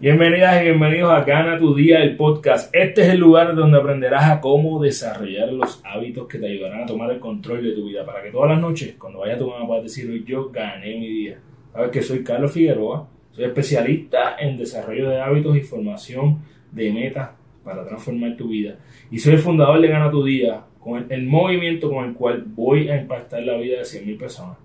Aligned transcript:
Bienvenidas 0.00 0.62
y 0.62 0.64
bienvenidos 0.64 1.12
a 1.12 1.24
Gana 1.24 1.58
tu 1.58 1.74
Día, 1.74 2.02
el 2.02 2.16
podcast. 2.16 2.74
Este 2.74 3.02
es 3.02 3.08
el 3.10 3.20
lugar 3.20 3.54
donde 3.54 3.76
aprenderás 3.76 4.30
a 4.30 4.40
cómo 4.40 4.82
desarrollar 4.82 5.52
los 5.52 5.82
hábitos 5.84 6.26
que 6.26 6.38
te 6.38 6.46
ayudarán 6.46 6.84
a 6.84 6.86
tomar 6.86 7.10
el 7.10 7.20
control 7.20 7.62
de 7.62 7.72
tu 7.72 7.84
vida. 7.84 8.06
Para 8.06 8.22
que 8.22 8.30
todas 8.30 8.52
las 8.52 8.60
noches, 8.62 8.94
cuando 8.96 9.18
vayas 9.18 9.36
a 9.36 9.40
tu 9.40 9.50
cama, 9.50 9.66
puedas 9.66 9.82
decir, 9.84 10.24
yo 10.24 10.48
gané 10.48 10.98
mi 10.98 11.06
día. 11.06 11.38
Sabes 11.74 11.90
que 11.90 12.00
soy 12.00 12.24
Carlos 12.24 12.50
Figueroa, 12.50 13.10
soy 13.32 13.44
especialista 13.44 14.36
en 14.38 14.56
desarrollo 14.56 15.10
de 15.10 15.20
hábitos 15.20 15.54
y 15.54 15.60
formación 15.60 16.38
de 16.72 16.90
metas 16.94 17.32
para 17.62 17.84
transformar 17.84 18.38
tu 18.38 18.48
vida. 18.48 18.78
Y 19.10 19.18
soy 19.18 19.34
el 19.34 19.40
fundador 19.40 19.82
de 19.82 19.88
Gana 19.88 20.10
tu 20.10 20.24
Día, 20.24 20.62
con 20.78 21.12
el, 21.12 21.26
movimiento 21.26 21.90
con 21.90 22.06
el 22.06 22.14
cual 22.14 22.42
voy 22.46 22.88
a 22.88 22.98
impactar 22.98 23.42
la 23.42 23.58
vida 23.58 23.76
de 23.76 23.82
100.000 23.82 24.18
personas, 24.18 24.56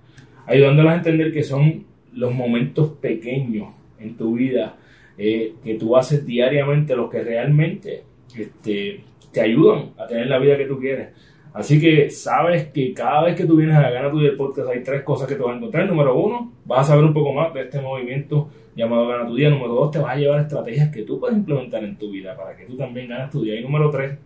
ayudándolas 0.47 0.93
a 0.93 0.97
entender 0.99 1.33
que 1.33 1.43
son 1.43 1.83
los 2.13 2.33
momentos 2.33 2.91
pequeños 3.01 3.67
en 3.99 4.15
tu 4.15 4.35
vida 4.35 4.77
eh, 5.17 5.53
que 5.63 5.75
tú 5.75 5.95
haces 5.95 6.25
diariamente 6.25 6.95
los 6.95 7.09
que 7.09 7.21
realmente 7.21 8.03
este, 8.37 9.01
te 9.31 9.41
ayudan 9.41 9.91
a 9.97 10.07
tener 10.07 10.27
la 10.27 10.39
vida 10.39 10.57
que 10.57 10.65
tú 10.65 10.79
quieres. 10.79 11.09
Así 11.55 11.79
que 11.79 12.09
sabes 12.09 12.65
que 12.65 12.93
cada 12.93 13.23
vez 13.23 13.35
que 13.35 13.45
tú 13.45 13.55
vienes 13.55 13.77
a 13.77 13.89
Gana 13.89 14.11
tu 14.11 14.19
Día 14.19 14.31
podcast 14.37 14.69
hay 14.69 14.83
tres 14.83 15.03
cosas 15.03 15.25
que 15.25 15.35
te 15.35 15.41
vas 15.41 15.53
a 15.53 15.57
encontrar. 15.57 15.87
Número 15.87 16.13
uno, 16.13 16.51
vas 16.65 16.81
a 16.81 16.91
saber 16.91 17.05
un 17.05 17.13
poco 17.13 17.31
más 17.31 17.53
de 17.53 17.61
este 17.61 17.79
movimiento 17.79 18.49
llamado 18.75 19.07
Gana 19.07 19.25
tu 19.25 19.35
Día. 19.35 19.49
Número 19.49 19.73
dos, 19.73 19.91
te 19.91 19.99
vas 19.99 20.15
a 20.15 20.19
llevar 20.19 20.41
estrategias 20.41 20.89
que 20.89 21.03
tú 21.03 21.17
puedes 21.17 21.37
implementar 21.37 21.81
en 21.85 21.95
tu 21.97 22.11
vida 22.11 22.35
para 22.35 22.57
que 22.57 22.65
tú 22.65 22.75
también 22.75 23.07
ganes 23.07 23.29
tu 23.29 23.41
día. 23.41 23.57
Y 23.57 23.63
número 23.63 23.89
tres, 23.89 24.17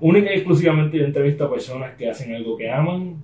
única 0.00 0.32
y 0.32 0.38
exclusivamente 0.38 0.98
yo 0.98 1.04
entrevisto 1.04 1.44
a 1.44 1.50
personas 1.50 1.94
que 1.94 2.10
hacen 2.10 2.34
algo 2.34 2.56
que 2.56 2.68
aman 2.68 3.22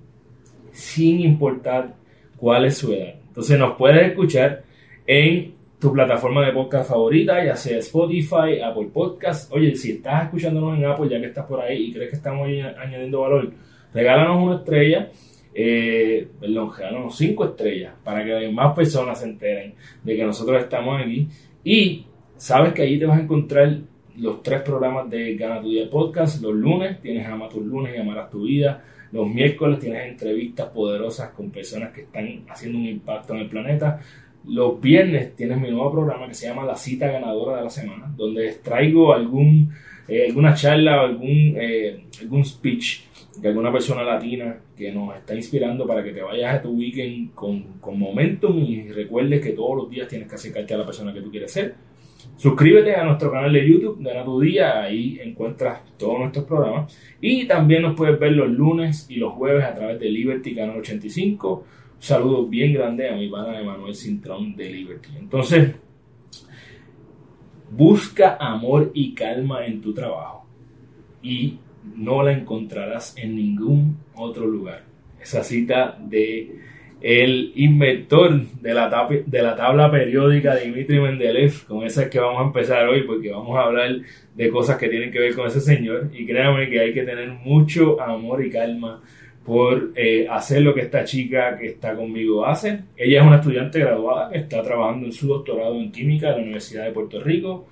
sin 0.71 1.19
importar 1.19 1.93
cuál 2.37 2.63
es 2.63 2.77
su 2.77 2.93
edad. 2.93 3.15
Entonces 3.27 3.59
nos 3.59 3.75
puedes 3.75 4.01
escuchar 4.07 4.63
en 5.05 5.54
tu 5.85 5.93
plataforma 5.93 6.43
de 6.43 6.51
podcast 6.51 6.89
favorita, 6.89 7.45
ya 7.45 7.55
sea 7.55 7.77
Spotify, 7.77 8.59
Apple 8.63 8.89
Podcast. 8.91 9.51
Oye, 9.53 9.75
si 9.75 9.91
estás 9.91 10.23
escuchándonos 10.23 10.79
en 10.79 10.85
Apple, 10.85 11.07
ya 11.07 11.19
que 11.19 11.27
estás 11.27 11.45
por 11.45 11.61
ahí 11.61 11.83
y 11.83 11.93
crees 11.93 12.09
que 12.09 12.15
estamos 12.15 12.47
añadiendo 12.47 13.21
valor, 13.21 13.51
regálanos 13.93 14.43
una 14.43 14.55
estrella, 14.55 15.11
eh, 15.53 16.27
perdón, 16.39 16.71
regálanos 16.75 17.15
cinco 17.15 17.45
estrellas 17.45 17.93
para 18.03 18.25
que 18.25 18.49
más 18.49 18.75
personas 18.75 19.19
se 19.19 19.27
enteren 19.27 19.75
de 20.03 20.15
que 20.15 20.25
nosotros 20.25 20.59
estamos 20.59 20.99
aquí. 20.99 21.27
Y 21.63 22.07
sabes 22.35 22.73
que 22.73 22.81
allí 22.81 22.97
te 22.97 23.05
vas 23.05 23.19
a 23.19 23.21
encontrar 23.21 23.77
los 24.17 24.41
tres 24.41 24.63
programas 24.63 25.07
de 25.07 25.35
Gana 25.35 25.61
tu 25.61 25.69
Día 25.69 25.87
Podcast. 25.87 26.41
Los 26.41 26.55
lunes 26.55 26.99
tienes 26.99 27.27
Ama 27.27 27.47
tus 27.47 27.63
lunes 27.63 27.93
y 27.95 27.99
amarás 27.99 28.31
tu 28.31 28.41
vida. 28.41 28.83
Los 29.11 29.27
miércoles 29.27 29.77
tienes 29.77 30.07
entrevistas 30.07 30.67
poderosas 30.69 31.29
con 31.29 31.51
personas 31.51 31.93
que 31.93 32.01
están 32.01 32.43
haciendo 32.49 32.79
un 32.79 32.87
impacto 32.87 33.35
en 33.35 33.41
el 33.41 33.49
planeta. 33.49 34.01
Los 34.47 34.79
viernes 34.79 35.35
tienes 35.35 35.59
mi 35.59 35.69
nuevo 35.69 35.91
programa 35.91 36.27
que 36.27 36.33
se 36.33 36.47
llama 36.47 36.65
La 36.65 36.75
Cita 36.75 37.07
Ganadora 37.07 37.57
de 37.57 37.63
la 37.63 37.69
Semana, 37.69 38.13
donde 38.15 38.53
traigo 38.63 39.15
eh, 39.15 40.25
alguna 40.27 40.53
charla 40.53 41.01
algún, 41.01 41.55
eh, 41.57 42.05
algún 42.21 42.45
speech 42.45 43.01
de 43.37 43.49
alguna 43.49 43.71
persona 43.71 44.03
latina 44.03 44.57
que 44.77 44.91
nos 44.91 45.15
está 45.15 45.35
inspirando 45.35 45.85
para 45.87 46.03
que 46.03 46.11
te 46.11 46.21
vayas 46.21 46.55
a 46.55 46.61
tu 46.61 46.71
weekend 46.71 47.33
con, 47.33 47.63
con 47.79 47.99
momentum 47.99 48.57
y 48.59 48.87
recuerdes 48.89 49.41
que 49.41 49.51
todos 49.51 49.75
los 49.75 49.89
días 49.89 50.07
tienes 50.07 50.27
que 50.27 50.35
acercarte 50.35 50.73
a 50.73 50.77
la 50.77 50.85
persona 50.85 51.13
que 51.13 51.21
tú 51.21 51.31
quieres 51.31 51.51
ser. 51.51 51.75
Suscríbete 52.37 52.95
a 52.95 53.03
nuestro 53.03 53.31
canal 53.31 53.53
de 53.53 53.67
YouTube, 53.67 54.03
Gana 54.03 54.25
tu 54.25 54.41
Día, 54.41 54.81
ahí 54.81 55.19
encuentras 55.23 55.79
todos 55.97 56.19
nuestros 56.19 56.45
programas. 56.45 56.97
Y 57.21 57.45
también 57.47 57.81
nos 57.81 57.95
puedes 57.95 58.19
ver 58.19 58.33
los 58.33 58.49
lunes 58.49 59.07
y 59.09 59.15
los 59.15 59.33
jueves 59.33 59.63
a 59.63 59.73
través 59.73 59.99
de 59.99 60.09
Liberty 60.09 60.53
Canal 60.53 60.79
85 60.79 61.65
saludo 61.99 62.45
bien 62.45 62.73
grande 62.73 63.09
a 63.09 63.15
mi 63.15 63.29
pana 63.29 63.59
Emanuel 63.59 63.95
Cintrón 63.95 64.55
de 64.55 64.69
Liberty. 64.69 65.09
Entonces, 65.17 65.71
busca 67.71 68.37
amor 68.39 68.91
y 68.93 69.13
calma 69.13 69.65
en 69.65 69.81
tu 69.81 69.93
trabajo 69.93 70.45
y 71.21 71.59
no 71.95 72.23
la 72.23 72.31
encontrarás 72.31 73.17
en 73.17 73.35
ningún 73.35 73.97
otro 74.15 74.45
lugar. 74.45 74.83
Esa 75.21 75.43
cita 75.43 75.97
de 75.99 76.59
el 77.01 77.51
inventor 77.55 78.45
de 78.61 78.73
la, 78.73 79.07
de 79.25 79.41
la 79.41 79.55
tabla 79.55 79.91
periódica 79.91 80.55
Dimitri 80.55 80.99
Mendeleev, 80.99 81.65
con 81.67 81.83
esa 81.83 82.03
es 82.03 82.09
que 82.09 82.19
vamos 82.19 82.41
a 82.41 82.45
empezar 82.45 82.87
hoy 82.87 83.03
porque 83.03 83.29
vamos 83.29 83.57
a 83.57 83.63
hablar 83.63 83.97
de 84.33 84.49
cosas 84.49 84.77
que 84.77 84.89
tienen 84.89 85.11
que 85.11 85.19
ver 85.19 85.35
con 85.35 85.47
ese 85.47 85.61
señor 85.61 86.09
y 86.13 86.25
créanme 86.25 86.69
que 86.69 86.79
hay 86.79 86.93
que 86.93 87.03
tener 87.03 87.29
mucho 87.29 88.01
amor 88.01 88.43
y 88.43 88.49
calma 88.49 89.01
por 89.45 89.91
eh, 89.95 90.27
hacer 90.29 90.63
lo 90.63 90.73
que 90.73 90.81
esta 90.81 91.03
chica 91.03 91.55
que 91.55 91.67
está 91.67 91.95
conmigo 91.95 92.45
hace. 92.45 92.79
Ella 92.97 93.21
es 93.21 93.27
una 93.27 93.37
estudiante 93.37 93.79
graduada 93.79 94.29
que 94.31 94.39
está 94.39 94.63
trabajando 94.63 95.05
en 95.05 95.13
su 95.13 95.27
doctorado 95.27 95.75
en 95.79 95.91
química 95.91 96.29
en 96.29 96.37
la 96.37 96.41
Universidad 96.41 96.85
de 96.85 96.91
Puerto 96.91 97.21
Rico, 97.21 97.67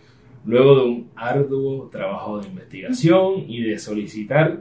luego 0.45 0.75
de 0.75 0.85
un 0.85 1.09
arduo 1.15 1.89
trabajo 1.89 2.39
de 2.39 2.47
investigación 2.47 3.45
y 3.47 3.63
de 3.63 3.79
solicitar. 3.79 4.59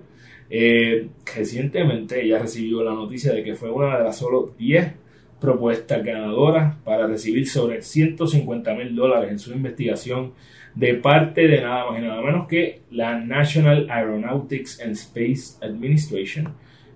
Eh, 0.49 1.09
recientemente 1.37 2.25
ella 2.25 2.39
recibió 2.39 2.83
la 2.83 2.93
noticia 2.93 3.33
de 3.33 3.43
que 3.43 3.55
fue 3.55 3.71
una 3.71 3.99
de 3.99 4.05
las 4.05 4.17
solo 4.17 4.55
10 4.59 4.95
propuestas 5.39 6.03
ganadoras 6.05 6.77
para 6.85 7.07
recibir 7.07 7.49
sobre 7.49 7.83
150 7.83 8.75
mil 8.75 8.95
dólares 8.95 9.31
en 9.31 9.39
su 9.39 9.53
investigación 9.53 10.33
de 10.75 10.95
parte 10.95 11.49
de 11.49 11.61
nada 11.61 11.91
más 11.91 11.99
y 11.99 12.03
nada 12.03 12.23
menos 12.23 12.47
que 12.47 12.83
la 12.91 13.19
National 13.19 13.87
Aeronautics 13.91 14.81
and 14.81 14.93
Space 14.93 15.59
Administration, 15.61 16.55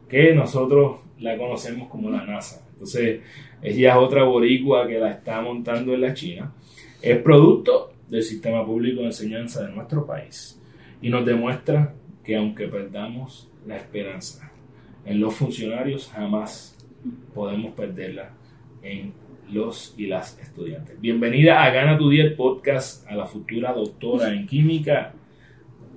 que 0.08 0.34
nosotros 0.34 0.98
la 1.18 1.36
conocemos 1.36 1.88
como 1.88 2.10
la 2.10 2.24
NASA. 2.24 2.66
Entonces, 2.72 3.20
ella 3.62 3.90
es 3.92 3.96
otra 3.96 4.24
boricua 4.24 4.86
que 4.86 4.98
la 4.98 5.10
está 5.10 5.40
montando 5.40 5.94
en 5.94 6.00
la 6.02 6.14
China. 6.14 6.52
Es 7.02 7.18
producto 7.18 7.92
del 8.08 8.22
sistema 8.22 8.64
público 8.64 9.00
de 9.00 9.06
enseñanza 9.06 9.66
de 9.66 9.74
nuestro 9.74 10.06
país 10.06 10.60
y 11.00 11.08
nos 11.08 11.24
demuestra 11.26 11.94
que 12.22 12.36
aunque 12.36 12.68
perdamos 12.68 13.50
la 13.66 13.76
esperanza 13.76 14.50
en 15.04 15.20
los 15.20 15.34
funcionarios, 15.34 16.08
jamás 16.08 16.76
podemos 17.34 17.74
perderla 17.74 18.30
en 18.82 19.12
los 19.50 19.94
y 19.96 20.06
las 20.06 20.38
estudiantes. 20.40 21.00
Bienvenida 21.00 21.62
a 21.62 21.70
Gana 21.70 21.96
tu 21.96 22.10
Día 22.10 22.36
podcast 22.36 23.08
a 23.08 23.14
la 23.14 23.26
futura 23.26 23.72
doctora 23.72 24.32
en 24.32 24.46
química 24.46 25.14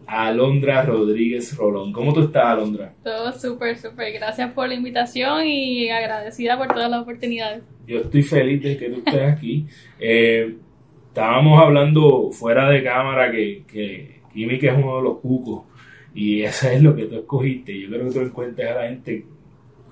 Alondra 0.10 0.82
Rodríguez 0.82 1.56
Rolón. 1.56 1.94
¿Cómo 1.94 2.14
tú 2.14 2.22
estás, 2.22 2.46
Alondra? 2.46 2.94
Todo 3.04 3.32
súper, 3.32 3.78
súper. 3.78 4.12
Gracias 4.14 4.52
por 4.54 4.68
la 4.68 4.74
invitación 4.74 5.46
y 5.46 5.90
agradecida 5.90 6.58
por 6.58 6.68
todas 6.68 6.90
las 6.90 7.02
oportunidades. 7.02 7.64
Yo 7.86 8.00
estoy 8.00 8.24
feliz 8.24 8.64
de 8.64 8.76
que 8.76 8.90
tú 8.90 9.04
estés 9.06 9.34
aquí. 9.34 9.68
Eh, 10.00 10.56
estábamos 11.08 11.62
hablando 11.62 12.32
fuera 12.32 12.68
de 12.70 12.84
cámara 12.84 13.32
que, 13.32 13.64
que 13.68 14.22
química 14.34 14.72
es 14.72 14.78
uno 14.78 14.98
de 14.98 15.04
los 15.04 15.20
cucos 15.20 15.66
y 16.16 16.42
eso 16.42 16.70
es 16.70 16.82
lo 16.82 16.96
que 16.96 17.06
tú 17.06 17.16
escogiste. 17.16 17.80
Yo 17.80 17.90
creo 17.90 18.08
que 18.08 18.14
tú 18.14 18.20
encuentres 18.22 18.68
a 18.68 18.76
la 18.76 18.88
gente 18.88 19.26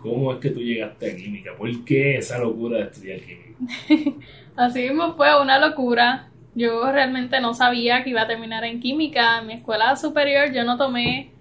cómo 0.01 0.33
es 0.33 0.39
que 0.39 0.49
tú 0.49 0.61
llegaste 0.61 1.11
a 1.11 1.15
química. 1.15 1.51
¿Por 1.55 1.85
qué 1.85 2.17
esa 2.17 2.39
locura 2.39 2.77
de 2.77 2.83
estudiar 2.85 3.19
química? 3.19 4.17
Así 4.55 4.81
mismo 4.81 5.15
fue 5.15 5.39
una 5.39 5.59
locura. 5.59 6.31
Yo 6.57 6.91
realmente 6.91 7.39
no 7.39 7.53
sabía 7.53 8.03
que 8.03 8.09
iba 8.09 8.23
a 8.23 8.27
terminar 8.27 8.63
en 8.63 8.79
química. 8.79 9.37
En 9.37 9.47
mi 9.47 9.53
escuela 9.53 9.95
superior 9.95 10.51
yo 10.51 10.63
no 10.63 10.75
tomé 10.75 11.31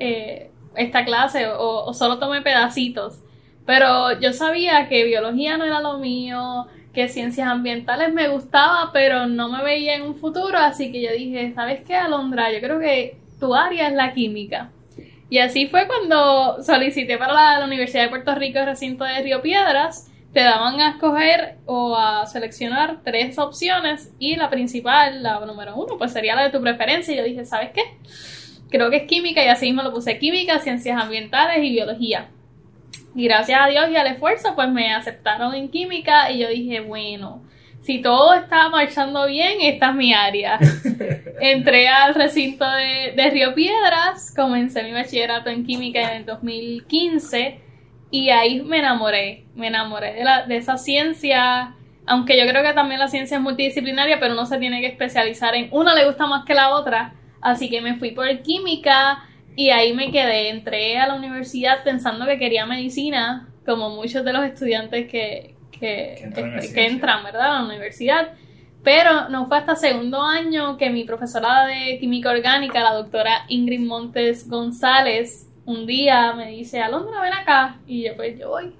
eh, 0.00 0.50
esta 0.74 1.04
clase 1.04 1.46
o, 1.46 1.94
solo 1.94 2.18
tomé 2.18 2.42
pedacitos. 2.42 3.20
Pero 3.66 4.18
yo 4.18 4.32
sabía 4.32 4.88
que 4.88 5.04
biología 5.04 5.56
no 5.56 5.64
era 5.64 5.80
lo 5.80 5.98
mío, 5.98 6.66
que 6.92 7.06
ciencias 7.06 7.46
ambientales 7.46 8.12
me 8.12 8.26
gustaba, 8.26 8.90
pero 8.92 9.28
no 9.28 9.48
me 9.48 9.62
veía 9.62 9.94
en 9.94 10.02
un 10.02 10.16
futuro. 10.16 10.58
Así 10.58 10.90
que 10.90 11.00
yo 11.00 11.12
dije, 11.12 11.52
¿sabes 11.54 11.82
qué, 11.86 11.94
Alondra? 11.94 12.50
Yo 12.52 12.58
creo 12.58 12.80
que 12.80 13.16
tu 13.38 13.54
área 13.54 13.86
es 13.86 13.94
la 13.94 14.12
química. 14.12 14.72
Y 15.30 15.38
así 15.38 15.68
fue 15.68 15.86
cuando 15.86 16.60
solicité 16.64 17.16
para 17.16 17.32
la, 17.32 17.58
la 17.60 17.66
Universidad 17.66 18.02
de 18.02 18.08
Puerto 18.08 18.34
Rico, 18.34 18.58
recinto 18.64 19.04
de 19.04 19.22
Río 19.22 19.40
Piedras 19.40 20.10
te 20.34 20.40
daban 20.40 20.80
a 20.80 20.90
escoger 20.90 21.58
o 21.64 21.96
a 21.96 22.26
seleccionar 22.26 22.98
tres 23.04 23.38
opciones 23.38 24.12
y 24.18 24.34
la 24.34 24.50
principal, 24.50 25.22
la 25.22 25.38
número 25.38 25.76
uno, 25.76 25.96
pues 25.96 26.12
sería 26.12 26.34
la 26.34 26.42
de 26.42 26.50
tu 26.50 26.60
preferencia. 26.60 27.14
Y 27.14 27.18
yo 27.18 27.24
dije, 27.24 27.44
¿sabes 27.44 27.70
qué? 27.72 27.82
Creo 28.68 28.90
que 28.90 28.96
es 28.96 29.02
química 29.04 29.44
y 29.44 29.48
así 29.48 29.66
mismo 29.66 29.82
lo 29.82 29.92
puse 29.92 30.18
química, 30.18 30.58
ciencias 30.58 31.00
ambientales 31.00 31.58
y 31.62 31.70
biología. 31.70 32.30
Y 33.14 33.24
gracias 33.24 33.60
a 33.62 33.68
Dios 33.68 33.88
y 33.90 33.96
al 33.96 34.08
esfuerzo, 34.08 34.56
pues 34.56 34.68
me 34.70 34.92
aceptaron 34.92 35.54
en 35.54 35.68
química 35.68 36.32
y 36.32 36.40
yo 36.40 36.48
dije, 36.48 36.80
bueno, 36.80 37.44
si 37.82 38.02
todo 38.02 38.34
está 38.34 38.68
marchando 38.70 39.26
bien, 39.28 39.60
esta 39.60 39.90
es 39.90 39.94
mi 39.94 40.12
área. 40.12 40.58
Entré 41.40 41.86
al 41.86 42.12
recinto 42.12 42.68
de, 42.68 43.12
de, 43.14 43.30
Río 43.30 43.54
Piedras, 43.54 44.34
comencé 44.34 44.82
mi 44.82 44.90
bachillerato 44.90 45.48
en 45.48 45.64
química 45.64 46.00
en 46.10 46.16
el 46.22 46.26
2015 46.26 47.63
y 48.14 48.30
ahí 48.30 48.62
me 48.62 48.78
enamoré, 48.78 49.42
me 49.56 49.66
enamoré 49.66 50.14
de, 50.14 50.22
la, 50.22 50.46
de 50.46 50.56
esa 50.56 50.78
ciencia, 50.78 51.74
aunque 52.06 52.38
yo 52.38 52.48
creo 52.48 52.62
que 52.62 52.72
también 52.72 53.00
la 53.00 53.08
ciencia 53.08 53.38
es 53.38 53.42
multidisciplinaria, 53.42 54.20
pero 54.20 54.34
no 54.34 54.46
se 54.46 54.58
tiene 54.58 54.80
que 54.80 54.86
especializar 54.86 55.56
en 55.56 55.68
una 55.72 55.96
le 55.96 56.06
gusta 56.06 56.28
más 56.28 56.44
que 56.44 56.54
la 56.54 56.70
otra, 56.76 57.14
así 57.40 57.68
que 57.68 57.80
me 57.80 57.96
fui 57.96 58.12
por 58.12 58.28
química 58.42 59.24
y 59.56 59.70
ahí 59.70 59.94
me 59.94 60.12
quedé, 60.12 60.50
entré 60.50 60.96
a 60.96 61.08
la 61.08 61.14
universidad 61.16 61.82
pensando 61.82 62.24
que 62.24 62.38
quería 62.38 62.66
medicina, 62.66 63.48
como 63.66 63.90
muchos 63.90 64.24
de 64.24 64.32
los 64.32 64.44
estudiantes 64.44 65.10
que, 65.10 65.56
que, 65.72 66.30
entran, 66.76 67.24
¿verdad? 67.24 67.56
A 67.56 67.62
la 67.62 67.66
universidad. 67.66 68.34
Pero 68.84 69.28
no 69.28 69.48
fue 69.48 69.58
hasta 69.58 69.74
segundo 69.74 70.22
año 70.22 70.76
que 70.76 70.88
mi 70.88 71.02
profesora 71.02 71.66
de 71.66 71.98
química 71.98 72.30
orgánica, 72.30 72.80
la 72.80 72.94
doctora 72.94 73.44
Ingrid 73.48 73.80
Montes 73.80 74.48
González, 74.48 75.48
un 75.66 75.86
día 75.86 76.32
me 76.34 76.50
dice, 76.50 76.80
Alondra, 76.80 77.20
ven 77.20 77.32
acá. 77.32 77.78
Y 77.86 78.04
yo, 78.04 78.16
pues 78.16 78.38
yo 78.38 78.50
voy. 78.50 78.74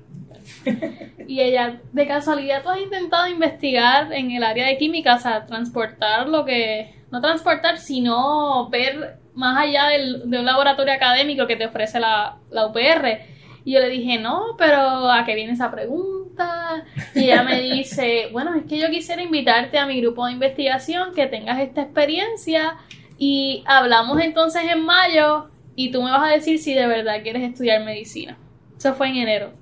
y 1.27 1.41
ella, 1.41 1.81
de 1.93 2.07
casualidad, 2.07 2.63
tú 2.63 2.69
has 2.69 2.81
intentado 2.81 3.29
investigar 3.29 4.13
en 4.13 4.31
el 4.31 4.43
área 4.43 4.67
de 4.67 4.77
química, 4.77 5.15
o 5.15 5.19
sea, 5.19 5.47
transportar 5.47 6.29
lo 6.29 6.45
que, 6.45 6.95
no 7.11 7.21
transportar, 7.21 7.79
sino 7.79 8.69
ver 8.69 9.19
más 9.35 9.59
allá 9.59 9.89
del, 9.89 10.29
de 10.31 10.39
un 10.39 10.45
laboratorio 10.45 10.93
académico 10.93 11.47
que 11.47 11.57
te 11.57 11.67
ofrece 11.67 11.99
la, 11.99 12.37
la 12.51 12.67
UPR. 12.67 13.35
Y 13.65 13.73
yo 13.73 13.81
le 13.81 13.89
dije, 13.89 14.19
no, 14.19 14.57
pero 14.59 15.11
¿a 15.11 15.25
qué 15.25 15.35
viene 15.35 15.55
esa 15.55 15.71
pregunta? 15.71 16.85
Y 17.15 17.25
ella 17.25 17.43
me 17.43 17.61
dice, 17.75 18.29
bueno, 18.31 18.55
es 18.55 18.65
que 18.65 18.79
yo 18.79 18.91
quisiera 18.91 19.23
invitarte 19.23 19.79
a 19.79 19.87
mi 19.87 20.01
grupo 20.01 20.27
de 20.27 20.33
investigación, 20.33 21.15
que 21.15 21.27
tengas 21.27 21.59
esta 21.61 21.83
experiencia 21.83 22.77
y 23.17 23.65
hablamos 23.67 24.21
entonces 24.21 24.63
en 24.71 24.85
mayo 24.85 25.49
y 25.77 25.91
tú 25.91 26.03
me 26.03 26.11
vas 26.11 26.31
a 26.31 26.35
decir 26.35 26.59
si 26.59 26.75
de 26.75 26.87
verdad 26.87 27.23
quieres 27.23 27.43
estudiar 27.43 27.85
medicina. 27.85 28.39
Eso 28.77 28.95
fue 28.95 29.09
en 29.09 29.17
enero. 29.17 29.53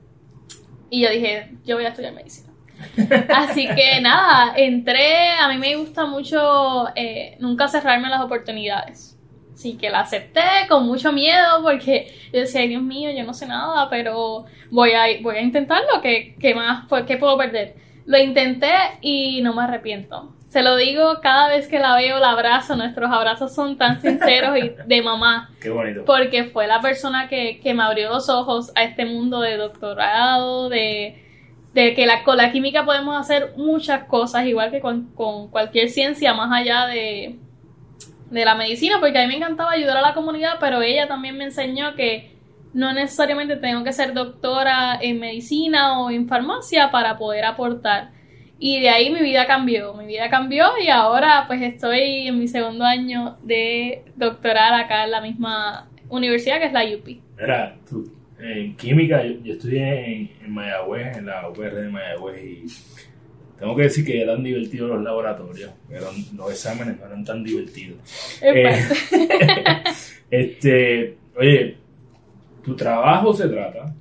Y 0.91 1.01
yo 1.01 1.11
dije, 1.11 1.53
yo 1.65 1.77
voy 1.77 1.85
a 1.85 1.89
estudiar 1.89 2.13
medicina. 2.13 2.53
Así 3.35 3.67
que 3.69 4.01
nada, 4.01 4.55
entré, 4.57 5.31
a 5.31 5.49
mí 5.49 5.59
me 5.59 5.77
gusta 5.77 6.07
mucho 6.07 6.89
eh, 6.95 7.37
nunca 7.39 7.69
cerrarme 7.69 8.09
las 8.09 8.21
oportunidades. 8.21 9.19
Así 9.55 9.77
que 9.77 9.91
la 9.91 10.01
acepté 10.01 10.41
con 10.69 10.87
mucho 10.87 11.13
miedo 11.13 11.63
porque 11.63 12.13
yo 12.33 12.41
decía, 12.41 12.63
Dios 12.63 12.83
mío, 12.83 13.11
yo 13.11 13.23
no 13.23 13.33
sé 13.33 13.47
nada, 13.47 13.89
pero 13.89 14.47
voy 14.71 14.93
a, 14.93 15.05
voy 15.23 15.37
a 15.37 15.41
intentarlo, 15.41 16.01
¿qué, 16.03 16.35
qué 16.41 16.55
más, 16.55 16.87
qué 17.07 17.17
puedo 17.17 17.37
perder? 17.37 17.77
Lo 18.07 18.19
intenté 18.19 18.73
y 19.01 19.41
no 19.43 19.55
me 19.55 19.63
arrepiento. 19.63 20.35
Se 20.53 20.63
lo 20.63 20.77
digo 20.77 21.21
cada 21.23 21.49
vez 21.49 21.67
que 21.67 21.79
la 21.79 21.97
veo, 21.97 22.19
la 22.19 22.33
abrazo. 22.33 22.77
Nuestros 22.77 23.11
abrazos 23.11 23.55
son 23.55 23.79
tan 23.79 24.03
sinceros 24.03 24.55
y 24.59 24.75
de 24.85 25.01
mamá. 25.01 25.49
Qué 25.63 25.71
bonito. 25.71 26.05
Porque 26.05 26.45
fue 26.45 26.67
la 26.67 26.83
persona 26.83 27.27
que, 27.27 27.59
que 27.61 27.73
me 27.73 27.83
abrió 27.83 28.11
los 28.11 28.29
ojos 28.29 28.71
a 28.75 28.83
este 28.83 29.07
mundo 29.07 29.41
de 29.41 29.57
doctorado, 29.57 30.69
de, 30.69 31.25
de 31.73 31.95
que 31.95 32.05
la, 32.05 32.23
con 32.23 32.37
la 32.37 32.53
química 32.53 32.85
podemos 32.85 33.19
hacer 33.19 33.55
muchas 33.57 34.05
cosas, 34.05 34.45
igual 34.45 34.71
que 34.71 34.83
con, 34.83 35.07
con 35.15 35.49
cualquier 35.49 35.89
ciencia, 35.89 36.35
más 36.35 36.53
allá 36.53 36.85
de, 36.85 37.39
de 38.31 38.45
la 38.45 38.55
medicina, 38.55 39.01
porque 39.01 39.21
a 39.21 39.23
mí 39.23 39.29
me 39.29 39.37
encantaba 39.37 39.71
ayudar 39.71 39.97
a 39.97 40.03
la 40.03 40.13
comunidad, 40.13 40.59
pero 40.61 40.83
ella 40.83 41.09
también 41.09 41.39
me 41.39 41.45
enseñó 41.45 41.95
que 41.95 42.37
no 42.75 42.93
necesariamente 42.93 43.57
tengo 43.57 43.85
que 43.85 43.95
ser 43.95 44.13
doctora 44.13 44.99
en 45.01 45.19
medicina 45.19 45.99
o 45.99 46.11
en 46.11 46.29
farmacia 46.29 46.91
para 46.91 47.17
poder 47.17 47.47
aportar. 47.47 48.11
Y 48.65 48.81
de 48.81 48.91
ahí 48.91 49.11
mi 49.11 49.21
vida 49.23 49.45
cambió, 49.45 49.93
mi 49.95 50.07
vida 50.07 50.31
cambió 50.31 50.67
y 50.81 50.87
ahora 50.87 51.47
pues 51.49 51.61
estoy 51.63 52.29
en 52.29 52.39
mi 52.39 52.47
segundo 52.47 52.85
año 52.85 53.37
de 53.43 54.05
doctoral 54.15 54.81
acá 54.81 55.03
en 55.03 55.11
la 55.11 55.21
misma 55.21 55.91
universidad 56.09 56.61
que 56.61 56.67
es 56.67 56.73
la 56.73 56.85
UP. 56.85 57.05
Mira, 57.41 57.77
tú, 57.91 58.09
en 58.39 58.77
química 58.77 59.21
yo, 59.25 59.55
estudié 59.55 60.05
en, 60.07 60.31
en, 60.45 60.55
Mayagüez, 60.55 61.17
en 61.17 61.27
la 61.27 61.49
UPR 61.49 61.75
de 61.75 61.89
Mayagüez 61.89 62.45
y 62.45 62.67
tengo 63.59 63.75
que 63.75 63.83
decir 63.83 64.05
que 64.05 64.23
eran 64.23 64.45
divertidos 64.45 64.91
los 64.91 65.03
laboratorios, 65.03 65.73
pero 65.89 66.07
los 66.37 66.51
exámenes 66.53 67.01
no 67.01 67.07
eran 67.07 67.25
tan 67.25 67.43
divertidos. 67.43 67.99
Eh, 68.43 68.81
este, 70.31 71.17
oye, 71.37 71.79
tu 72.63 72.77
trabajo 72.77 73.35
se 73.35 73.49
trata 73.49 73.93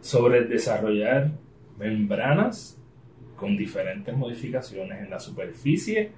sobre 0.00 0.46
desarrollar 0.46 1.30
membranas 1.78 2.79
con 3.40 3.56
diferentes 3.56 4.14
modificaciones 4.14 5.00
en 5.00 5.08
la 5.08 5.18
superficie 5.18 6.10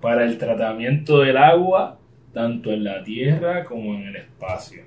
para 0.00 0.24
el 0.24 0.36
tratamiento 0.36 1.20
del 1.20 1.38
agua 1.38 1.98
tanto 2.34 2.70
en 2.70 2.84
la 2.84 3.02
tierra 3.02 3.64
como 3.64 3.94
en 3.94 4.08
el 4.08 4.16
espacio. 4.16 4.82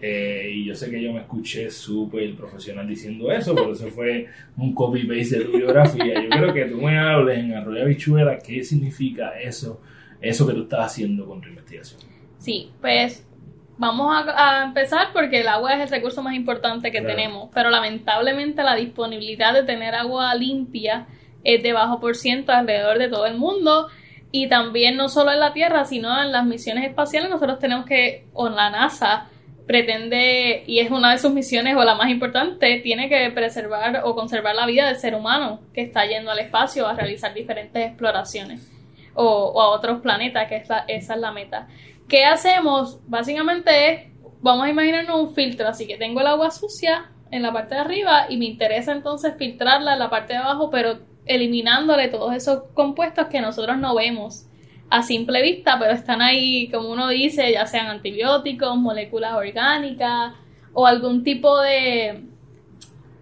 Eh, 0.00 0.52
y 0.54 0.64
yo 0.64 0.74
sé 0.76 0.88
que 0.88 1.02
yo 1.02 1.12
me 1.12 1.20
escuché 1.20 1.68
súper 1.70 2.36
profesional 2.36 2.86
diciendo 2.86 3.32
eso, 3.32 3.52
por 3.52 3.70
eso 3.70 3.88
fue 3.88 4.28
un 4.56 4.72
copy-paste 4.72 5.38
de 5.38 5.44
tu 5.46 5.56
biografía. 5.56 6.22
Yo 6.22 6.28
creo 6.28 6.54
que 6.54 6.66
tú 6.66 6.80
me 6.80 6.96
hables 6.96 7.38
en 7.40 7.52
Arroyo 7.54 7.86
Bichuela 7.86 8.38
qué 8.38 8.62
significa 8.62 9.40
eso, 9.40 9.80
eso 10.20 10.46
que 10.46 10.54
tú 10.54 10.62
estás 10.62 10.86
haciendo 10.86 11.26
con 11.26 11.40
tu 11.40 11.48
investigación. 11.48 12.00
Sí, 12.38 12.70
pues 12.80 13.26
vamos 13.76 14.24
a, 14.34 14.64
empezar 14.64 15.08
porque 15.12 15.40
el 15.40 15.48
agua 15.48 15.74
es 15.74 15.82
el 15.82 15.88
recurso 15.88 16.22
más 16.22 16.34
importante 16.34 16.90
que 16.90 17.00
tenemos, 17.00 17.50
pero 17.52 17.70
lamentablemente 17.70 18.62
la 18.62 18.74
disponibilidad 18.74 19.52
de 19.52 19.64
tener 19.64 19.94
agua 19.94 20.34
limpia 20.34 21.06
es 21.42 21.62
de 21.62 21.72
bajo 21.72 22.00
por 22.00 22.16
ciento 22.16 22.52
alrededor 22.52 22.98
de 22.98 23.08
todo 23.08 23.26
el 23.26 23.36
mundo. 23.36 23.88
Y 24.30 24.48
también 24.48 24.96
no 24.96 25.08
solo 25.08 25.30
en 25.30 25.38
la 25.38 25.52
Tierra, 25.52 25.84
sino 25.84 26.20
en 26.20 26.32
las 26.32 26.44
misiones 26.44 26.88
espaciales, 26.88 27.30
nosotros 27.30 27.60
tenemos 27.60 27.86
que, 27.86 28.26
o 28.32 28.48
la 28.48 28.68
NASA, 28.68 29.28
pretende, 29.66 30.64
y 30.66 30.80
es 30.80 30.90
una 30.90 31.12
de 31.12 31.18
sus 31.18 31.32
misiones 31.32 31.76
o 31.76 31.84
la 31.84 31.94
más 31.94 32.10
importante, 32.10 32.80
tiene 32.80 33.08
que 33.08 33.30
preservar 33.30 34.02
o 34.04 34.14
conservar 34.14 34.54
la 34.54 34.66
vida 34.66 34.88
del 34.88 34.96
ser 34.96 35.14
humano 35.14 35.60
que 35.72 35.82
está 35.82 36.04
yendo 36.04 36.30
al 36.30 36.38
espacio 36.40 36.86
a 36.86 36.94
realizar 36.94 37.32
diferentes 37.32 37.86
exploraciones 37.86 38.70
o, 39.14 39.60
a 39.60 39.68
otros 39.68 40.00
planetas, 40.00 40.48
que 40.48 40.56
esa 40.56 40.84
es 40.88 41.08
la 41.16 41.32
meta. 41.32 41.68
¿Qué 42.08 42.24
hacemos? 42.24 43.00
Básicamente 43.06 43.92
es, 43.92 44.12
vamos 44.40 44.66
a 44.66 44.70
imaginarnos 44.70 45.20
un 45.20 45.34
filtro, 45.34 45.68
así 45.68 45.86
que 45.86 45.96
tengo 45.96 46.20
el 46.20 46.26
agua 46.26 46.50
sucia 46.50 47.10
en 47.30 47.42
la 47.42 47.52
parte 47.52 47.74
de 47.74 47.80
arriba 47.80 48.26
y 48.28 48.36
me 48.36 48.44
interesa 48.44 48.92
entonces 48.92 49.34
filtrarla 49.38 49.94
en 49.94 49.98
la 49.98 50.10
parte 50.10 50.34
de 50.34 50.38
abajo, 50.38 50.70
pero 50.70 50.98
eliminándole 51.26 52.08
todos 52.08 52.34
esos 52.34 52.64
compuestos 52.74 53.28
que 53.28 53.40
nosotros 53.40 53.78
no 53.78 53.94
vemos 53.94 54.46
a 54.90 55.02
simple 55.02 55.42
vista, 55.42 55.78
pero 55.78 55.92
están 55.92 56.20
ahí, 56.20 56.68
como 56.70 56.90
uno 56.90 57.08
dice, 57.08 57.52
ya 57.52 57.66
sean 57.66 57.86
antibióticos, 57.86 58.76
moléculas 58.76 59.34
orgánicas 59.34 60.34
o 60.72 60.86
algún 60.86 61.24
tipo 61.24 61.58
de, 61.60 62.24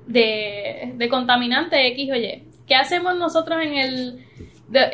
de, 0.07 1.09
contaminante 1.09 1.87
X 1.89 2.11
o 2.11 2.17
Y. 2.17 2.45
¿Qué 2.67 2.75
hacemos 2.75 3.17
nosotros 3.17 3.63
en 3.63 3.75
el 3.75 4.27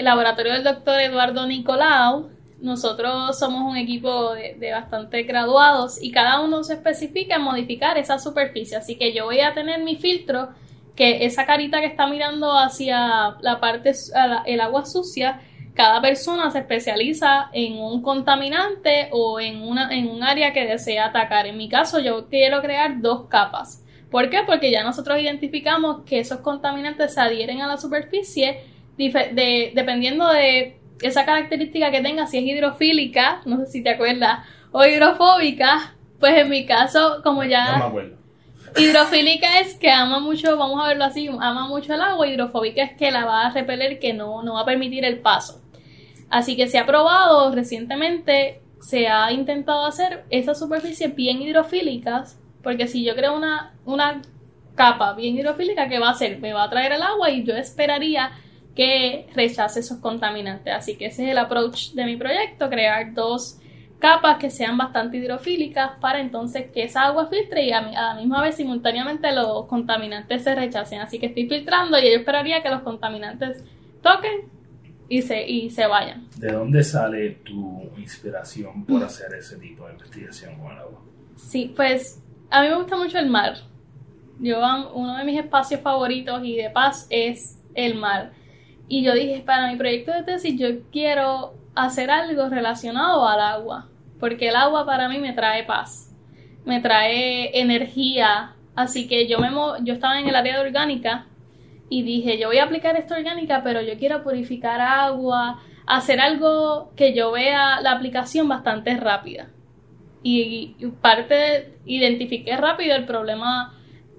laboratorio 0.00 0.52
del 0.52 0.64
doctor 0.64 1.00
Eduardo 1.00 1.46
Nicolau? 1.46 2.30
Nosotros 2.60 3.38
somos 3.38 3.70
un 3.70 3.76
equipo 3.76 4.34
de, 4.34 4.70
bastante 4.72 5.22
graduados 5.22 6.02
y 6.02 6.10
cada 6.10 6.40
uno 6.40 6.64
se 6.64 6.74
especifica 6.74 7.36
en 7.36 7.42
modificar 7.42 7.96
esa 7.98 8.18
superficie. 8.18 8.76
Así 8.76 8.96
que 8.96 9.12
yo 9.12 9.26
voy 9.26 9.40
a 9.40 9.54
tener 9.54 9.82
mi 9.82 9.96
filtro 9.96 10.48
que 10.96 11.24
esa 11.24 11.46
carita 11.46 11.80
que 11.80 11.86
está 11.86 12.08
mirando 12.08 12.52
hacia 12.52 13.36
la 13.40 13.60
parte, 13.60 13.92
el 14.46 14.60
agua 14.60 14.84
sucia, 14.84 15.40
cada 15.74 16.00
persona 16.00 16.50
se 16.50 16.58
especializa 16.58 17.50
en 17.52 17.78
un 17.78 18.02
contaminante 18.02 19.08
o 19.12 19.38
en, 19.38 19.62
una, 19.62 19.94
en 19.94 20.08
un 20.08 20.24
área 20.24 20.52
que 20.52 20.66
desea 20.66 21.06
atacar. 21.06 21.46
En 21.46 21.56
mi 21.56 21.68
caso, 21.68 22.00
yo 22.00 22.28
quiero 22.28 22.60
crear 22.60 23.00
dos 23.00 23.28
capas. 23.28 23.84
¿Por 24.10 24.28
qué? 24.30 24.40
Porque 24.44 24.72
ya 24.72 24.82
nosotros 24.82 25.20
identificamos 25.20 26.02
que 26.04 26.18
esos 26.18 26.40
contaminantes 26.40 27.14
se 27.14 27.20
adhieren 27.20 27.60
a 27.60 27.68
la 27.68 27.76
superficie 27.76 28.58
dependiendo 28.96 30.28
de 30.28 30.77
esa 31.02 31.24
característica 31.24 31.90
que 31.90 32.00
tenga, 32.00 32.26
si 32.26 32.38
es 32.38 32.44
hidrofílica, 32.44 33.42
no 33.44 33.58
sé 33.58 33.66
si 33.66 33.82
te 33.82 33.90
acuerdas, 33.90 34.46
o 34.72 34.84
hidrofóbica, 34.84 35.94
pues 36.18 36.34
en 36.34 36.48
mi 36.50 36.66
caso, 36.66 37.20
como 37.22 37.44
ya... 37.44 37.72
No 37.72 37.78
me 37.78 37.84
acuerdo. 37.84 38.18
Hidrofílica 38.76 39.60
es 39.60 39.74
que 39.76 39.90
ama 39.90 40.20
mucho, 40.20 40.56
vamos 40.56 40.84
a 40.84 40.88
verlo 40.88 41.04
así, 41.04 41.28
ama 41.28 41.66
mucho 41.68 41.94
el 41.94 42.02
agua, 42.02 42.26
hidrofóbica 42.26 42.82
es 42.82 42.96
que 42.96 43.10
la 43.10 43.24
va 43.24 43.46
a 43.46 43.50
repeler, 43.50 43.98
que 43.98 44.12
no, 44.12 44.42
no 44.42 44.54
va 44.54 44.60
a 44.60 44.66
permitir 44.66 45.04
el 45.04 45.20
paso. 45.20 45.62
Así 46.28 46.56
que 46.56 46.68
se 46.68 46.78
ha 46.78 46.84
probado 46.84 47.50
recientemente, 47.54 48.60
se 48.80 49.08
ha 49.08 49.32
intentado 49.32 49.86
hacer 49.86 50.24
esas 50.30 50.58
superficies 50.58 51.14
bien 51.14 51.40
hidrofílicas, 51.40 52.38
porque 52.62 52.86
si 52.86 53.04
yo 53.04 53.14
creo 53.14 53.36
una, 53.36 53.72
una 53.86 54.20
capa 54.74 55.14
bien 55.14 55.36
hidrofílica, 55.36 55.88
¿qué 55.88 55.98
va 55.98 56.08
a 56.08 56.12
hacer? 56.12 56.38
Me 56.38 56.52
va 56.52 56.64
a 56.64 56.70
traer 56.70 56.92
el 56.92 57.02
agua 57.02 57.30
y 57.30 57.44
yo 57.44 57.56
esperaría 57.56 58.32
que 58.78 59.26
rechace 59.34 59.80
esos 59.80 59.98
contaminantes. 59.98 60.72
Así 60.72 60.96
que 60.96 61.06
ese 61.06 61.24
es 61.24 61.32
el 61.32 61.38
approach 61.38 61.94
de 61.94 62.04
mi 62.04 62.16
proyecto, 62.16 62.70
crear 62.70 63.12
dos 63.12 63.58
capas 63.98 64.38
que 64.38 64.50
sean 64.50 64.78
bastante 64.78 65.16
hidrofílicas 65.16 65.98
para 66.00 66.20
entonces 66.20 66.70
que 66.72 66.84
esa 66.84 67.02
agua 67.02 67.26
filtre 67.26 67.66
y 67.66 67.72
a, 67.72 67.82
la 67.82 68.14
misma 68.14 68.40
vez 68.40 68.54
simultáneamente 68.54 69.32
los 69.32 69.66
contaminantes 69.66 70.44
se 70.44 70.54
rechacen. 70.54 71.00
Así 71.00 71.18
que 71.18 71.26
estoy 71.26 71.48
filtrando 71.48 71.98
y 71.98 72.02
yo 72.02 72.18
esperaría 72.18 72.62
que 72.62 72.70
los 72.70 72.82
contaminantes 72.82 73.64
toquen 74.00 74.42
y 75.08 75.22
se, 75.22 75.44
y 75.44 75.70
se 75.70 75.84
vayan. 75.88 76.28
¿De 76.36 76.52
dónde 76.52 76.84
sale 76.84 77.30
tu 77.44 77.82
inspiración 77.96 78.84
por 78.84 79.02
hacer 79.02 79.34
ese 79.34 79.56
tipo 79.56 79.86
de 79.86 79.94
investigación 79.94 80.56
con 80.56 80.70
el 80.70 80.78
agua? 80.78 81.00
Sí, 81.34 81.72
pues 81.74 82.22
a 82.48 82.62
mí 82.62 82.68
me 82.68 82.76
gusta 82.76 82.96
mucho 82.96 83.18
el 83.18 83.28
mar. 83.28 83.56
Yo, 84.38 84.60
uno 84.94 85.16
de 85.16 85.24
mis 85.24 85.40
espacios 85.40 85.80
favoritos 85.80 86.44
y 86.44 86.54
de 86.54 86.70
paz 86.70 87.08
es 87.10 87.58
el 87.74 87.96
mar. 87.96 88.37
Y 88.88 89.02
yo 89.02 89.12
dije, 89.12 89.42
para 89.44 89.70
mi 89.70 89.76
proyecto 89.76 90.12
de 90.12 90.22
tesis 90.22 90.58
yo 90.58 90.68
quiero 90.90 91.54
hacer 91.74 92.10
algo 92.10 92.48
relacionado 92.48 93.28
al 93.28 93.40
agua, 93.40 93.88
porque 94.18 94.48
el 94.48 94.56
agua 94.56 94.86
para 94.86 95.08
mí 95.08 95.18
me 95.18 95.34
trae 95.34 95.64
paz, 95.64 96.14
me 96.64 96.80
trae 96.80 97.60
energía. 97.60 98.54
Así 98.74 99.06
que 99.06 99.28
yo, 99.28 99.38
me, 99.38 99.50
yo 99.84 99.94
estaba 99.94 100.18
en 100.18 100.28
el 100.28 100.34
área 100.34 100.54
de 100.54 100.66
orgánica 100.66 101.26
y 101.90 102.02
dije, 102.02 102.38
yo 102.38 102.48
voy 102.48 102.58
a 102.58 102.64
aplicar 102.64 102.96
esto 102.96 103.14
orgánica, 103.14 103.62
pero 103.62 103.82
yo 103.82 103.98
quiero 103.98 104.22
purificar 104.22 104.80
agua, 104.80 105.60
hacer 105.86 106.20
algo 106.20 106.92
que 106.96 107.14
yo 107.14 107.32
vea 107.32 107.80
la 107.80 107.92
aplicación 107.92 108.48
bastante 108.48 108.96
rápida. 108.96 109.48
Y, 110.22 110.74
parte, 111.00 111.74
identifiqué 111.86 112.56
rápido 112.56 112.96
el 112.96 113.04
problema 113.04 113.74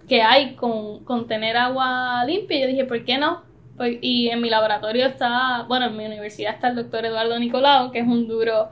que 0.08 0.22
hay 0.22 0.56
con, 0.56 1.04
con 1.04 1.28
tener 1.28 1.58
agua 1.58 2.24
limpia. 2.26 2.58
Y 2.58 2.62
yo 2.62 2.68
dije, 2.68 2.86
¿por 2.86 3.04
qué 3.04 3.18
no? 3.18 3.49
Pues, 3.80 3.98
y 4.02 4.28
en 4.28 4.42
mi 4.42 4.50
laboratorio 4.50 5.06
está, 5.06 5.64
bueno, 5.70 5.86
en 5.86 5.96
mi 5.96 6.06
universidad 6.06 6.56
está 6.56 6.68
el 6.68 6.76
doctor 6.76 7.06
Eduardo 7.06 7.40
Nicolau, 7.40 7.94
que 7.94 8.00
es 8.00 8.06
un 8.06 8.28
duro 8.28 8.68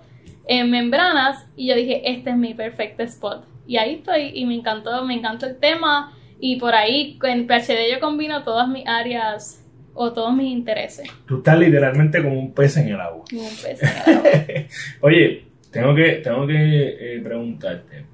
en 0.46 0.70
membranas. 0.70 1.48
Y 1.56 1.70
yo 1.70 1.76
dije, 1.76 2.12
este 2.12 2.32
es 2.32 2.36
mi 2.36 2.54
perfecto 2.54 3.04
spot. 3.04 3.46
Y 3.66 3.78
ahí 3.78 3.96
estoy, 3.96 4.32
y 4.34 4.46
me 4.46 4.56
encantó, 4.56 5.06
me 5.06 5.14
encantó 5.14 5.46
el 5.46 5.56
tema 5.60 6.14
y 6.42 6.58
por 6.58 6.76
ahí 6.76 7.18
en 7.24 7.48
PhD 7.48 7.90
yo 7.90 8.02
combino 8.02 8.44
todas 8.44 8.68
mis 8.68 8.86
áreas 8.86 9.66
o 9.94 10.12
todos 10.12 10.36
mis 10.36 10.52
intereses. 10.52 11.10
Tú 11.26 11.38
estás 11.38 11.58
literalmente 11.58 12.22
como 12.22 12.38
un 12.38 12.54
pez 12.54 12.76
en 12.76 12.90
el 12.90 13.00
agua. 13.00 13.24
Como 13.30 13.44
un 13.44 13.56
pez 13.56 13.82
en 13.82 13.90
el 13.90 14.18
agua. 14.18 14.30
Oye, 15.04 15.46
tengo 15.72 15.96
que, 15.96 16.12
tengo 16.16 16.46
que 16.46 17.16
eh, 17.16 17.22
preguntarte. 17.24 18.06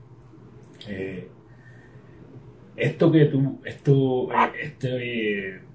Eh, 0.87 1.27
esto 2.75 3.11
que 3.11 3.25
tú, 3.25 3.59
esto, 3.65 4.31
eh, 4.31 4.51
este, 4.61 5.72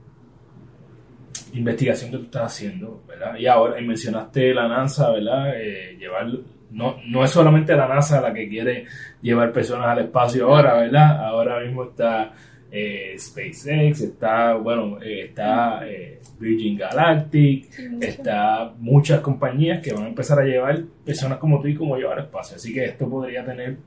investigación 1.54 2.10
que 2.10 2.18
tú 2.18 2.24
estás 2.24 2.52
haciendo, 2.52 3.02
¿verdad? 3.06 3.36
Y 3.38 3.46
ahora 3.46 3.80
mencionaste 3.80 4.54
la 4.54 4.68
NASA, 4.68 5.10
¿verdad? 5.10 5.54
llevar 5.98 6.26
no, 6.70 6.96
no 7.06 7.24
es 7.24 7.30
solamente 7.30 7.74
la 7.74 7.88
NASA 7.88 8.20
la 8.20 8.32
que 8.32 8.48
quiere 8.48 8.84
llevar 9.22 9.52
personas 9.52 9.86
al 9.86 10.00
espacio 10.00 10.46
ahora, 10.46 10.74
¿verdad? 10.74 11.24
Ahora 11.24 11.60
mismo 11.60 11.84
está 11.84 12.32
eh, 12.70 13.14
SpaceX, 13.18 14.02
está, 14.02 14.54
bueno, 14.54 15.00
eh, 15.00 15.22
está 15.26 15.88
eh, 15.88 16.20
Virgin 16.38 16.76
Galactic, 16.76 17.70
está 18.00 18.74
muchas 18.78 19.20
compañías 19.20 19.80
que 19.80 19.92
van 19.94 20.04
a 20.04 20.08
empezar 20.08 20.38
a 20.40 20.44
llevar 20.44 20.82
personas 21.04 21.38
como 21.38 21.60
tú 21.60 21.68
y 21.68 21.74
como 21.74 21.98
yo 21.98 22.12
al 22.12 22.20
espacio. 22.20 22.56
Así 22.56 22.72
que 22.74 22.84
esto 22.84 23.08
podría 23.08 23.44
tener 23.44 23.78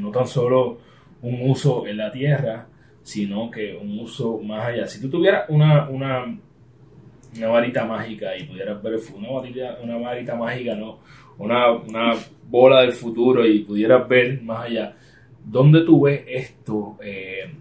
no 0.00 0.10
tan 0.10 0.26
solo 0.26 0.78
un 1.20 1.50
uso 1.50 1.86
en 1.86 1.98
la 1.98 2.10
Tierra, 2.10 2.66
sino 3.02 3.50
que 3.50 3.76
un 3.76 3.98
uso 3.98 4.38
más 4.38 4.66
allá. 4.66 4.86
Si 4.86 5.00
tú 5.00 5.10
tuvieras 5.10 5.44
una, 5.50 5.88
una, 5.88 6.38
una 7.36 7.48
varita 7.48 7.84
mágica 7.84 8.36
y 8.36 8.44
pudieras 8.44 8.82
ver 8.82 8.98
una 9.14 9.30
varita, 9.30 9.78
una 9.82 9.96
varita 9.98 10.34
mágica, 10.34 10.74
no, 10.74 10.98
una, 11.38 11.72
una 11.72 12.14
bola 12.48 12.80
del 12.80 12.92
futuro 12.92 13.46
y 13.46 13.60
pudieras 13.60 14.08
ver 14.08 14.42
más 14.42 14.66
allá, 14.66 14.94
¿dónde 15.44 15.82
tú 15.82 16.02
ves 16.02 16.24
esto 16.26 16.96
eh, 17.02 17.52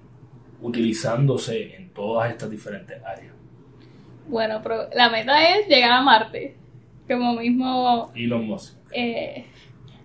utilizándose 0.61 1.75
en 1.75 1.89
todas 1.89 2.31
estas 2.31 2.49
diferentes 2.49 3.01
áreas? 3.03 3.33
Bueno, 4.27 4.59
pero 4.61 4.89
la 4.93 5.09
meta 5.09 5.55
es 5.55 5.67
llegar 5.67 5.91
a 5.91 6.01
Marte, 6.01 6.55
como 7.07 7.33
mismo... 7.33 8.11
Elon 8.15 8.45
Musk. 8.45 8.75
Eh, 8.91 9.45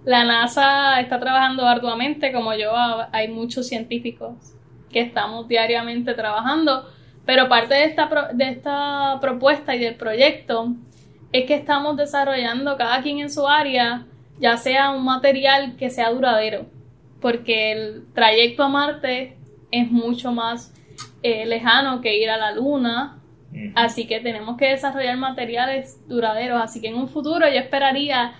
la 0.04 0.24
NASA 0.24 1.00
está 1.00 1.18
trabajando 1.18 1.66
arduamente, 1.66 2.32
como 2.32 2.54
yo, 2.54 2.72
hay 3.12 3.28
muchos 3.28 3.68
científicos 3.68 4.34
que 4.90 5.00
estamos 5.00 5.48
diariamente 5.48 6.14
trabajando, 6.14 6.88
pero 7.24 7.48
parte 7.48 7.74
de 7.74 7.84
esta, 7.84 8.30
de 8.32 8.48
esta 8.48 9.18
propuesta 9.20 9.74
y 9.74 9.80
del 9.80 9.94
proyecto 9.94 10.74
es 11.32 11.46
que 11.46 11.54
estamos 11.54 11.96
desarrollando 11.96 12.76
cada 12.76 13.00
quien 13.02 13.20
en 13.20 13.30
su 13.30 13.46
área, 13.48 14.06
ya 14.38 14.56
sea 14.56 14.90
un 14.90 15.04
material 15.04 15.76
que 15.76 15.88
sea 15.88 16.10
duradero, 16.10 16.66
porque 17.20 17.72
el 17.72 18.04
trayecto 18.12 18.64
a 18.64 18.68
Marte 18.68 19.36
es 19.70 19.90
mucho 19.90 20.32
más 20.32 20.74
eh, 21.22 21.46
lejano 21.46 22.00
que 22.00 22.18
ir 22.18 22.28
a 22.28 22.36
la 22.36 22.52
Luna, 22.52 23.18
así 23.74 24.06
que 24.06 24.20
tenemos 24.20 24.56
que 24.56 24.68
desarrollar 24.68 25.16
materiales 25.16 26.00
duraderos, 26.08 26.60
así 26.60 26.80
que 26.80 26.88
en 26.88 26.96
un 26.96 27.08
futuro 27.08 27.46
yo 27.48 27.60
esperaría 27.60 28.32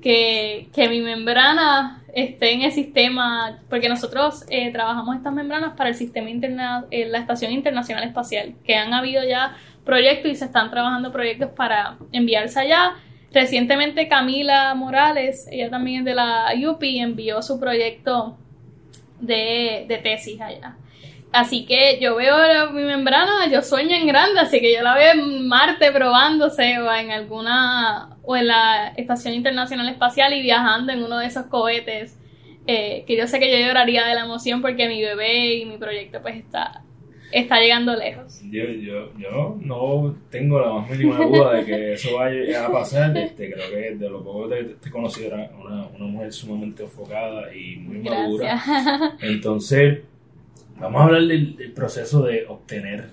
que, 0.00 0.88
mi 0.88 1.00
membrana 1.00 2.02
esté 2.14 2.52
en 2.52 2.62
el 2.62 2.72
sistema, 2.72 3.58
porque 3.68 3.88
nosotros 3.88 4.44
eh, 4.48 4.72
trabajamos 4.72 5.16
estas 5.16 5.32
membranas 5.32 5.74
para 5.76 5.90
el 5.90 5.94
sistema 5.94 6.30
interna, 6.30 6.86
eh, 6.90 7.06
la 7.06 7.18
Estación 7.18 7.52
Internacional 7.52 8.04
Espacial, 8.04 8.54
que 8.64 8.74
han 8.74 8.92
habido 8.94 9.22
ya 9.24 9.56
proyectos 9.84 10.30
y 10.30 10.34
se 10.34 10.46
están 10.46 10.70
trabajando 10.70 11.12
proyectos 11.12 11.50
para 11.50 11.96
enviarse 12.12 12.60
allá. 12.60 12.94
Recientemente 13.32 14.08
Camila 14.08 14.74
Morales, 14.74 15.46
ella 15.50 15.70
también 15.70 16.00
es 16.00 16.04
de 16.06 16.14
la 16.14 16.52
UPI, 16.66 17.00
envió 17.00 17.42
su 17.42 17.60
proyecto 17.60 18.36
de, 19.20 19.84
de 19.86 19.98
tesis 19.98 20.40
allá. 20.40 20.76
Así 21.32 21.66
que 21.66 21.98
yo 22.00 22.16
veo 22.16 22.70
mi 22.70 22.82
membrana, 22.82 23.46
yo 23.52 23.60
sueño 23.60 23.94
en 23.94 24.06
grande, 24.06 24.40
así 24.40 24.60
que 24.60 24.74
yo 24.74 24.82
la 24.82 24.94
veo 24.94 25.12
en 25.12 25.46
Marte 25.46 25.92
probándose 25.92 26.78
o 26.78 26.90
en 26.92 27.10
alguna, 27.10 28.16
o 28.30 28.36
en 28.36 28.46
la 28.46 28.88
Estación 28.88 29.32
Internacional 29.32 29.88
Espacial 29.88 30.34
y 30.34 30.42
viajando 30.42 30.92
en 30.92 31.02
uno 31.02 31.16
de 31.18 31.24
esos 31.24 31.46
cohetes, 31.46 32.18
eh, 32.66 33.04
que 33.06 33.16
yo 33.16 33.26
sé 33.26 33.40
que 33.40 33.50
yo 33.50 33.66
lloraría 33.66 34.06
de 34.06 34.14
la 34.14 34.26
emoción 34.26 34.60
porque 34.60 34.86
mi 34.86 35.00
bebé 35.00 35.54
y 35.54 35.64
mi 35.64 35.78
proyecto 35.78 36.20
pues 36.20 36.36
está 36.36 36.82
está 37.32 37.58
llegando 37.58 37.96
lejos. 37.96 38.42
Yo, 38.50 38.64
yo, 38.64 39.16
yo 39.16 39.56
no 39.62 40.14
tengo 40.30 40.60
la 40.60 40.74
más 40.74 40.90
mínima 40.90 41.24
duda 41.24 41.54
de 41.54 41.64
que 41.64 41.92
eso 41.94 42.16
vaya 42.16 42.66
a 42.66 42.70
pasar. 42.70 43.16
Este, 43.16 43.50
creo 43.50 43.70
que 43.70 43.94
de 43.96 44.10
lo 44.10 44.22
poco 44.22 44.50
que 44.50 44.62
te, 44.78 44.90
conocido 44.90 45.28
era 45.28 45.50
una, 45.58 45.86
una, 45.86 46.04
mujer 46.04 46.30
sumamente 46.30 46.82
enfocada 46.82 47.54
y 47.54 47.76
muy 47.76 48.00
madura. 48.00 49.16
Entonces, 49.22 50.00
vamos 50.78 51.00
a 51.00 51.04
hablar 51.04 51.22
del, 51.22 51.72
proceso 51.74 52.22
de 52.24 52.44
obtener 52.46 53.06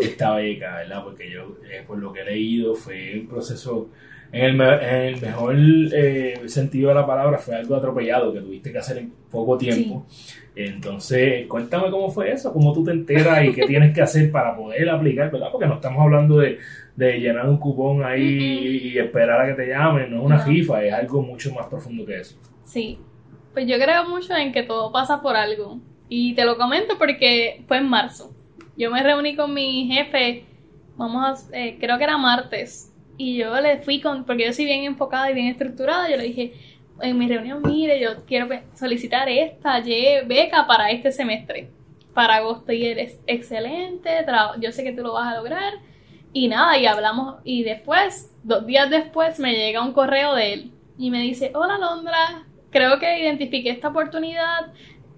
esta 0.00 0.34
beca, 0.34 0.78
¿verdad? 0.78 1.04
Porque 1.04 1.30
yo, 1.30 1.56
eh, 1.70 1.84
por 1.86 1.98
lo 1.98 2.12
que 2.12 2.22
he 2.22 2.24
leído, 2.24 2.74
fue 2.74 3.20
un 3.20 3.28
proceso 3.28 3.90
en 4.32 4.60
el, 4.60 5.20
mejor 5.20 5.56
eh, 5.56 6.40
sentido 6.46 6.90
de 6.90 6.94
la 6.94 7.06
palabra, 7.06 7.38
fue 7.38 7.56
algo 7.56 7.74
atropellado 7.74 8.32
que 8.32 8.40
tuviste 8.40 8.70
que 8.70 8.78
hacer 8.78 8.98
en 8.98 9.12
poco 9.30 9.58
tiempo. 9.58 10.06
Entonces, 10.54 11.46
cuéntame 11.46 11.90
cómo 11.90 12.10
fue 12.10 12.32
eso, 12.32 12.52
cómo 12.52 12.72
tú 12.72 12.84
te 12.84 12.90
enteras 12.92 13.44
y 13.44 13.52
qué 13.52 13.66
tienes 13.66 13.94
que 13.94 14.02
hacer 14.02 14.30
para 14.30 14.56
poder 14.56 14.88
aplicar, 14.88 15.30
¿verdad? 15.30 15.48
Porque 15.50 15.66
no 15.66 15.74
estamos 15.74 16.00
hablando 16.02 16.38
de, 16.38 16.58
llenar 16.96 17.48
un 17.48 17.56
cupón 17.56 18.04
ahí 18.04 18.92
y 18.92 18.98
esperar 18.98 19.40
a 19.40 19.46
que 19.46 19.54
te 19.54 19.68
llamen, 19.68 20.10
no 20.10 20.18
es 20.18 20.22
una 20.22 20.44
rifa, 20.44 20.84
es 20.84 20.92
algo 20.92 21.22
mucho 21.22 21.52
más 21.54 21.66
profundo 21.66 22.04
que 22.04 22.20
eso. 22.20 22.36
Sí, 22.62 22.98
pues 23.54 23.66
yo 23.66 23.76
creo 23.78 24.06
mucho 24.08 24.36
en 24.36 24.52
que 24.52 24.62
todo 24.62 24.92
pasa 24.92 25.22
por 25.22 25.34
algo. 25.34 25.78
Y 26.08 26.34
te 26.34 26.44
lo 26.44 26.58
comento 26.58 26.98
porque 26.98 27.62
fue 27.66 27.78
en 27.78 27.88
marzo. 27.88 28.34
Yo 28.76 28.90
me 28.90 29.02
reuní 29.02 29.34
con 29.34 29.54
mi 29.54 29.86
jefe, 29.86 30.44
vamos 30.96 31.48
a, 31.52 31.56
eh, 31.56 31.78
creo 31.80 31.96
que 31.96 32.04
era 32.04 32.18
martes, 32.18 32.89
y 33.20 33.36
yo 33.36 33.60
le 33.60 33.76
fui 33.82 34.00
con, 34.00 34.24
porque 34.24 34.46
yo 34.46 34.52
soy 34.54 34.64
bien 34.64 34.84
enfocada 34.84 35.30
y 35.30 35.34
bien 35.34 35.48
estructurada, 35.48 36.08
yo 36.08 36.16
le 36.16 36.22
dije 36.22 36.54
en 37.02 37.18
mi 37.18 37.28
reunión, 37.28 37.60
mire, 37.62 38.00
yo 38.00 38.24
quiero 38.26 38.48
solicitar 38.74 39.28
esta 39.28 39.82
beca 40.26 40.66
para 40.66 40.90
este 40.90 41.12
semestre, 41.12 41.68
para 42.14 42.36
agosto, 42.36 42.72
y 42.72 42.86
eres 42.86 43.20
excelente, 43.26 44.08
yo 44.58 44.72
sé 44.72 44.84
que 44.84 44.92
tú 44.92 45.02
lo 45.02 45.12
vas 45.12 45.34
a 45.34 45.36
lograr. 45.36 45.74
Y 46.32 46.48
nada, 46.48 46.78
y 46.78 46.86
hablamos, 46.86 47.40
y 47.44 47.62
después, 47.62 48.34
dos 48.42 48.64
días 48.64 48.88
después, 48.88 49.38
me 49.38 49.52
llega 49.52 49.84
un 49.84 49.92
correo 49.92 50.34
de 50.34 50.54
él 50.54 50.70
y 50.96 51.10
me 51.10 51.20
dice, 51.20 51.50
hola 51.54 51.76
Londra, 51.76 52.46
creo 52.70 52.98
que 52.98 53.20
identifiqué 53.20 53.68
esta 53.68 53.88
oportunidad, 53.88 54.72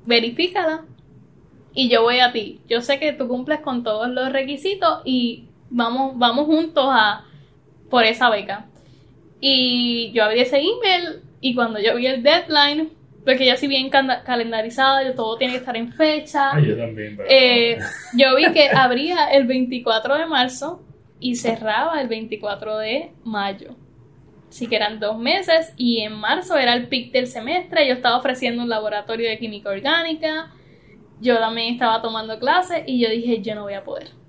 verifícala 0.06 0.87
y 1.73 1.88
yo 1.88 2.02
voy 2.02 2.18
a 2.18 2.32
ti. 2.32 2.62
Yo 2.68 2.80
sé 2.80 2.99
que 2.99 3.12
tú 3.12 3.28
cumples 3.28 3.61
con 3.61 3.85
todos 3.85 4.09
los 4.09 4.32
requisitos 4.32 5.02
y 5.04 5.44
vamos, 5.71 6.18
vamos 6.18 6.47
juntos 6.47 6.87
a, 6.88 7.26
por 7.92 8.04
esa 8.04 8.30
beca. 8.30 8.64
Y 9.38 10.12
yo 10.12 10.25
abrí 10.25 10.40
ese 10.40 10.56
email 10.56 11.20
y 11.42 11.54
cuando 11.54 11.78
yo 11.78 11.94
vi 11.94 12.06
el 12.06 12.22
deadline, 12.22 12.90
porque 13.22 13.44
ya 13.44 13.56
si 13.56 13.68
bien 13.68 13.90
calendarizada, 13.90 15.14
todo 15.14 15.37
tiene 15.37 15.52
que 15.52 15.58
estar 15.58 15.76
en 15.76 15.92
fecha. 15.92 16.52
Ah, 16.52 16.58
yo 16.61 16.75
también, 16.75 17.18
eh, 17.28 17.78
yo 18.16 18.34
vi 18.34 18.50
que 18.52 18.70
abría 18.70 19.26
el 19.26 19.46
24 19.46 20.16
de 20.16 20.26
marzo 20.26 20.82
y 21.20 21.37
cerraba 21.37 22.00
el 22.00 22.08
24 22.08 22.78
de 22.78 23.12
mayo. 23.25 23.76
Así 24.49 24.68
que 24.68 24.76
eran 24.76 24.99
dos 24.99 25.18
meses 25.18 25.75
y 25.76 26.00
en 26.00 26.14
marzo 26.14 26.56
era 26.56 26.72
el 26.72 26.88
pic 26.88 27.12
del 27.12 27.26
semestre. 27.26 27.87
Yo 27.87 27.92
estaba 27.92 28.16
ofreciendo 28.16 28.62
un 28.62 28.70
laboratorio 28.70 29.28
de 29.28 29.38
química 29.38 29.68
orgánica. 29.68 30.50
Yo 31.20 31.38
también 31.38 31.75
estaba 31.75 32.00
tomando 32.00 32.38
clases 32.38 32.84
y 32.87 33.00
yo 33.00 33.11
dije, 33.11 33.42
yo 33.42 33.54
no 33.54 33.64
voy 33.64 33.75
a 33.75 33.84
poder. 33.84 34.22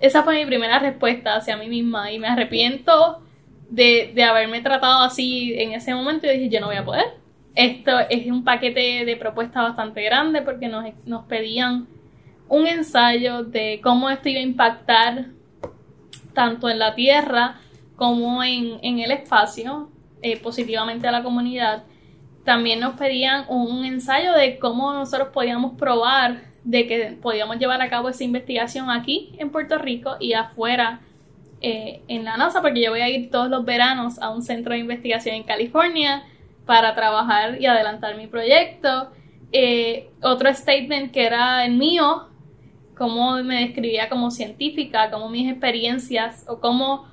Esa 0.00 0.22
fue 0.22 0.36
mi 0.36 0.46
primera 0.46 0.78
respuesta 0.78 1.36
hacia 1.36 1.56
mí 1.56 1.68
misma 1.68 2.12
y 2.12 2.18
me 2.18 2.28
arrepiento 2.28 3.22
de, 3.70 4.12
de 4.14 4.24
haberme 4.24 4.60
tratado 4.60 5.02
así 5.02 5.54
en 5.56 5.72
ese 5.72 5.94
momento. 5.94 6.26
Y 6.26 6.38
dije, 6.38 6.48
yo 6.48 6.60
no 6.60 6.66
voy 6.66 6.76
a 6.76 6.84
poder. 6.84 7.06
Esto 7.54 7.98
es 8.10 8.26
un 8.26 8.44
paquete 8.44 9.04
de 9.04 9.16
propuestas 9.16 9.62
bastante 9.62 10.02
grande 10.02 10.42
porque 10.42 10.68
nos, 10.68 10.84
nos 11.06 11.24
pedían 11.24 11.86
un 12.48 12.66
ensayo 12.66 13.44
de 13.44 13.80
cómo 13.82 14.10
esto 14.10 14.28
iba 14.28 14.40
a 14.40 14.42
impactar 14.42 15.26
tanto 16.34 16.68
en 16.68 16.78
la 16.78 16.94
Tierra 16.94 17.56
como 17.96 18.44
en, 18.44 18.78
en 18.82 18.98
el 19.00 19.10
espacio 19.10 19.90
eh, 20.22 20.36
positivamente 20.38 21.08
a 21.08 21.12
la 21.12 21.22
comunidad. 21.22 21.84
También 22.44 22.78
nos 22.80 22.94
pedían 22.94 23.46
un 23.48 23.84
ensayo 23.84 24.32
de 24.34 24.58
cómo 24.58 24.92
nosotros 24.92 25.30
podíamos 25.32 25.78
probar 25.78 26.42
de 26.66 26.88
que 26.88 27.16
podíamos 27.22 27.58
llevar 27.58 27.80
a 27.80 27.88
cabo 27.88 28.08
esa 28.08 28.24
investigación 28.24 28.90
aquí 28.90 29.30
en 29.38 29.50
Puerto 29.50 29.78
Rico 29.78 30.16
y 30.18 30.32
afuera 30.32 31.00
eh, 31.60 32.02
en 32.08 32.24
la 32.24 32.36
NASA, 32.36 32.60
porque 32.60 32.82
yo 32.82 32.90
voy 32.90 33.02
a 33.02 33.08
ir 33.08 33.30
todos 33.30 33.48
los 33.48 33.64
veranos 33.64 34.20
a 34.20 34.30
un 34.30 34.42
centro 34.42 34.72
de 34.72 34.80
investigación 34.80 35.36
en 35.36 35.44
California 35.44 36.24
para 36.66 36.96
trabajar 36.96 37.60
y 37.60 37.66
adelantar 37.66 38.16
mi 38.16 38.26
proyecto. 38.26 39.12
Eh, 39.52 40.10
otro 40.22 40.52
statement 40.52 41.12
que 41.12 41.24
era 41.24 41.64
el 41.64 41.76
mío, 41.76 42.28
cómo 42.96 43.36
me 43.44 43.60
describía 43.60 44.08
como 44.08 44.32
científica, 44.32 45.08
cómo 45.12 45.28
mis 45.28 45.48
experiencias 45.48 46.44
o 46.48 46.58
cómo 46.58 47.06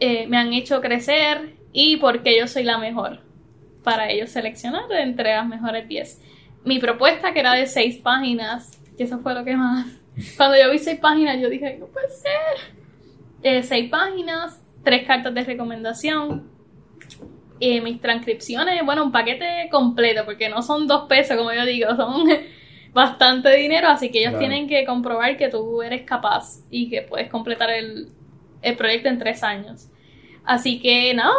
eh, 0.00 0.26
me 0.28 0.38
han 0.38 0.54
hecho 0.54 0.80
crecer 0.80 1.56
y 1.74 1.98
por 1.98 2.22
qué 2.22 2.38
yo 2.38 2.48
soy 2.48 2.62
la 2.64 2.78
mejor 2.78 3.20
para 3.84 4.10
ellos 4.10 4.30
seleccionar 4.30 4.90
entre 4.92 5.34
las 5.34 5.46
mejores 5.46 5.86
10. 5.86 6.22
Mi 6.64 6.78
propuesta, 6.78 7.34
que 7.34 7.40
era 7.40 7.52
de 7.52 7.66
6 7.66 7.98
páginas, 7.98 8.77
que 8.98 9.04
eso 9.04 9.18
fue 9.20 9.32
lo 9.32 9.44
que 9.44 9.56
más... 9.56 9.86
Cuando 10.36 10.58
yo 10.58 10.70
vi 10.70 10.78
6 10.78 10.98
páginas, 10.98 11.40
yo 11.40 11.48
dije, 11.48 11.78
no 11.78 11.86
puede 11.86 12.08
ser. 12.10 12.74
Eh, 13.42 13.62
6 13.62 13.88
páginas, 13.88 14.60
3 14.82 15.06
cartas 15.06 15.32
de 15.32 15.44
recomendación, 15.44 16.50
eh, 17.60 17.80
mis 17.80 18.00
transcripciones, 18.00 18.84
bueno, 18.84 19.04
un 19.04 19.12
paquete 19.12 19.68
completo, 19.70 20.24
porque 20.24 20.48
no 20.48 20.60
son 20.62 20.88
2 20.88 21.08
pesos, 21.08 21.36
como 21.36 21.52
yo 21.52 21.64
digo, 21.64 21.94
son 21.94 22.28
bastante 22.92 23.54
dinero, 23.56 23.88
así 23.88 24.10
que 24.10 24.20
ellos 24.20 24.38
tienen 24.38 24.68
que 24.68 24.84
comprobar 24.84 25.36
que 25.36 25.48
tú 25.48 25.82
eres 25.82 26.02
capaz 26.02 26.64
y 26.68 26.90
que 26.90 27.02
puedes 27.02 27.30
completar 27.30 27.70
el, 27.70 28.08
el 28.62 28.76
proyecto 28.76 29.08
en 29.08 29.18
tres 29.18 29.44
años. 29.44 29.88
Así 30.44 30.80
que 30.80 31.14
no, 31.14 31.30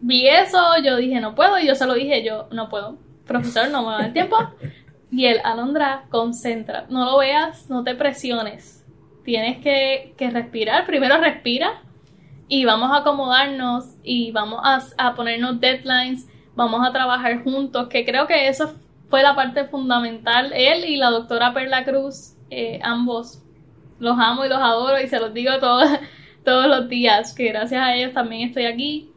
vi 0.00 0.28
eso, 0.28 0.58
yo 0.84 0.96
dije 0.96 1.20
no 1.20 1.34
puedo, 1.34 1.58
y 1.58 1.66
yo 1.66 1.74
se 1.74 1.86
lo 1.86 1.94
dije, 1.94 2.22
yo 2.22 2.48
no 2.52 2.68
puedo, 2.68 2.98
profesor, 3.26 3.70
no 3.70 3.82
me 3.82 3.92
da 3.92 4.06
el 4.06 4.12
tiempo. 4.12 4.36
Y 5.10 5.26
él, 5.26 5.40
Alondra, 5.44 6.04
concentra, 6.10 6.86
no 6.90 7.04
lo 7.04 7.18
veas, 7.18 7.70
no 7.70 7.82
te 7.82 7.94
presiones, 7.94 8.84
tienes 9.24 9.58
que, 9.62 10.14
que 10.16 10.30
respirar, 10.30 10.86
primero 10.86 11.18
respira 11.18 11.82
y 12.48 12.64
vamos 12.64 12.90
a 12.92 12.98
acomodarnos 12.98 13.84
y 14.02 14.32
vamos 14.32 14.60
a, 14.62 14.80
a 14.96 15.14
ponernos 15.14 15.60
deadlines, 15.60 16.28
vamos 16.54 16.86
a 16.86 16.92
trabajar 16.92 17.42
juntos, 17.44 17.88
que 17.88 18.04
creo 18.04 18.26
que 18.26 18.48
eso 18.48 18.74
fue 19.08 19.22
la 19.22 19.34
parte 19.34 19.64
fundamental. 19.64 20.52
Él 20.54 20.84
y 20.84 20.96
la 20.96 21.10
doctora 21.10 21.52
Perla 21.52 21.84
Cruz, 21.84 22.34
eh, 22.50 22.80
ambos. 22.82 23.42
Los 23.98 24.16
amo 24.18 24.44
y 24.44 24.48
los 24.48 24.58
adoro 24.58 25.00
y 25.00 25.08
se 25.08 25.18
los 25.18 25.34
digo 25.34 25.58
todos, 25.58 25.88
todos 26.44 26.66
los 26.66 26.88
días, 26.88 27.34
que 27.34 27.48
gracias 27.48 27.82
a 27.82 27.94
ellos 27.94 28.14
también 28.14 28.48
estoy 28.48 28.66
aquí. 28.66 29.10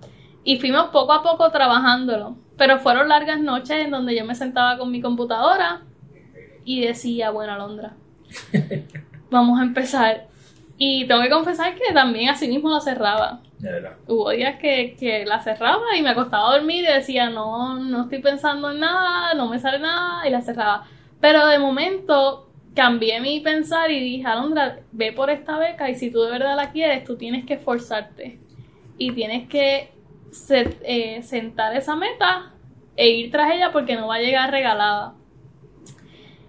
Y 0.43 0.59
fuimos 0.59 0.87
poco 0.87 1.13
a 1.13 1.21
poco 1.23 1.51
trabajándolo, 1.51 2.35
pero 2.61 2.77
fueron 2.77 3.09
largas 3.09 3.39
noches 3.39 3.85
en 3.85 3.89
donde 3.89 4.15
yo 4.15 4.23
me 4.23 4.35
sentaba 4.35 4.77
con 4.77 4.91
mi 4.91 5.01
computadora 5.01 5.81
y 6.63 6.85
decía, 6.85 7.31
bueno, 7.31 7.53
Alondra, 7.53 7.93
vamos 9.31 9.59
a 9.59 9.63
empezar. 9.63 10.27
Y 10.77 11.07
tengo 11.07 11.23
que 11.23 11.31
confesar 11.31 11.73
que 11.73 11.91
también 11.91 12.29
así 12.29 12.47
mismo 12.47 12.69
la 12.69 12.79
cerraba. 12.79 13.41
Hubo 14.05 14.29
días 14.29 14.59
que, 14.59 14.95
que, 14.95 15.25
la 15.25 15.39
cerraba 15.39 15.97
y 15.97 16.03
me 16.03 16.11
acostaba 16.11 16.51
a 16.51 16.57
dormir 16.57 16.83
y 16.83 16.93
decía, 16.93 17.31
no, 17.31 17.79
no 17.79 18.03
estoy 18.03 18.21
pensando 18.21 18.69
en 18.69 18.81
nada, 18.81 19.33
no 19.33 19.47
me 19.47 19.57
sale 19.57 19.79
nada, 19.79 20.27
y 20.27 20.29
la 20.29 20.41
cerraba. 20.41 20.85
Pero 21.19 21.47
de 21.47 21.57
momento 21.57 22.47
cambié 22.75 23.21
mi 23.21 23.39
pensar 23.39 23.89
y 23.89 23.99
dije, 23.99 24.27
Alondra, 24.27 24.81
ve 24.91 25.11
por 25.13 25.31
esta 25.31 25.57
beca 25.57 25.89
y 25.89 25.95
si 25.95 26.11
tú 26.11 26.21
de 26.21 26.29
verdad 26.29 26.55
la 26.55 26.71
quieres, 26.71 27.05
tú 27.05 27.17
tienes 27.17 27.43
que 27.43 27.55
esforzarte 27.55 28.39
y 28.99 29.13
tienes 29.13 29.49
que 29.49 29.89
eh, 30.83 31.23
sentar 31.23 31.75
esa 31.75 31.95
meta 31.95 32.50
e 32.95 33.09
ir 33.09 33.31
tras 33.31 33.53
ella 33.53 33.71
porque 33.71 33.95
no 33.95 34.07
va 34.07 34.15
a 34.15 34.19
llegar 34.19 34.51
regalada. 34.51 35.13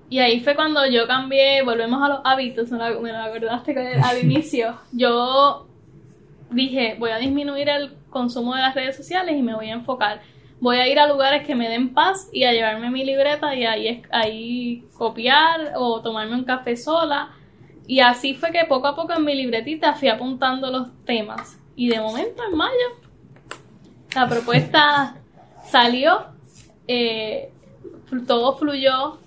Y 0.09 0.19
ahí 0.19 0.41
fue 0.41 0.55
cuando 0.55 0.87
yo 0.87 1.07
cambié, 1.07 1.63
volvemos 1.63 2.03
a 2.03 2.09
los 2.09 2.21
hábitos, 2.25 2.71
me 2.71 2.79
lo 2.79 3.19
acordaste 3.19 3.75
al 4.05 4.23
inicio. 4.23 4.79
Yo 4.93 5.67
dije, 6.51 6.97
voy 6.99 7.11
a 7.11 7.19
disminuir 7.19 7.69
el 7.69 7.95
consumo 8.11 8.55
de 8.55 8.61
las 8.61 8.75
redes 8.75 8.97
sociales 8.97 9.35
y 9.37 9.43
me 9.43 9.55
voy 9.55 9.71
a 9.71 9.75
enfocar 9.75 10.21
voy 10.63 10.77
a 10.77 10.87
ir 10.87 11.01
a 11.01 11.09
lugares 11.09 11.45
que 11.45 11.57
me 11.57 11.69
den 11.69 11.93
paz 11.93 12.29
y 12.33 12.45
a 12.45 12.53
llevarme 12.53 12.89
mi 12.89 13.05
libreta 13.05 13.53
y 13.53 13.67
ahí, 13.67 14.01
ahí 14.13 14.85
copiar 14.97 15.73
o 15.75 16.01
tomarme 16.01 16.37
un 16.37 16.45
café 16.45 16.77
sola. 16.77 17.31
Y 17.89 17.99
así 17.99 18.35
fue 18.35 18.53
que 18.53 18.65
poco 18.69 18.87
a 18.87 18.95
poco 18.95 19.13
en 19.13 19.25
mi 19.25 19.35
libretita 19.35 19.95
fui 19.95 20.09
apuntando 20.09 20.71
los 20.71 20.87
temas. 21.05 21.59
Y 21.75 21.89
de 21.89 22.01
momento, 22.01 22.45
en 22.49 22.57
mayo, 22.57 22.73
la 24.15 24.29
propuesta 24.29 25.17
salió, 25.65 26.27
eh, 26.89 27.51
todo 28.27 28.57
fluyó. 28.57 29.19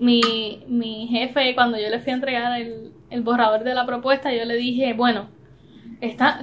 Mi, 0.00 0.64
mi, 0.66 1.06
jefe, 1.06 1.54
cuando 1.54 1.78
yo 1.78 1.88
le 1.88 2.00
fui 2.00 2.10
a 2.10 2.16
entregar 2.16 2.60
el, 2.60 2.92
el 3.10 3.22
borrador 3.22 3.62
de 3.62 3.74
la 3.74 3.86
propuesta, 3.86 4.32
yo 4.34 4.44
le 4.44 4.56
dije, 4.56 4.92
bueno, 4.92 5.28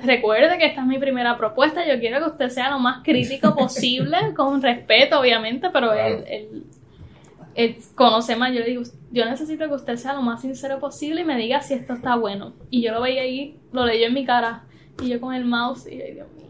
recuerde 0.04 0.58
que 0.58 0.66
esta 0.66 0.82
es 0.82 0.88
mi 0.88 0.98
primera 0.98 1.38
propuesta, 1.38 1.86
yo 1.86 2.00
quiero 2.00 2.20
que 2.20 2.32
usted 2.32 2.50
sea 2.50 2.70
lo 2.72 2.80
más 2.80 3.04
crítico 3.04 3.56
posible, 3.58 4.18
con 4.36 4.62
respeto 4.62 5.20
obviamente, 5.20 5.70
pero 5.72 5.94
él, 5.94 6.66
conoce 7.96 8.36
más, 8.36 8.54
yo 8.54 8.60
le 8.60 8.68
digo, 8.68 8.84
yo 9.12 9.26
necesito 9.26 9.68
que 9.68 9.74
usted 9.74 9.98
sea 9.98 10.14
lo 10.14 10.22
más 10.22 10.42
sincero 10.42 10.80
posible 10.80 11.22
y 11.22 11.26
me 11.26 11.38
diga 11.38 11.62
si 11.62 11.74
esto 11.74 11.94
está 11.94 12.16
bueno. 12.16 12.54
Y 12.70 12.82
yo 12.82 12.94
lo 12.94 13.02
veía 13.02 13.24
ahí, 13.24 13.58
lo 13.72 13.86
leyó 13.86 14.08
en 14.08 14.14
mi 14.14 14.26
cara, 14.26 14.64
y 15.02 15.10
yo 15.10 15.20
con 15.20 15.34
el 15.34 15.46
mouse, 15.46 15.88
y 15.88 15.96
mío, 15.96 16.06
Dios 16.14 16.28
mío. 16.34 16.41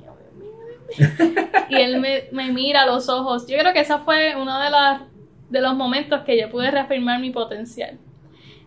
Y 1.70 1.76
él 1.76 2.00
me, 2.00 2.52
mira 2.52 2.86
los 2.86 3.10
ojos. 3.10 3.48
Yo 3.48 3.58
creo 3.58 3.74
que 3.74 3.80
esa 3.80 4.00
fue 4.00 4.36
uno 4.36 4.60
de, 4.60 4.70
las, 4.70 5.02
de 5.50 5.62
los 5.62 5.76
momentos 5.76 6.22
que 6.22 6.40
yo 6.40 6.50
pude 6.50 6.72
reafirmar 6.72 7.20
mi 7.20 7.32
potencial. 7.32 7.98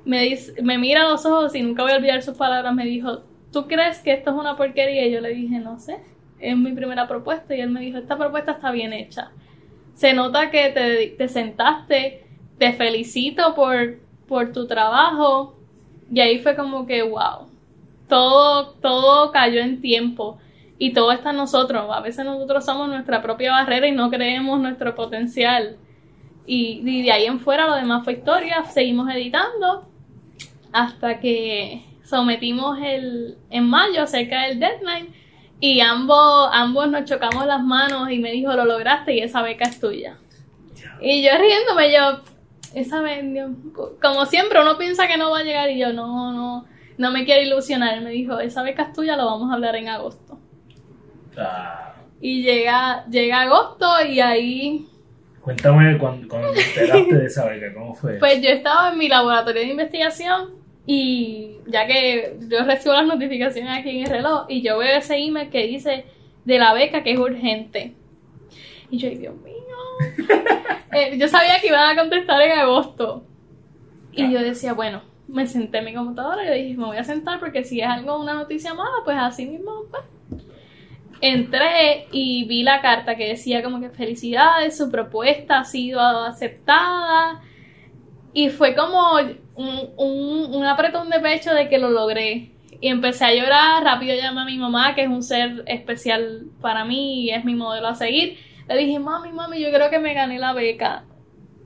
Me, 0.05 0.23
dice, 0.23 0.63
me 0.63 0.79
mira 0.79 1.09
los 1.09 1.25
ojos 1.25 1.55
y 1.55 1.63
nunca 1.63 1.83
voy 1.83 1.93
a 1.93 1.97
olvidar 1.97 2.23
sus 2.23 2.37
palabras, 2.37 2.75
me 2.75 2.85
dijo, 2.85 3.23
¿tú 3.53 3.67
crees 3.67 3.99
que 4.01 4.13
esto 4.13 4.31
es 4.31 4.37
una 4.37 4.57
porquería? 4.57 5.07
Y 5.07 5.13
yo 5.13 5.21
le 5.21 5.31
dije, 5.31 5.59
no 5.59 5.79
sé, 5.79 5.99
es 6.41 6.57
mi 6.57 6.73
primera 6.73 7.09
propuesta. 7.09 7.55
Y 7.55 7.61
él 7.61 7.71
me 7.71 7.81
dijo, 7.81 7.99
esta 7.99 8.17
propuesta 8.17 8.53
está 8.53 8.71
bien 8.71 8.93
hecha. 8.93 9.31
Se 9.95 10.13
nota 10.13 10.51
que 10.51 10.71
te, 10.71 11.15
te 11.17 11.29
sentaste, 11.29 12.27
te 12.59 12.73
felicito 12.73 13.55
por, 13.55 13.99
por 14.27 14.53
tu 14.53 14.67
trabajo. 14.67 15.57
Y 16.13 16.21
ahí 16.21 16.41
fue 16.41 16.57
como 16.57 16.87
que, 16.87 17.03
wow, 17.03 17.49
todo, 18.09 18.71
todo 18.81 19.33
cayó 19.33 19.61
en 19.61 19.81
tiempo. 19.81 20.39
Y 20.79 20.93
todo 20.93 21.13
está 21.13 21.31
en 21.31 21.37
nosotros. 21.37 21.87
A 21.91 22.01
veces 22.01 22.25
nosotros 22.25 22.65
somos 22.65 22.89
nuestra 22.89 23.23
propia 23.23 23.53
barrera 23.53 23.87
y 23.87 23.93
no 23.93 24.11
creemos 24.11 24.61
nuestro 24.61 24.95
potencial. 24.95 25.77
Y, 26.47 26.83
y 26.85 27.03
de 27.03 27.13
ahí 27.13 27.27
en 27.27 27.41
fuera 27.41 27.67
lo 27.67 27.75
demás 27.75 28.05
fue 28.05 28.15
historia. 28.15 28.65
Seguimos 28.65 29.09
editando 29.13 29.89
hasta 30.73 31.21
que 31.21 31.85
sometimos 32.05 32.79
el, 32.83 33.39
en 33.51 33.69
mayo, 33.69 34.07
cerca 34.07 34.43
del 34.43 34.61
deadline, 34.61 35.15
y 35.61 35.81
ambos, 35.81 36.49
ambos 36.53 36.89
nos 36.89 37.05
chocamos 37.05 37.47
las 37.47 37.63
manos 37.63 38.11
y 38.11 38.19
me 38.19 38.33
dijo, 38.33 38.53
lo 38.53 38.65
lograste 38.65 39.15
y 39.15 39.21
esa 39.21 39.41
beca 39.41 39.65
es 39.65 39.81
tuya. 39.81 40.19
Y 41.01 41.23
yo 41.23 41.31
riéndome, 41.39 41.93
yo, 41.93 42.21
esa 42.75 43.01
vez, 43.01 43.25
como 44.03 44.27
siempre 44.27 44.61
uno 44.61 44.77
piensa 44.77 45.07
que 45.07 45.17
no 45.17 45.31
va 45.31 45.39
a 45.39 45.45
llegar 45.45 45.71
y 45.71 45.79
yo, 45.79 45.93
no, 45.93 46.33
no, 46.33 46.67
no 46.99 47.11
me 47.11 47.25
quiero 47.25 47.43
ilusionar. 47.43 47.95
Él 47.95 48.05
me 48.05 48.11
dijo, 48.11 48.41
esa 48.41 48.63
beca 48.63 48.83
es 48.83 48.93
tuya, 48.93 49.17
lo 49.17 49.27
vamos 49.27 49.51
a 49.51 49.55
hablar 49.55 49.77
en 49.77 49.89
agosto. 49.89 50.24
Ah. 51.39 51.95
Y 52.21 52.43
llega, 52.43 53.05
llega 53.07 53.43
agosto 53.43 53.87
y 54.09 54.21
ahí... 54.21 54.87
Cuéntame 55.41 55.99
cuando, 55.99 56.27
cuando 56.27 56.53
te 56.53 56.63
enteraste 56.63 57.15
de 57.17 57.27
esa 57.27 57.47
beca, 57.47 57.75
¿cómo 57.75 57.95
fue? 57.95 58.15
Pues 58.19 58.41
yo 58.41 58.49
estaba 58.49 58.93
en 58.93 58.99
mi 58.99 59.09
laboratorio 59.09 59.61
de 59.61 59.69
investigación 59.69 60.55
y 60.87 61.59
ya 61.67 61.87
que 61.87 62.39
yo 62.49 62.65
recibo 62.65 62.95
las 62.95 63.07
notificaciones 63.07 63.79
aquí 63.79 63.91
en 63.91 64.05
el 64.05 64.11
reloj 64.11 64.47
y 64.49 64.63
yo 64.63 64.79
veo 64.79 64.97
ese 64.97 65.17
email 65.17 65.51
que 65.51 65.67
dice 65.67 66.07
de 66.45 66.59
la 66.59 66.73
beca 66.73 67.03
que 67.03 67.13
es 67.13 67.19
urgente. 67.19 67.95
Y 68.91 68.99
yo, 68.99 69.11
Dios 69.11 69.35
mío. 69.37 69.55
Eh, 70.97 71.19
yo 71.19 71.27
sabía 71.27 71.61
que 71.61 71.67
iban 71.67 71.91
a 71.91 72.01
contestar 72.01 72.41
en 72.41 72.57
agosto. 72.57 73.25
Y 74.13 74.33
yo 74.33 74.41
decía, 74.41 74.75
bueno, 74.75 75.03
me 75.27 75.45
senté 75.45 75.79
en 75.79 75.87
mi 75.87 75.93
computadora 75.95 76.57
y 76.57 76.63
dije, 76.63 76.79
me 76.79 76.85
voy 76.85 76.97
a 76.99 77.03
sentar 77.03 77.41
porque 77.41 77.65
si 77.65 77.81
es 77.81 77.89
algo, 77.89 78.21
una 78.21 78.35
noticia 78.35 78.75
mala, 78.75 78.99
pues 79.05 79.17
así 79.19 79.45
mismo, 79.45 79.87
pues. 79.91 80.05
Entré 81.25 82.07
y 82.13 82.45
vi 82.45 82.63
la 82.63 82.83
carta 82.83 83.17
que 83.17 83.29
decía 83.29 83.63
como 83.63 83.81
que 83.81 83.89
felicidades, 83.89 84.77
su 84.77 84.91
propuesta 84.91 85.61
ha 85.61 85.65
sido 85.65 86.01
aceptada. 86.01 87.41
Y 88.35 88.51
fue 88.51 88.75
como 88.75 89.15
un, 89.55 89.91
un, 89.97 90.55
un 90.55 90.65
apretón 90.65 91.09
de 91.09 91.21
pecho 91.21 91.55
de 91.55 91.69
que 91.69 91.79
lo 91.79 91.91
logré. 91.91 92.51
Y 92.81 92.89
empecé 92.89 93.25
a 93.25 93.35
llorar, 93.35 93.83
rápido 93.83 94.15
llamé 94.15 94.43
a 94.43 94.45
mi 94.45 94.59
mamá, 94.59 94.95
que 94.95 95.03
es 95.03 95.09
un 95.09 95.23
ser 95.23 95.65
especial 95.67 96.47
para 96.61 96.85
mí 96.85 97.23
y 97.23 97.31
es 97.31 97.45
mi 97.45 97.55
modelo 97.55 97.89
a 97.89 97.95
seguir. 97.95 98.39
Le 98.69 98.77
dije, 98.77 98.99
mami, 98.99 99.33
mami, 99.33 99.61
yo 99.61 99.71
creo 99.71 99.89
que 99.89 99.99
me 99.99 100.13
gané 100.13 100.39
la 100.39 100.53
beca. 100.53 101.05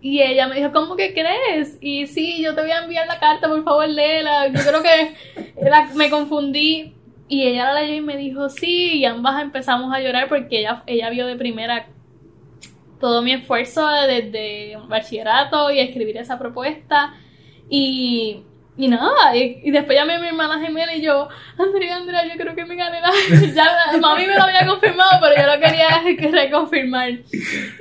Y 0.01 0.23
ella 0.23 0.47
me 0.47 0.55
dijo, 0.55 0.71
¿cómo 0.73 0.95
que 0.95 1.13
crees? 1.13 1.79
Y 1.81 2.07
sí, 2.07 2.41
yo 2.41 2.55
te 2.55 2.61
voy 2.61 2.71
a 2.71 2.85
enviar 2.85 3.09
la 3.09 3.19
carta, 3.19 3.49
por 3.49 3.65
favor, 3.65 3.89
léela. 3.89 4.47
Yo 4.47 4.61
creo 4.61 4.83
que 4.83 5.95
me 5.97 6.11
confundí. 6.11 6.95
Y 7.29 7.47
ella 7.47 7.73
la 7.73 7.83
leyó 7.83 7.95
y 7.95 8.01
me 8.01 8.17
dijo, 8.17 8.49
sí, 8.49 8.99
y 8.99 9.05
ambas 9.05 9.43
empezamos 9.43 9.95
a 9.95 10.01
llorar 10.01 10.29
porque 10.29 10.61
ella, 10.61 10.83
ella 10.87 11.11
vio 11.11 11.27
de 11.27 11.37
primera 11.37 11.87
todo 12.99 13.23
mi 13.23 13.33
esfuerzo 13.33 13.87
desde 14.07 14.77
bachillerato 14.89 15.71
y 15.71 15.81
escribir 15.81 16.17
esa 16.17 16.39
propuesta. 16.39 17.15
Y, 17.69 18.43
y 18.77 18.89
nada, 18.89 19.37
y, 19.37 19.71
después 19.71 19.99
llamé 19.99 20.15
a 20.15 20.21
mi 20.21 20.29
hermana 20.29 20.59
gemela 20.59 20.95
y 20.95 21.03
yo, 21.03 21.29
Andrea, 21.59 21.97
Andrea, 21.97 22.25
yo 22.25 22.41
creo 22.41 22.55
que 22.55 22.65
me 22.65 22.77
gané 22.77 23.01
la... 23.01 23.11
ya, 23.55 23.99
mami 23.99 24.27
me 24.27 24.37
lo 24.37 24.43
había 24.43 24.67
confirmado, 24.67 25.21
pero 25.21 25.35
yo 25.37 25.55
lo 25.55 25.61
quería 25.61 26.31
reconfirmar. 26.43 27.11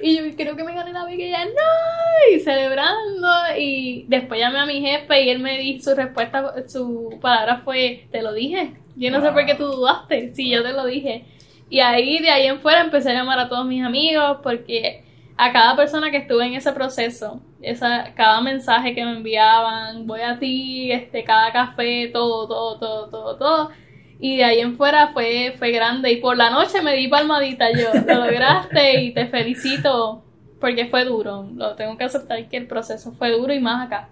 Y 0.02 0.18
yo 0.18 0.36
creo 0.36 0.56
que 0.56 0.64
me 0.64 0.74
gané 0.74 0.92
la 0.92 1.06
beca 1.06 1.24
y 1.24 1.28
ella, 1.28 1.46
no, 1.46 2.36
y 2.36 2.40
celebrando. 2.40 3.28
Y 3.58 4.06
después 4.08 4.40
llamé 4.40 4.60
a 4.60 4.66
mi 4.66 4.82
jefe 4.82 5.24
y 5.24 5.30
él 5.30 5.40
me 5.40 5.58
dijo, 5.60 5.84
su 5.84 5.96
respuesta, 5.96 6.54
su 6.68 7.18
palabra 7.22 7.62
fue, 7.64 8.08
te 8.12 8.22
lo 8.22 8.34
dije. 8.34 8.74
Yo 8.98 9.12
no 9.12 9.22
sé 9.22 9.32
por 9.32 9.46
qué 9.46 9.56
tú 9.56 9.66
dudaste, 9.66 10.34
si 10.34 10.50
yo 10.50 10.64
te 10.64 10.74
lo 10.74 10.86
dije. 10.86 11.26
Y 11.70 11.80
ahí, 11.80 12.20
de 12.20 12.30
ahí 12.30 12.48
en 12.48 12.60
fuera, 12.60 12.82
empecé 12.82 13.12
a 13.12 13.14
llamar 13.14 13.40
a 13.40 13.50
todos 13.50 13.66
mis 13.66 13.84
amigos 13.84 14.40
porque 14.42 15.04
a 15.38 15.52
cada 15.52 15.76
persona 15.76 16.10
que 16.10 16.18
estuve 16.18 16.46
en 16.46 16.56
ese 16.56 16.72
proceso, 16.72 17.42
esa, 17.62 18.14
cada 18.16 18.42
mensaje 18.42 18.96
que 18.96 19.06
me 19.06 19.18
enviaban, 19.18 20.08
voy 20.08 20.22
a 20.22 20.40
ti, 20.40 20.92
este, 20.92 21.24
cada 21.24 21.52
café, 21.52 22.10
todo, 22.12 22.48
todo, 22.48 22.80
todo, 22.80 23.10
todo, 23.10 23.38
todo. 23.38 23.72
Y 24.20 24.38
de 24.38 24.44
ahí 24.46 24.60
en 24.62 24.78
fuera 24.78 25.10
fue, 25.14 25.54
fue 25.60 25.72
grande. 25.72 26.12
Y 26.12 26.18
por 26.18 26.36
la 26.36 26.50
noche 26.50 26.82
me 26.82 26.96
di 26.96 27.08
palmadita 27.08 27.72
yo. 27.72 27.90
Lo 28.08 28.26
lograste 28.26 29.02
y 29.02 29.14
te 29.14 29.28
felicito 29.28 30.24
porque 30.60 30.88
fue 30.88 31.06
duro. 31.06 31.48
Lo 31.54 31.76
tengo 31.76 31.98
que 31.98 32.06
aceptar 32.06 32.50
que 32.50 32.58
el 32.58 32.66
proceso 32.66 33.12
fue 33.12 33.32
duro 33.32 33.54
y 33.54 33.60
más 33.60 33.86
acá. 33.86 34.10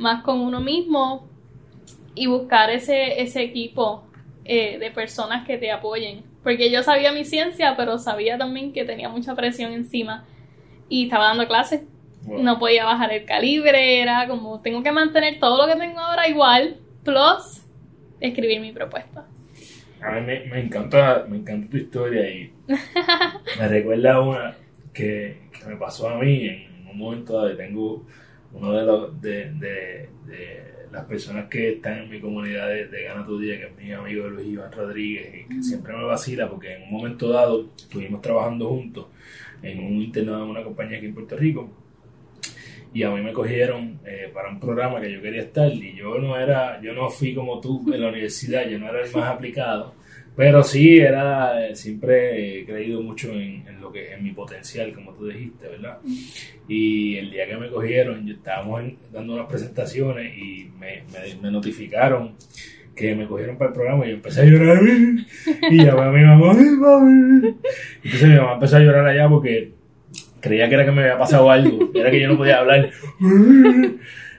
Más 0.00 0.24
con 0.24 0.40
uno 0.40 0.60
mismo 0.60 1.29
y 2.14 2.26
buscar 2.26 2.70
ese, 2.70 3.20
ese 3.20 3.42
equipo 3.42 4.04
eh, 4.44 4.78
de 4.78 4.90
personas 4.90 5.46
que 5.46 5.58
te 5.58 5.70
apoyen. 5.70 6.22
Porque 6.42 6.70
yo 6.70 6.82
sabía 6.82 7.12
mi 7.12 7.24
ciencia, 7.24 7.74
pero 7.76 7.98
sabía 7.98 8.38
también 8.38 8.72
que 8.72 8.84
tenía 8.84 9.08
mucha 9.08 9.34
presión 9.34 9.72
encima 9.72 10.24
y 10.88 11.04
estaba 11.04 11.26
dando 11.26 11.46
clases. 11.46 11.82
No 12.26 12.58
podía 12.58 12.84
bajar 12.84 13.12
el 13.12 13.24
calibre, 13.24 14.00
era 14.00 14.26
como 14.28 14.60
tengo 14.60 14.82
que 14.82 14.92
mantener 14.92 15.38
todo 15.38 15.66
lo 15.66 15.72
que 15.72 15.78
tengo 15.78 16.00
ahora 16.00 16.28
igual, 16.28 16.76
plus 17.02 17.62
escribir 18.20 18.60
mi 18.60 18.72
propuesta. 18.72 19.26
A 20.02 20.12
mí 20.12 20.20
me, 20.20 20.60
encanta, 20.60 21.26
me 21.28 21.38
encanta 21.38 21.70
tu 21.70 21.76
historia 21.76 22.28
y 22.30 22.52
me 23.58 23.68
recuerda 23.68 24.20
una 24.20 24.56
que, 24.92 25.48
me 25.66 25.76
pasó 25.76 26.08
a 26.08 26.18
mí 26.18 26.46
en 26.46 26.88
un 26.90 26.98
momento 26.98 27.44
de 27.44 27.54
tengo 27.54 28.04
uno 28.52 28.72
de 28.72 28.84
los 28.84 29.20
de, 29.20 29.50
de, 29.52 30.08
las 30.92 31.04
personas 31.04 31.46
que 31.48 31.74
están 31.74 31.98
en 31.98 32.10
mi 32.10 32.20
comunidad 32.20 32.68
de, 32.68 32.86
de, 32.86 33.04
Gana 33.04 33.24
Tu 33.24 33.38
Día, 33.38 33.58
que 33.58 33.66
es 33.66 33.76
mi 33.76 33.92
amigo 33.92 34.28
Luis 34.28 34.48
Iván 34.48 34.72
Rodríguez, 34.72 35.46
que 35.48 35.62
siempre 35.62 35.96
me 35.96 36.04
vacila 36.04 36.48
porque 36.48 36.74
en 36.74 36.82
un 36.82 36.90
momento 36.90 37.28
dado 37.28 37.70
estuvimos 37.76 38.20
trabajando 38.20 38.68
juntos 38.68 39.06
en 39.62 39.78
un 39.78 40.02
internado 40.02 40.44
de 40.44 40.50
una 40.50 40.64
compañía 40.64 40.98
aquí 40.98 41.06
en 41.06 41.14
Puerto 41.14 41.36
Rico. 41.36 41.70
Y 42.92 43.04
a 43.04 43.10
mí 43.10 43.20
me 43.20 43.32
cogieron 43.32 44.00
eh, 44.04 44.30
para 44.34 44.48
un 44.48 44.58
programa 44.58 45.00
que 45.00 45.12
yo 45.12 45.22
quería 45.22 45.42
estar 45.42 45.72
y 45.72 45.94
yo 45.94 46.18
no 46.18 46.36
era, 46.36 46.80
yo 46.82 46.92
no 46.92 47.08
fui 47.08 47.34
como 47.34 47.60
tú 47.60 47.92
en 47.92 48.00
la 48.00 48.08
universidad, 48.08 48.68
yo 48.68 48.80
no 48.80 48.88
era 48.88 49.04
el 49.04 49.12
más 49.14 49.30
aplicado, 49.30 49.94
pero 50.40 50.64
sí 50.64 50.96
era, 50.96 51.68
eh, 51.68 51.76
siempre 51.76 52.60
he 52.60 52.64
creído 52.64 53.02
mucho 53.02 53.30
en, 53.30 53.62
lo 53.78 53.92
que, 53.92 54.14
en 54.14 54.24
mi 54.24 54.30
potencial, 54.30 54.90
como 54.94 55.12
tú 55.12 55.26
dijiste, 55.26 55.68
¿verdad? 55.68 55.98
Y 56.66 57.16
el 57.16 57.30
día 57.30 57.46
que 57.46 57.58
me 57.58 57.68
cogieron, 57.68 58.26
estábamos 58.26 58.84
dando 59.12 59.34
unas 59.34 59.46
presentaciones 59.48 60.34
y 60.34 60.70
me, 60.80 61.02
me, 61.12 61.42
me 61.42 61.50
notificaron 61.50 62.36
que 62.96 63.14
me 63.14 63.26
cogieron 63.26 63.58
para 63.58 63.68
el 63.68 63.74
programa 63.74 64.06
y 64.06 64.08
yo 64.08 64.14
empecé 64.14 64.40
a 64.40 64.44
llorar 64.46 64.80
y 65.70 65.84
llamé 65.84 66.02
a 66.04 66.10
mi 66.10 66.24
mamá, 66.24 66.52
entonces 68.02 68.26
mi 68.26 68.36
mamá 68.36 68.54
empezó 68.54 68.76
a 68.78 68.80
llorar 68.80 69.06
allá 69.06 69.28
porque 69.28 69.72
creía 70.40 70.70
que 70.70 70.74
era 70.74 70.86
que 70.86 70.92
me 70.92 71.02
había 71.02 71.18
pasado 71.18 71.50
algo, 71.50 71.90
era 71.94 72.10
que 72.10 72.18
yo 72.18 72.28
no 72.28 72.38
podía 72.38 72.60
hablar. 72.60 72.90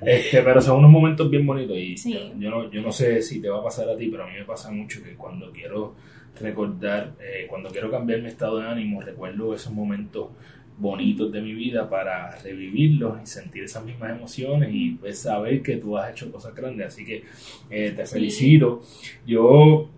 Este, 0.01 0.41
pero 0.41 0.61
son 0.61 0.79
unos 0.79 0.91
momentos 0.91 1.29
bien 1.29 1.45
bonitos 1.45 1.77
y 1.77 1.95
yo, 1.95 2.49
no, 2.49 2.71
yo 2.71 2.81
no 2.81 2.91
sé 2.91 3.21
si 3.21 3.39
te 3.39 3.49
va 3.49 3.59
a 3.59 3.63
pasar 3.63 3.87
a 3.87 3.95
ti, 3.95 4.07
pero 4.09 4.23
a 4.23 4.27
mí 4.27 4.33
me 4.33 4.45
pasa 4.45 4.71
mucho 4.71 5.03
que 5.03 5.13
cuando 5.15 5.51
quiero 5.51 5.93
recordar, 6.39 7.13
eh, 7.19 7.45
cuando 7.47 7.69
quiero 7.69 7.91
cambiar 7.91 8.21
mi 8.21 8.29
estado 8.29 8.57
de 8.59 8.67
ánimo, 8.67 9.01
recuerdo 9.01 9.53
esos 9.53 9.71
momentos 9.71 10.29
bonitos 10.77 11.31
de 11.31 11.41
mi 11.41 11.53
vida 11.53 11.87
para 11.87 12.35
revivirlos 12.37 13.21
y 13.21 13.27
sentir 13.27 13.63
esas 13.63 13.85
mismas 13.85 14.17
emociones 14.17 14.69
y 14.73 14.91
pues, 14.91 15.19
saber 15.19 15.61
que 15.61 15.77
tú 15.77 15.95
has 15.97 16.11
hecho 16.11 16.31
cosas 16.31 16.55
grandes. 16.55 16.87
Así 16.87 17.05
que 17.05 17.23
eh, 17.69 17.91
te 17.91 18.05
felicito. 18.05 18.81
Yo, 19.25 19.89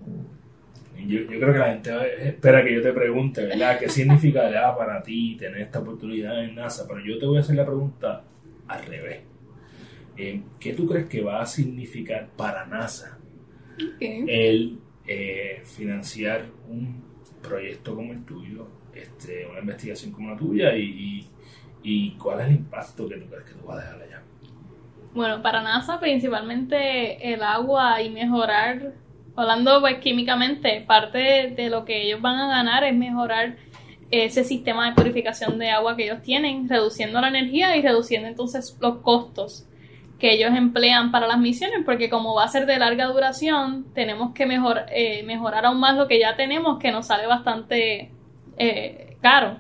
yo, 1.08 1.28
creo 1.28 1.54
que 1.54 1.60
la 1.60 1.70
gente 1.70 2.28
espera 2.28 2.63
que 2.63 2.74
yo 2.74 2.82
te 2.82 2.92
pregunte, 2.92 3.46
¿verdad? 3.46 3.80
¿Qué 3.80 3.88
significará 3.88 4.76
para 4.76 5.02
ti 5.02 5.38
tener 5.39 5.62
esta 5.62 5.80
oportunidad 5.80 6.44
en 6.44 6.56
NASA? 6.56 6.86
Pero 6.88 7.00
yo 7.06 7.18
te 7.18 7.26
voy 7.26 7.38
a 7.38 7.42
hacer 7.42 7.56
la 7.56 7.66
pregunta 7.66 8.24
al 8.68 8.86
revés. 8.86 9.33
Eh, 10.17 10.41
¿Qué 10.60 10.73
tú 10.73 10.86
crees 10.86 11.08
que 11.08 11.21
va 11.21 11.41
a 11.41 11.45
significar 11.45 12.30
para 12.36 12.65
NASA 12.65 13.17
el 13.99 14.80
eh, 15.08 15.62
financiar 15.65 16.45
un 16.69 17.04
proyecto 17.41 17.95
como 17.95 18.13
el 18.13 18.23
tuyo 18.23 18.67
este, 18.95 19.45
una 19.47 19.60
investigación 19.60 20.12
como 20.12 20.30
la 20.32 20.38
tuya 20.38 20.76
y, 20.76 21.28
y, 21.82 22.12
cuál 22.12 22.41
es 22.41 22.47
el 22.47 22.56
impacto 22.56 23.10
que 23.10 23.15
tú 23.15 23.28
crees 23.28 23.43
que 23.43 23.54
tú 23.54 23.65
vas 23.65 23.78
a 23.78 23.82
dejar 23.82 24.02
allá. 24.02 24.21
Bueno, 25.13 25.41
para 25.41 25.62
NASA 25.62 25.99
principalmente 25.99 27.34
el 27.34 27.41
agua 27.43 28.02
y 28.02 28.10
mejorar, 28.10 28.93
hablando 29.36 29.82
pues, 29.82 29.97
químicamente, 29.97 30.84
parte 30.88 31.54
de 31.56 31.69
lo 31.69 31.86
que 31.86 32.04
ellos 32.04 32.21
van 32.21 32.38
a 32.38 32.47
ganar 32.47 32.84
es 32.84 32.95
mejorar 32.95 33.58
ese 34.12 34.43
sistema 34.43 34.89
de 34.89 34.95
purificación 34.95 35.58
de 35.58 35.71
agua 35.71 35.95
que 35.95 36.06
ellos 36.06 36.21
tienen, 36.21 36.69
reduciendo 36.69 37.19
la 37.19 37.30
energía 37.30 37.76
y 37.76 37.82
reduciendo 37.82 38.28
entonces 38.28 38.78
los 38.80 38.97
costos 38.97 39.67
que 40.24 40.32
ellos 40.32 40.56
emplean 40.56 41.12
para 41.12 41.28
las 41.28 41.38
misiones, 41.38 41.82
porque 41.84 42.10
como 42.10 42.34
va 42.34 42.46
a 42.46 42.48
ser 42.48 42.66
de 42.66 42.80
larga 42.80 43.08
duración, 43.08 43.88
tenemos 43.94 44.34
que 44.34 44.46
mejor, 44.46 44.84
eh, 44.88 45.22
mejorar 45.24 45.66
aún 45.66 45.82
más 45.82 45.98
lo 45.98 46.08
que 46.08 46.18
ya 46.18 46.38
tenemos, 46.38 46.80
que 46.80 46.94
nos 46.94 47.08
sale 47.08 47.28
bastante 47.28 48.10
eh, 48.56 49.18
caro. 49.22 49.58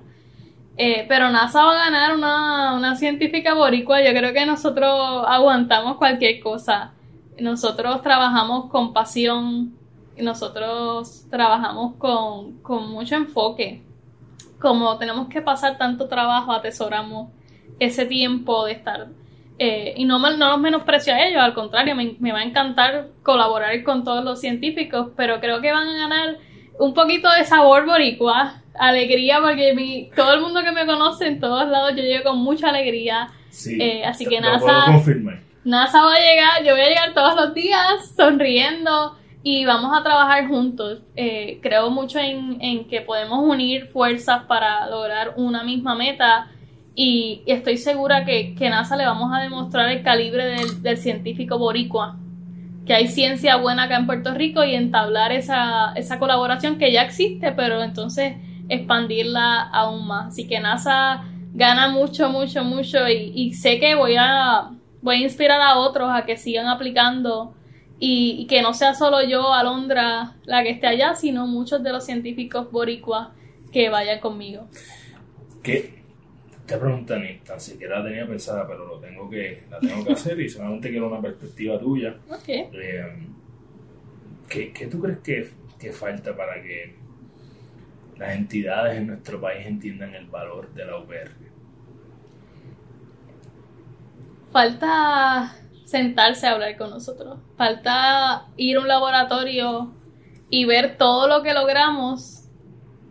Eh, 0.77 1.05
pero 1.09 1.29
NASA 1.31 1.65
va 1.65 1.71
a 1.73 1.83
ganar 1.83 2.15
una, 2.15 2.75
una 2.75 2.95
científica 2.95 3.53
boricua. 3.53 4.01
Yo 4.03 4.11
creo 4.11 4.31
que 4.31 4.45
nosotros 4.45 5.25
aguantamos 5.27 5.97
cualquier 5.97 6.39
cosa. 6.39 6.93
Nosotros 7.37 8.01
trabajamos 8.01 8.69
con 8.71 8.93
pasión. 8.93 9.73
Nosotros 10.17 11.25
trabajamos 11.29 11.95
con, 11.95 12.59
con 12.61 12.89
mucho 12.89 13.15
enfoque. 13.15 13.83
Como 14.61 14.97
tenemos 14.97 15.27
que 15.27 15.41
pasar 15.41 15.77
tanto 15.77 16.07
trabajo, 16.07 16.53
atesoramos 16.53 17.33
ese 17.79 18.05
tiempo 18.05 18.63
de 18.63 18.71
estar 18.71 19.09
eh, 19.65 19.93
y 19.95 20.03
no, 20.03 20.19
no 20.19 20.49
los 20.49 20.59
menosprecio 20.59 21.13
a 21.13 21.25
ellos, 21.25 21.41
al 21.41 21.53
contrario, 21.53 21.95
me, 21.95 22.17
me, 22.19 22.33
va 22.33 22.39
a 22.39 22.43
encantar 22.43 23.07
colaborar 23.23 23.81
con 23.83 24.03
todos 24.03 24.21
los 24.21 24.41
científicos, 24.41 25.11
pero 25.15 25.39
creo 25.39 25.61
que 25.61 25.71
van 25.71 25.87
a 25.87 25.97
ganar 25.99 26.37
un 26.79 26.93
poquito 26.93 27.29
de 27.31 27.45
sabor 27.45 27.85
boricua, 27.85 28.61
alegría, 28.77 29.39
porque 29.39 29.73
mi, 29.73 30.09
todo 30.17 30.33
el 30.33 30.41
mundo 30.41 30.63
que 30.63 30.73
me 30.73 30.85
conoce 30.85 31.27
en 31.27 31.39
todos 31.39 31.65
lados, 31.69 31.93
yo 31.95 32.03
llego 32.03 32.31
con 32.31 32.39
mucha 32.39 32.71
alegría. 32.71 33.29
Eh, 33.79 34.03
así 34.03 34.25
que 34.25 34.41
NASA, 34.41 35.01
NASA 35.63 36.03
va 36.03 36.13
a 36.13 36.19
llegar, 36.19 36.63
yo 36.65 36.73
voy 36.73 36.81
a 36.81 36.89
llegar 36.89 37.13
todos 37.13 37.33
los 37.37 37.53
días 37.53 38.13
sonriendo 38.17 39.15
y 39.43 39.63
vamos 39.63 39.97
a 39.97 40.03
trabajar 40.03 40.45
juntos. 40.49 40.99
Eh, 41.15 41.59
creo 41.61 41.89
mucho 41.89 42.19
en, 42.19 42.61
en, 42.61 42.89
que 42.89 42.99
podemos 42.99 43.39
unir 43.39 43.87
fuerzas 43.93 44.43
para 44.43 44.89
lograr 44.89 45.35
una 45.37 45.63
misma 45.63 45.95
meta 45.95 46.49
y, 46.95 47.41
estoy 47.45 47.77
segura 47.77 48.25
que, 48.25 48.55
que, 48.55 48.69
NASA 48.69 48.95
le 48.95 49.05
vamos 49.05 49.31
a 49.33 49.41
demostrar 49.41 49.89
el 49.89 50.03
calibre 50.03 50.45
del, 50.45 50.81
del 50.81 50.97
científico 50.97 51.57
boricua 51.57 52.17
que 52.85 52.93
hay 52.93 53.07
ciencia 53.07 53.55
buena 53.57 53.83
acá 53.83 53.97
en 53.97 54.05
Puerto 54.05 54.33
Rico 54.33 54.63
y 54.63 54.75
entablar 54.75 55.31
esa, 55.31 55.93
esa 55.95 56.19
colaboración 56.19 56.77
que 56.77 56.91
ya 56.91 57.03
existe, 57.03 57.51
pero 57.53 57.81
entonces 57.81 58.35
expandirla 58.67 59.61
aún 59.61 60.07
más. 60.07 60.27
Así 60.29 60.47
que 60.47 60.59
NASA 60.59 61.23
gana 61.53 61.87
mucho, 61.89 62.29
mucho, 62.29 62.63
mucho 62.63 63.07
y, 63.07 63.53
sé 63.53 63.79
que 63.79 63.95
voy 63.95 64.15
a, 64.17 64.71
voy 65.01 65.17
a 65.17 65.19
inspirar 65.19 65.61
a 65.61 65.77
otros 65.77 66.09
a 66.11 66.25
que 66.25 66.35
sigan 66.35 66.67
aplicando 66.67 67.53
y, 67.99 68.45
que 68.47 68.61
no 68.61 68.73
sea 68.73 68.95
solo 68.95 69.23
yo, 69.23 69.53
Alondra, 69.53 70.33
la 70.43 70.63
que 70.63 70.71
esté 70.71 70.87
allá, 70.87 71.15
sino 71.15 71.47
muchos 71.47 71.83
de 71.83 71.91
los 71.93 72.05
científicos 72.05 72.69
boricuas 72.69 73.29
que 73.71 73.89
vayan 73.89 74.19
conmigo. 74.19 74.67
¿Qué? 75.63 76.02
Esta 76.65 76.79
pregunta 76.79 77.19
ni 77.19 77.39
tan 77.39 77.59
siquiera 77.59 77.99
la 77.99 78.05
tenía 78.05 78.25
pensada, 78.25 78.65
pero 78.65 78.87
lo 78.87 78.97
tengo 78.97 79.29
que, 79.29 79.63
la 79.69 79.79
tengo 79.81 80.05
que 80.05 80.13
hacer 80.13 80.39
y 80.39 80.47
solamente 80.47 80.89
quiero 80.89 81.09
una 81.09 81.21
perspectiva 81.21 81.77
tuya. 81.77 82.15
Okay. 82.29 82.69
Eh, 82.71 83.27
¿qué, 84.47 84.71
¿qué, 84.71 84.87
tú 84.87 85.01
crees 85.01 85.19
que, 85.19 85.49
que 85.77 85.91
falta 85.91 86.33
para 86.37 86.61
que 86.63 86.95
las 88.17 88.35
entidades 88.35 88.97
en 88.97 89.07
nuestro 89.07 89.41
país 89.41 89.67
entiendan 89.67 90.15
el 90.15 90.27
valor 90.27 90.73
de 90.73 90.85
la 90.85 90.99
UPR? 90.99 91.31
Falta 94.53 95.57
sentarse 95.83 96.47
a 96.47 96.51
hablar 96.51 96.77
con 96.77 96.91
nosotros. 96.91 97.39
Falta 97.57 98.45
ir 98.55 98.77
a 98.77 98.79
un 98.79 98.87
laboratorio 98.87 99.91
y 100.49 100.63
ver 100.63 100.97
todo 100.97 101.27
lo 101.27 101.43
que 101.43 101.53
logramos 101.53 102.47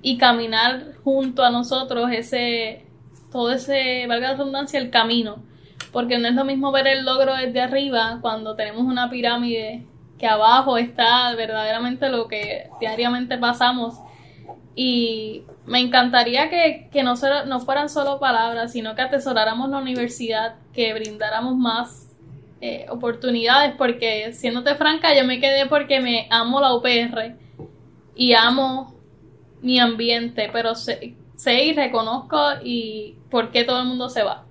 y 0.01 0.17
caminar 0.19 0.95
junto 1.05 1.45
a 1.45 1.51
nosotros 1.51 2.11
ese, 2.13 2.82
todo 3.33 3.53
ese, 3.53 4.07
valga 4.07 4.33
la 4.33 4.37
redundancia, 4.37 4.79
el 4.79 4.91
camino. 4.91 5.43
Porque 5.91 6.19
no 6.19 6.29
es 6.29 6.35
lo 6.35 6.45
mismo 6.45 6.73
ver 6.73 6.87
el 6.87 7.05
logro 7.05 7.35
desde 7.35 7.61
arriba 7.61 8.19
cuando 8.21 8.55
tenemos 8.55 8.83
una 8.83 9.11
pirámide 9.11 9.85
que 10.19 10.27
abajo 10.27 10.79
está 10.79 11.35
verdaderamente 11.35 12.09
lo 12.09 12.29
que 12.29 12.71
diariamente 12.81 13.37
pasamos. 13.39 13.99
Y 14.75 15.43
me 15.67 15.81
encantaría 15.81 16.49
que, 16.49 16.89
que 16.93 17.03
no, 17.03 17.15
no 17.47 17.61
fueran 17.61 17.89
solo 17.89 18.21
palabras, 18.21 18.73
sino 18.73 18.95
que 18.95 19.03
atesoráramos 19.03 19.69
la 19.69 19.79
universidad, 19.79 20.55
que 20.73 20.95
brindáramos 20.95 21.57
más 21.57 22.09
eh, 22.61 22.87
oportunidades, 22.89 23.75
porque 23.77 24.33
siéndote 24.33 24.77
franca, 24.77 25.15
yo 25.17 25.27
me 25.27 25.41
quedé 25.41 25.67
porque 25.67 26.01
me 26.01 26.29
amo 26.31 26.61
la 26.61 26.75
UPR 26.75 27.35
y 28.15 28.35
amo 28.35 28.95
mi 29.61 29.81
ambiente, 29.81 30.49
pero 30.53 30.77
sé, 30.77 31.17
sé 31.43 31.65
y 31.65 31.73
reconozco 31.73 32.39
y 32.63 33.17
por 33.29 33.51
qué 33.51 33.65
todo 33.65 33.81
el 33.81 33.89
mundo 33.89 34.09
se 34.09 34.23
va. 34.23 34.45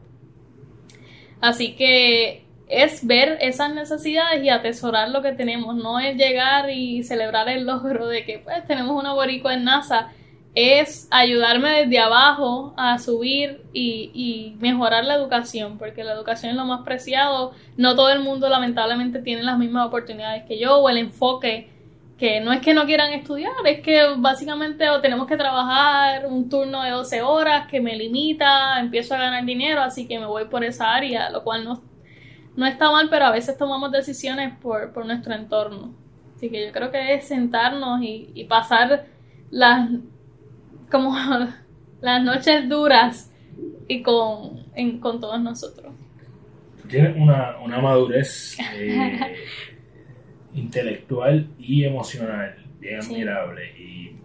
Así 1.39 1.75
que 1.75 2.45
es 2.67 3.07
ver 3.07 3.37
esas 3.39 3.73
necesidades 3.73 4.43
y 4.43 4.49
atesorar 4.49 5.09
lo 5.09 5.21
que 5.21 5.31
tenemos, 5.31 5.75
no 5.75 5.99
es 5.99 6.17
llegar 6.17 6.69
y 6.69 7.03
celebrar 7.03 7.47
el 7.47 7.65
logro 7.65 8.07
de 8.07 8.25
que 8.25 8.39
pues 8.39 8.67
tenemos 8.67 8.99
una 8.99 9.13
boricua 9.13 9.53
en 9.53 9.63
NASA, 9.63 10.11
es 10.53 11.07
ayudarme 11.11 11.83
desde 11.83 11.99
abajo 11.99 12.73
a 12.75 12.99
subir 12.99 13.61
y, 13.71 14.57
mejorar 14.59 15.05
la 15.05 15.15
educación, 15.15 15.77
porque 15.77 16.03
la 16.03 16.11
educación 16.11 16.51
es 16.51 16.57
lo 16.57 16.65
más 16.65 16.81
preciado. 16.81 17.53
No 17.77 17.95
todo 17.95 18.09
el 18.09 18.19
mundo 18.19 18.49
lamentablemente 18.49 19.21
tiene 19.21 19.43
las 19.43 19.57
mismas 19.57 19.87
oportunidades 19.87 20.43
que 20.43 20.59
yo 20.59 20.77
o 20.77 20.89
el 20.89 20.97
enfoque 20.97 21.69
que 22.21 22.39
no 22.39 22.53
es 22.53 22.61
que 22.61 22.75
no 22.75 22.85
quieran 22.85 23.13
estudiar, 23.13 23.51
es 23.65 23.79
que 23.79 23.99
básicamente 24.15 24.85
tenemos 25.01 25.25
que 25.25 25.35
trabajar 25.35 26.27
un 26.27 26.49
turno 26.49 26.83
de 26.83 26.91
12 26.91 27.23
horas 27.23 27.65
que 27.65 27.81
me 27.81 27.95
limita, 27.95 28.79
empiezo 28.79 29.15
a 29.15 29.17
ganar 29.17 29.43
dinero, 29.43 29.81
así 29.81 30.07
que 30.07 30.19
me 30.19 30.27
voy 30.27 30.45
por 30.45 30.63
esa 30.63 30.93
área, 30.93 31.31
lo 31.31 31.43
cual 31.43 31.63
no, 31.63 31.81
no 32.55 32.67
está 32.67 32.91
mal, 32.91 33.07
pero 33.09 33.25
a 33.25 33.31
veces 33.31 33.57
tomamos 33.57 33.91
decisiones 33.91 34.53
por, 34.61 34.93
por 34.93 35.07
nuestro 35.07 35.33
entorno. 35.33 35.95
Así 36.35 36.51
que 36.51 36.67
yo 36.67 36.71
creo 36.71 36.91
que 36.91 37.15
es 37.15 37.27
sentarnos 37.27 38.03
y, 38.03 38.29
y 38.35 38.43
pasar 38.43 39.05
las 39.49 39.89
como 40.91 41.15
las 42.01 42.23
noches 42.23 42.69
duras 42.69 43.31
y 43.87 44.03
con, 44.03 44.63
con 44.99 45.19
todos 45.19 45.41
nosotros. 45.41 45.91
Tienes 46.87 47.17
una, 47.17 47.57
una 47.63 47.79
madurez 47.79 48.59
eh, 48.75 49.35
intelectual 50.53 51.49
y 51.57 51.83
emocional 51.83 52.55
bien 52.79 52.99
admirable. 52.99 53.79
Y 53.79 54.15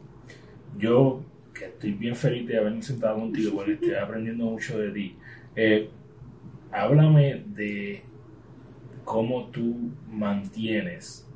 yo 0.78 1.22
que 1.54 1.66
estoy 1.66 1.92
bien 1.92 2.16
feliz 2.16 2.46
de 2.46 2.58
haberme 2.58 2.82
sentado 2.82 3.18
contigo 3.18 3.52
porque 3.54 3.72
estoy 3.74 3.94
aprendiendo 4.02 4.44
mucho 4.44 4.78
de 4.78 4.90
ti. 4.90 5.16
Eh, 5.54 5.90
háblame 6.72 7.42
de 7.46 8.02
cómo 9.04 9.46
tú 9.46 9.92
mantienes 10.10 11.26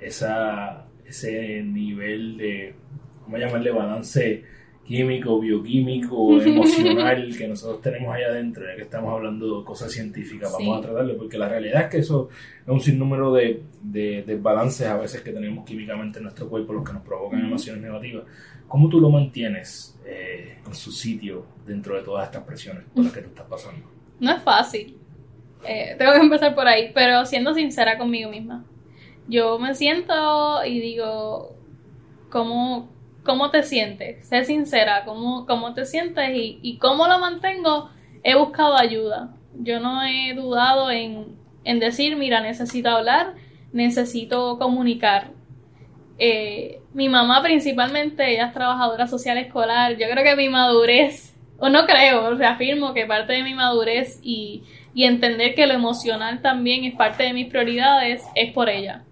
esa, 0.00 0.86
ese 1.06 1.62
nivel 1.62 2.36
de, 2.36 2.74
a 3.32 3.38
llamarle 3.38 3.70
balance 3.70 4.44
químico, 4.86 5.38
bioquímico, 5.38 6.40
emocional 6.42 7.34
que 7.36 7.48
nosotros 7.48 7.80
tenemos 7.80 8.14
allá 8.14 8.26
adentro, 8.26 8.64
ya 8.66 8.76
que 8.76 8.82
estamos 8.82 9.12
hablando 9.12 9.60
de 9.60 9.64
cosas 9.64 9.92
científicas, 9.92 10.52
vamos 10.52 10.78
a 10.78 10.80
tratarlo, 10.82 11.16
porque 11.16 11.38
la 11.38 11.48
realidad 11.48 11.82
es 11.82 11.88
que 11.88 11.98
eso 11.98 12.28
es 12.62 12.68
un 12.68 12.80
sinnúmero 12.80 13.32
de, 13.32 13.62
de 13.82 14.22
desbalances 14.26 14.86
a 14.86 14.96
veces 14.96 15.20
que 15.22 15.32
tenemos 15.32 15.64
químicamente 15.64 16.18
en 16.18 16.24
nuestro 16.24 16.48
cuerpo, 16.48 16.72
los 16.72 16.84
que 16.84 16.92
nos 16.92 17.02
provocan 17.02 17.40
emociones 17.40 17.82
negativas. 17.82 18.24
¿Cómo 18.66 18.88
tú 18.88 19.00
lo 19.00 19.10
mantienes 19.10 19.98
eh, 20.06 20.58
en 20.64 20.74
su 20.74 20.92
sitio 20.92 21.44
dentro 21.66 21.96
de 21.96 22.02
todas 22.02 22.26
estas 22.26 22.44
presiones 22.44 22.84
por 22.94 23.04
las 23.04 23.12
que 23.12 23.20
tú 23.20 23.28
estás 23.28 23.46
pasando? 23.46 23.86
No 24.20 24.32
es 24.32 24.42
fácil. 24.42 24.98
Eh, 25.64 25.96
tengo 25.98 26.12
que 26.12 26.18
empezar 26.18 26.54
por 26.54 26.68
ahí, 26.68 26.90
pero 26.94 27.24
siendo 27.24 27.54
sincera 27.54 27.96
conmigo 27.96 28.30
misma. 28.30 28.64
Yo 29.28 29.58
me 29.58 29.74
siento 29.74 30.62
y 30.64 30.78
digo, 30.78 31.56
¿cómo, 32.28 32.90
cómo 33.24 33.50
te 33.50 33.62
sientes, 33.62 34.26
sé 34.28 34.44
sincera, 34.44 35.04
cómo, 35.04 35.46
cómo 35.46 35.74
te 35.74 35.84
sientes 35.84 36.30
y, 36.34 36.58
y, 36.62 36.78
cómo 36.78 37.06
lo 37.06 37.18
mantengo, 37.18 37.90
he 38.22 38.34
buscado 38.36 38.76
ayuda. 38.76 39.34
Yo 39.54 39.80
no 39.80 40.02
he 40.04 40.34
dudado 40.34 40.90
en, 40.90 41.36
en 41.64 41.80
decir, 41.80 42.16
mira, 42.16 42.40
necesito 42.40 42.88
hablar, 42.88 43.34
necesito 43.72 44.58
comunicar. 44.58 45.32
Eh, 46.18 46.80
mi 46.92 47.08
mamá 47.08 47.42
principalmente, 47.42 48.32
ella 48.32 48.46
es 48.46 48.52
trabajadora 48.52 49.06
social 49.06 49.38
escolar, 49.38 49.96
yo 49.96 50.06
creo 50.10 50.24
que 50.24 50.36
mi 50.36 50.48
madurez, 50.48 51.34
o 51.58 51.68
no 51.68 51.86
creo, 51.86 52.34
reafirmo 52.34 52.94
que 52.94 53.06
parte 53.06 53.34
de 53.34 53.42
mi 53.42 53.54
madurez 53.54 54.18
y, 54.22 54.62
y 54.94 55.04
entender 55.04 55.54
que 55.54 55.66
lo 55.66 55.74
emocional 55.74 56.42
también 56.42 56.84
es 56.84 56.94
parte 56.94 57.24
de 57.24 57.32
mis 57.32 57.48
prioridades 57.48 58.22
es 58.34 58.52
por 58.52 58.68
ella. 58.68 59.04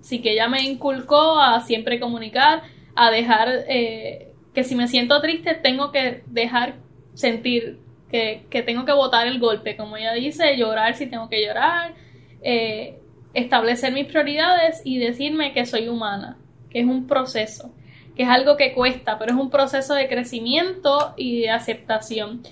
Así 0.00 0.20
que 0.20 0.32
ella 0.32 0.48
me 0.48 0.62
inculcó 0.62 1.40
a 1.40 1.60
siempre 1.60 1.98
comunicar, 1.98 2.62
a 2.94 3.10
dejar 3.10 3.48
eh, 3.68 4.32
que 4.54 4.64
si 4.64 4.74
me 4.76 4.88
siento 4.88 5.20
triste 5.20 5.54
tengo 5.54 5.90
que 5.92 6.22
dejar 6.26 6.76
sentir 7.14 7.78
que, 8.10 8.62
tengo 8.64 8.84
que 8.84 8.92
botar 8.92 9.26
el 9.26 9.40
golpe, 9.40 9.76
como 9.76 9.96
ella 9.96 10.12
dice, 10.12 10.56
llorar 10.56 10.94
si 10.94 11.06
tengo 11.06 11.28
que 11.28 11.44
llorar, 11.44 11.94
eh, 12.42 13.00
establecer 13.32 13.92
mis 13.92 14.06
prioridades 14.06 14.82
y 14.84 14.98
decirme 14.98 15.52
que 15.52 15.66
soy 15.66 15.88
humana, 15.88 16.38
que 16.70 16.80
es 16.80 16.86
un 16.86 17.08
proceso, 17.08 17.72
que 18.14 18.22
es 18.22 18.28
algo 18.28 18.56
que 18.56 18.72
cuesta, 18.72 19.18
pero 19.18 19.32
es 19.32 19.38
un 19.38 19.50
proceso 19.50 19.94
de 19.94 20.08
crecimiento 20.08 21.14
y 21.16 21.40
de 21.40 21.50
aceptación. 21.50 22.42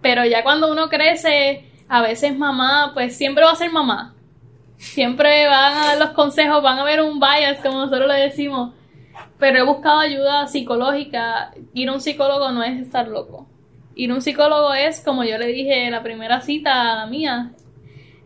Pero 0.00 0.24
ya 0.24 0.44
cuando 0.44 0.70
uno 0.70 0.88
crece, 0.88 1.64
a 1.88 2.00
veces 2.00 2.36
mamá, 2.36 2.92
pues 2.94 3.16
siempre 3.16 3.44
va 3.44 3.52
a 3.52 3.56
ser 3.56 3.72
mamá. 3.72 4.14
Siempre 4.76 5.48
van 5.48 5.74
a 5.74 5.96
los 5.96 6.10
consejos, 6.10 6.62
van 6.62 6.78
a 6.78 6.84
ver 6.84 7.02
un 7.02 7.18
bias, 7.18 7.58
como 7.60 7.78
nosotros 7.78 8.06
le 8.06 8.20
decimos, 8.20 8.72
pero 9.38 9.58
he 9.58 9.62
buscado 9.62 10.00
ayuda 10.00 10.46
psicológica. 10.46 11.52
Ir 11.74 11.88
a 11.88 11.92
un 11.92 12.00
psicólogo 12.00 12.50
no 12.50 12.62
es 12.62 12.80
estar 12.80 13.08
loco. 13.08 13.48
Ir 13.94 14.10
a 14.10 14.14
un 14.14 14.22
psicólogo 14.22 14.74
es, 14.74 15.00
como 15.00 15.24
yo 15.24 15.38
le 15.38 15.46
dije 15.48 15.86
en 15.86 15.92
la 15.92 16.02
primera 16.02 16.40
cita 16.40 16.92
a 16.92 16.96
la 16.96 17.06
mía, 17.06 17.52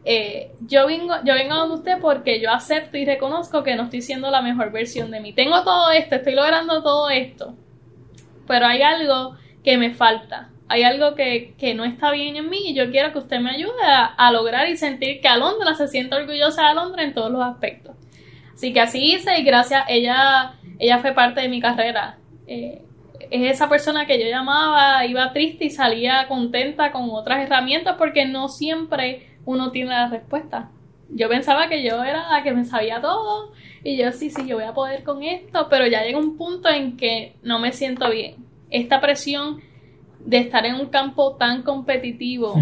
eh, 0.05 0.51
yo 0.67 0.87
vengo, 0.87 1.15
yo 1.25 1.35
vengo 1.35 1.55
donde 1.55 1.77
usted 1.77 1.99
porque 2.01 2.41
yo 2.41 2.51
acepto 2.51 2.97
y 2.97 3.05
reconozco 3.05 3.63
que 3.63 3.77
no 3.77 3.85
estoy 3.85 4.03
siendo 4.03 4.31
la 4.31 4.43
mejor 4.43 4.73
versión 4.73 5.11
de 5.11 5.21
mí. 5.21 5.33
Tengo 5.33 5.63
todo 5.63 5.93
esto, 5.93 6.17
estoy 6.17 6.35
logrando 6.35 6.83
todo 6.83 7.09
esto, 7.09 7.55
pero 8.47 8.67
hay 8.67 8.83
algo 8.83 9.37
que 9.63 9.77
me 9.79 9.95
falta. 9.95 10.49
Hay 10.69 10.85
algo 10.85 11.15
que, 11.15 11.55
no 11.77 11.85
está 11.85 12.11
bien 12.11 12.37
en 12.37 12.49
mí 12.49 12.71
y 12.71 12.75
yo 12.75 12.91
quiero 12.91 13.13
que 13.13 13.19
usted 13.19 13.41
me 13.41 13.51
ayude 13.51 13.83
a, 13.85 14.33
lograr 14.33 14.69
y 14.71 14.77
sentir 14.77 15.21
que 15.21 15.29
Alondra 15.29 15.75
se 15.75 15.87
siente 15.87 16.17
orgullosa 16.17 16.63
de 16.63 16.69
Alondra 16.69 17.03
en 17.03 17.13
todos 17.13 17.31
los 17.31 17.43
aspectos. 17.43 17.95
Así 18.55 18.73
que 18.73 18.81
así 18.81 19.13
hice 19.13 19.39
y 19.39 19.45
gracias, 19.45 19.85
ella 19.89 20.55
ella 20.79 20.99
fue 20.99 21.13
parte 21.13 21.41
de 21.41 21.49
mi 21.49 21.61
carrera. 21.61 22.19
Eh, 22.47 22.83
es 23.31 23.53
esa 23.53 23.69
persona 23.69 24.07
que 24.07 24.19
yo 24.19 24.29
llamaba, 24.29 25.07
iba 25.07 25.33
triste 25.33 25.65
y 25.65 25.71
salía 25.71 26.27
contenta 26.29 26.93
con 26.93 27.09
otras 27.11 27.45
herramientas 27.45 27.97
porque 27.97 28.27
no 28.27 28.49
siempre 28.49 29.27
uno 29.45 29.71
tiene 29.71 29.91
la 29.91 30.09
respuesta. 30.09 30.71
Yo 31.09 31.29
pensaba 31.29 31.69
que 31.69 31.83
yo 31.83 32.03
era 32.03 32.31
la 32.31 32.43
que 32.43 32.53
me 32.53 32.65
sabía 32.65 33.01
todo 33.01 33.53
y 33.85 33.97
yo 33.97 34.13
sí, 34.13 34.31
sí, 34.31 34.47
yo 34.47 34.57
voy 34.57 34.65
a 34.65 34.75
poder 34.75 35.03
con 35.03 35.23
esto, 35.23 35.69
pero 35.69 35.87
ya 35.87 36.03
llega 36.03 36.19
un 36.19 36.37
punto 36.37 36.69
en 36.69 36.97
que 36.97 37.37
no 37.43 37.59
me 37.59 37.73
siento 37.73 38.11
bien. 38.11 38.37
Esta 38.71 39.01
presión 39.01 39.61
de 40.25 40.39
estar 40.39 40.65
en 40.65 40.77
un 40.77 40.87
campo 40.87 41.37
tan 41.37 41.63
competitivo, 41.63 42.55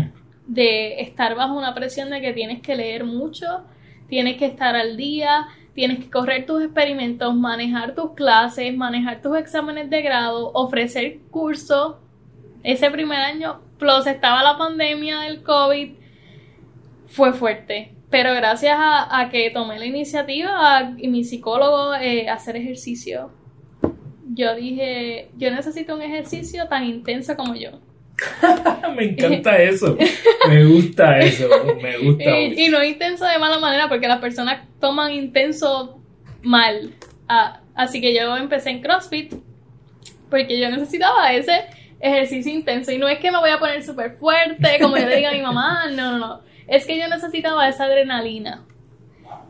de 0.47 1.01
estar 1.01 1.35
bajo 1.35 1.57
una 1.57 1.75
presión 1.75 2.11
de 2.11 2.21
que 2.21 2.33
tienes 2.33 2.61
que 2.61 2.75
leer 2.75 3.05
mucho, 3.05 3.65
tienes 4.09 4.37
que 4.37 4.47
estar 4.47 4.75
al 4.75 4.97
día, 4.97 5.47
tienes 5.75 5.99
que 5.99 6.11
correr 6.11 6.47
tus 6.47 6.63
experimentos, 6.63 7.35
manejar 7.35 7.95
tus 7.95 8.13
clases, 8.13 8.77
manejar 8.77 9.23
tus 9.23 9.37
exámenes 9.37 9.91
de 9.91 10.03
grado, 10.03 10.51
ofrecer 10.55 11.19
cursos. 11.31 11.97
Ese 12.63 12.91
primer 12.91 13.19
año, 13.19 13.61
plus 13.79 14.07
estaba 14.07 14.43
la 14.43 14.59
pandemia 14.59 15.21
del 15.21 15.43
COVID, 15.43 15.93
fue 17.07 17.33
fuerte. 17.33 17.95
pero 18.11 18.35
gracias 18.35 18.77
a, 18.79 19.29
que 19.31 19.51
tomé 19.51 19.79
la 19.79 19.87
iniciativa 19.87 20.95
y 20.99 21.07
mi 21.09 21.23
psicólogo 21.23 21.95
eh, 21.95 22.29
hacer 22.29 22.57
ejercicio, 22.57 23.31
yo 24.35 24.55
dije, 24.57 25.31
yo 25.37 25.51
necesito 25.51 25.95
un 25.95 26.03
ejercicio 26.03 26.67
tan 26.69 26.85
intenso 26.85 27.37
como 27.37 27.55
yo. 27.55 27.71
me 28.97 29.05
encanta 29.05 29.61
eso. 29.61 29.97
Me 30.49 30.65
gusta 30.65 31.19
eso. 31.19 31.49
Me 31.81 31.99
gusta. 31.99 32.39
Y, 32.41 32.69
no 32.69 32.83
intenso 32.83 33.25
de 33.25 33.39
mala 33.39 33.59
manera 33.59 33.89
porque 33.89 34.09
las 34.09 34.21
personas 34.21 34.67
toman 34.81 35.13
intenso 35.13 36.01
mal. 36.43 36.93
Ah, 37.29 37.61
así 37.75 38.01
que 38.01 38.15
yo 38.15 38.37
empecé 38.37 38.71
en 38.71 38.83
CrossFit 38.83 39.35
porque 40.29 40.59
yo 40.59 40.71
necesitaba 40.71 41.33
ese 41.33 41.65
ejercicio 42.01 42.53
intenso. 42.53 42.93
Y 42.93 42.99
no 42.99 43.09
es 43.09 43.19
que 43.19 43.31
me 43.31 43.39
voy 43.39 43.51
a 43.51 43.59
poner 43.59 43.83
súper 43.83 44.17
fuerte, 44.17 44.79
como 44.81 44.97
yo 44.97 45.07
le 45.07 45.17
diga 45.17 45.31
a 45.31 45.35
mi 45.35 45.43
mamá, 45.43 45.91
no, 45.91 46.13
no, 46.13 46.19
no. 46.19 46.41
Es 46.67 46.87
que 46.87 46.99
yo 46.99 47.09
necesitaba 47.09 47.69
esa 47.69 47.85
adrenalina 47.85 48.65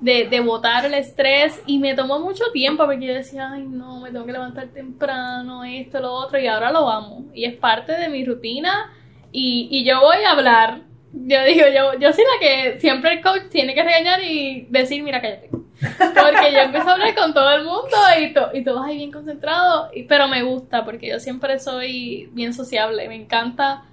de, 0.01 0.29
de 0.29 0.41
botar 0.41 0.85
el 0.85 0.95
estrés 0.95 1.63
y 1.67 1.79
me 1.79 1.95
tomó 1.95 2.21
mucho 2.21 2.45
tiempo 2.53 2.85
porque 2.87 3.07
yo 3.07 3.15
decía, 3.15 3.51
ay 3.53 3.65
no, 3.69 4.01
me 4.01 4.11
tengo 4.11 4.25
que 4.27 4.33
levantar 4.33 4.69
temprano, 4.69 5.65
esto, 5.65 6.01
lo 6.01 6.13
otro, 6.13 6.39
y 6.39 6.47
ahora 6.47 6.73
lo 6.73 6.89
amo. 6.89 7.27
Y 7.35 7.45
es 7.45 7.55
parte 7.55 7.93
de 7.93 8.09
mi 8.09 8.25
rutina 8.25 8.93
y, 9.33 9.69
y 9.71 9.85
yo 9.85 10.01
voy 10.01 10.19
a 10.25 10.33
hablar. 10.33 10.83
Yo 11.13 11.45
digo, 11.45 11.67
yo, 11.75 11.99
yo 11.99 12.13
soy 12.13 12.25
la 12.25 12.41
que 12.41 12.79
siempre 12.79 13.15
el 13.15 13.23
coach 13.23 13.49
tiene 13.51 13.75
que 13.75 13.83
regañar 13.83 14.23
y 14.23 14.67
decir, 14.71 15.03
mira, 15.03 15.21
cállate. 15.21 15.51
Porque 15.81 16.53
yo 16.53 16.59
empiezo 16.59 16.89
a 16.89 16.93
hablar 16.93 17.15
con 17.15 17.33
todo 17.33 17.51
el 17.53 17.65
mundo 17.65 17.97
y, 18.21 18.33
to, 18.33 18.51
y 18.53 18.63
todos 18.63 18.85
ahí 18.85 18.97
bien 18.99 19.11
concentrados, 19.11 19.91
pero 20.09 20.29
me 20.29 20.43
gusta 20.43 20.85
porque 20.85 21.09
yo 21.09 21.19
siempre 21.19 21.59
soy 21.59 22.29
bien 22.33 22.53
sociable, 22.53 23.09
me 23.09 23.17
encanta. 23.17 23.85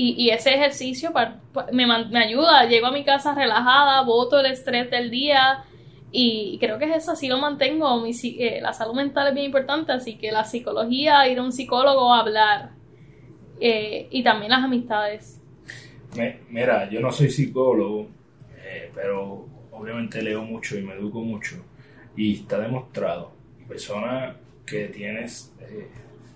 Y, 0.00 0.14
y 0.16 0.30
ese 0.30 0.54
ejercicio 0.54 1.12
me, 1.72 1.84
me, 1.88 2.18
ayuda, 2.22 2.68
llego 2.68 2.86
a 2.86 2.92
mi 2.92 3.02
casa 3.02 3.34
relajada, 3.34 4.02
voto 4.02 4.38
el 4.38 4.46
estrés 4.46 4.88
del 4.92 5.10
día 5.10 5.64
y 6.12 6.56
creo 6.60 6.78
que 6.78 6.84
es 6.84 6.98
eso, 6.98 7.10
así 7.10 7.26
lo 7.26 7.38
mantengo. 7.38 8.00
Mi, 8.00 8.12
eh, 8.38 8.60
la 8.62 8.72
salud 8.72 8.94
mental 8.94 9.26
es 9.26 9.34
bien 9.34 9.46
importante, 9.46 9.90
así 9.90 10.16
que 10.16 10.30
la 10.30 10.44
psicología, 10.44 11.26
ir 11.26 11.40
a 11.40 11.42
un 11.42 11.50
psicólogo 11.50 12.14
a 12.14 12.20
hablar 12.20 12.70
eh, 13.60 14.06
y 14.12 14.22
también 14.22 14.52
las 14.52 14.62
amistades. 14.62 15.40
mira, 16.48 16.88
yo 16.88 17.00
no 17.00 17.10
soy 17.10 17.28
psicólogo, 17.28 18.06
eh, 18.64 18.92
pero 18.94 19.48
obviamente 19.72 20.22
leo 20.22 20.44
mucho 20.44 20.78
y 20.78 20.82
me 20.82 20.94
educo 20.94 21.22
mucho 21.22 21.56
y 22.16 22.34
está 22.36 22.60
demostrado, 22.60 23.32
persona 23.66 24.36
que 24.64 24.86
tienes 24.86 25.52
eh, 25.60 25.88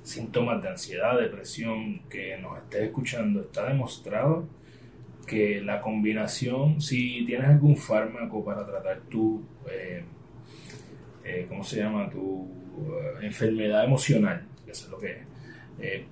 síntomas 0.03 0.62
de 0.62 0.69
ansiedad, 0.69 1.19
depresión, 1.19 2.03
que 2.09 2.37
nos 2.38 2.59
estés 2.59 2.83
escuchando, 2.85 3.41
está 3.41 3.69
demostrado 3.69 4.47
que 5.27 5.61
la 5.61 5.81
combinación, 5.81 6.81
si 6.81 7.25
tienes 7.25 7.49
algún 7.49 7.77
fármaco 7.77 8.45
para 8.45 8.67
tratar 8.67 9.01
tu, 9.09 9.43
eh, 9.71 10.03
eh, 11.25 11.47
¿cómo 11.49 11.62
se 11.62 11.77
llama? 11.79 12.11
Tu 12.11 12.49
enfermedad 13.21 13.85
emocional, 13.85 14.47
que 14.65 14.73
es 14.73 14.88
lo 14.88 14.99
que 14.99 15.19
es, 15.81 16.03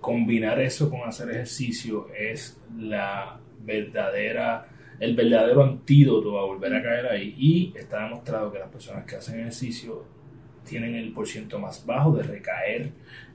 combinar 0.00 0.60
eso 0.60 0.90
con 0.90 1.00
hacer 1.02 1.30
ejercicio 1.30 2.08
es 2.16 2.60
la 2.76 3.40
verdadera 3.60 4.68
el 5.02 5.16
verdadero 5.16 5.64
antídoto 5.64 6.38
a 6.38 6.44
volver 6.44 6.76
a 6.76 6.82
caer 6.82 7.06
ahí. 7.06 7.34
Y 7.36 7.72
está 7.76 8.04
demostrado 8.04 8.52
que 8.52 8.60
las 8.60 8.68
personas 8.68 9.04
que 9.04 9.16
hacen 9.16 9.40
ejercicio 9.40 10.04
tienen 10.64 10.94
el 10.94 11.12
porciento 11.12 11.58
más 11.58 11.84
bajo 11.84 12.12
de 12.12 12.22
recaer 12.22 12.90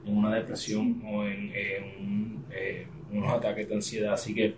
en 0.06 0.16
una 0.16 0.34
depresión 0.34 1.02
o 1.06 1.24
en, 1.24 1.52
eh, 1.54 2.86
unos 3.12 3.32
ataques 3.32 3.68
de 3.68 3.74
ansiedad. 3.74 4.14
Así 4.14 4.34
que 4.34 4.54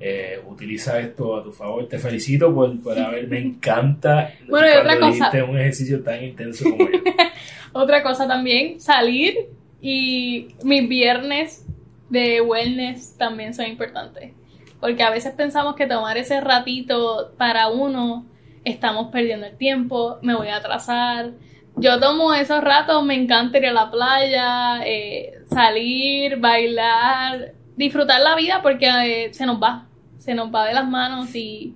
eh, 0.00 0.40
utiliza 0.46 0.98
esto 1.00 1.36
a 1.36 1.42
tu 1.42 1.52
favor. 1.52 1.86
Te 1.88 1.98
felicito 1.98 2.54
por, 2.54 2.82
por 2.82 2.98
haber, 2.98 3.28
me 3.28 3.38
encanta 3.38 4.32
bueno, 4.48 4.66
y 4.66 4.78
otra 4.78 4.98
cosa. 4.98 5.44
un 5.44 5.58
ejercicio 5.58 6.02
tan 6.02 6.22
intenso 6.24 6.64
como 6.64 6.90
yo. 6.90 6.98
otra 7.72 8.02
cosa 8.02 8.26
también, 8.26 8.80
salir 8.80 9.48
y 9.80 10.48
mis 10.62 10.88
viernes 10.88 11.66
de 12.08 12.40
wellness 12.40 13.16
también 13.16 13.54
son 13.54 13.66
importantes. 13.66 14.32
Porque 14.80 15.02
a 15.02 15.10
veces 15.10 15.32
pensamos 15.32 15.76
que 15.76 15.86
tomar 15.86 16.16
ese 16.18 16.40
ratito 16.40 17.32
para 17.38 17.68
uno, 17.68 18.26
estamos 18.64 19.10
perdiendo 19.10 19.46
el 19.46 19.56
tiempo, 19.56 20.18
me 20.22 20.34
voy 20.34 20.48
a 20.48 20.56
atrasar. 20.56 21.32
Yo 21.76 21.98
tomo 21.98 22.32
esos 22.34 22.62
ratos, 22.62 23.04
me 23.04 23.14
encanta 23.14 23.58
ir 23.58 23.66
a 23.66 23.72
la 23.72 23.90
playa, 23.90 24.86
eh, 24.86 25.42
salir, 25.46 26.36
bailar, 26.38 27.52
disfrutar 27.76 28.20
la 28.20 28.36
vida 28.36 28.60
porque 28.62 28.86
eh, 28.86 29.34
se 29.34 29.44
nos 29.44 29.60
va, 29.60 29.86
se 30.18 30.34
nos 30.34 30.54
va 30.54 30.66
de 30.66 30.74
las 30.74 30.88
manos 30.88 31.34
y, 31.34 31.74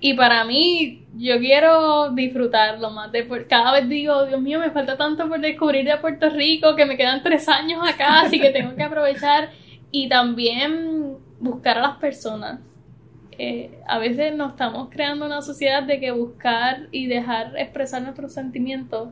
y 0.00 0.14
para 0.14 0.44
mí 0.44 1.06
yo 1.16 1.38
quiero 1.38 2.10
disfrutarlo 2.10 2.90
más. 2.90 3.12
De, 3.12 3.26
cada 3.48 3.72
vez 3.72 3.88
digo, 3.88 4.26
Dios 4.26 4.40
mío, 4.40 4.58
me 4.58 4.70
falta 4.70 4.96
tanto 4.96 5.28
por 5.28 5.40
descubrir 5.40 5.84
de 5.84 5.96
Puerto 5.98 6.28
Rico 6.30 6.74
que 6.74 6.86
me 6.86 6.96
quedan 6.96 7.22
tres 7.22 7.48
años 7.48 7.80
acá, 7.86 8.20
así 8.22 8.40
que 8.40 8.50
tengo 8.50 8.74
que 8.74 8.82
aprovechar. 8.82 9.50
Y 9.90 10.08
también 10.08 11.18
buscar 11.38 11.78
a 11.78 11.82
las 11.82 11.96
personas. 11.98 12.60
Eh, 13.38 13.70
a 13.86 13.98
veces 13.98 14.34
nos 14.34 14.52
estamos 14.52 14.88
creando 14.90 15.26
una 15.26 15.42
sociedad 15.42 15.82
de 15.82 15.98
que 16.00 16.10
buscar 16.10 16.88
y 16.90 17.06
dejar 17.06 17.56
expresar 17.56 18.02
nuestros 18.02 18.32
sentimientos 18.32 19.08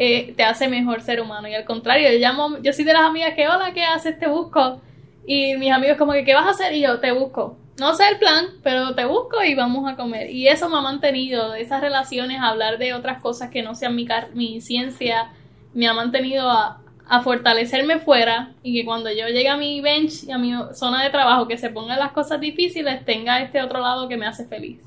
eh, 0.00 0.32
te 0.36 0.44
hace 0.44 0.68
mejor 0.68 1.02
ser 1.02 1.20
humano. 1.20 1.48
Y 1.48 1.54
al 1.54 1.64
contrario, 1.64 2.10
yo 2.12 2.18
llamo, 2.18 2.58
yo 2.62 2.72
soy 2.72 2.84
de 2.84 2.92
las 2.92 3.02
amigas 3.02 3.34
que, 3.34 3.48
hola, 3.48 3.72
¿qué 3.72 3.82
haces? 3.82 4.18
Te 4.18 4.28
busco. 4.28 4.80
Y 5.26 5.56
mis 5.56 5.72
amigos 5.72 5.98
como 5.98 6.12
que, 6.12 6.24
¿qué 6.24 6.34
vas 6.34 6.46
a 6.46 6.50
hacer? 6.50 6.72
Y 6.72 6.82
yo, 6.82 7.00
te 7.00 7.10
busco. 7.10 7.58
No 7.80 7.94
sé 7.94 8.08
el 8.08 8.18
plan, 8.18 8.46
pero 8.62 8.94
te 8.94 9.04
busco 9.04 9.42
y 9.42 9.54
vamos 9.54 9.90
a 9.90 9.96
comer. 9.96 10.30
Y 10.30 10.48
eso 10.48 10.68
me 10.68 10.78
ha 10.78 10.80
mantenido, 10.80 11.54
esas 11.54 11.80
relaciones, 11.80 12.40
hablar 12.40 12.78
de 12.78 12.94
otras 12.94 13.20
cosas 13.20 13.50
que 13.50 13.62
no 13.62 13.74
sean 13.74 13.96
mi, 13.96 14.06
mi 14.34 14.60
ciencia, 14.60 15.32
me 15.74 15.88
ha 15.88 15.94
mantenido 15.94 16.48
a, 16.48 16.80
a 17.08 17.22
fortalecerme 17.22 17.98
fuera 17.98 18.52
y 18.62 18.74
que 18.74 18.84
cuando 18.84 19.10
yo 19.10 19.26
llegue 19.28 19.48
a 19.48 19.56
mi 19.56 19.80
bench 19.80 20.24
y 20.24 20.30
a 20.30 20.38
mi 20.38 20.52
zona 20.74 21.02
de 21.02 21.10
trabajo, 21.10 21.48
que 21.48 21.56
se 21.56 21.70
pongan 21.70 21.98
las 21.98 22.12
cosas 22.12 22.40
difíciles, 22.40 23.04
tenga 23.04 23.42
este 23.42 23.62
otro 23.62 23.80
lado 23.80 24.08
que 24.08 24.16
me 24.16 24.26
hace 24.26 24.44
feliz. 24.44 24.78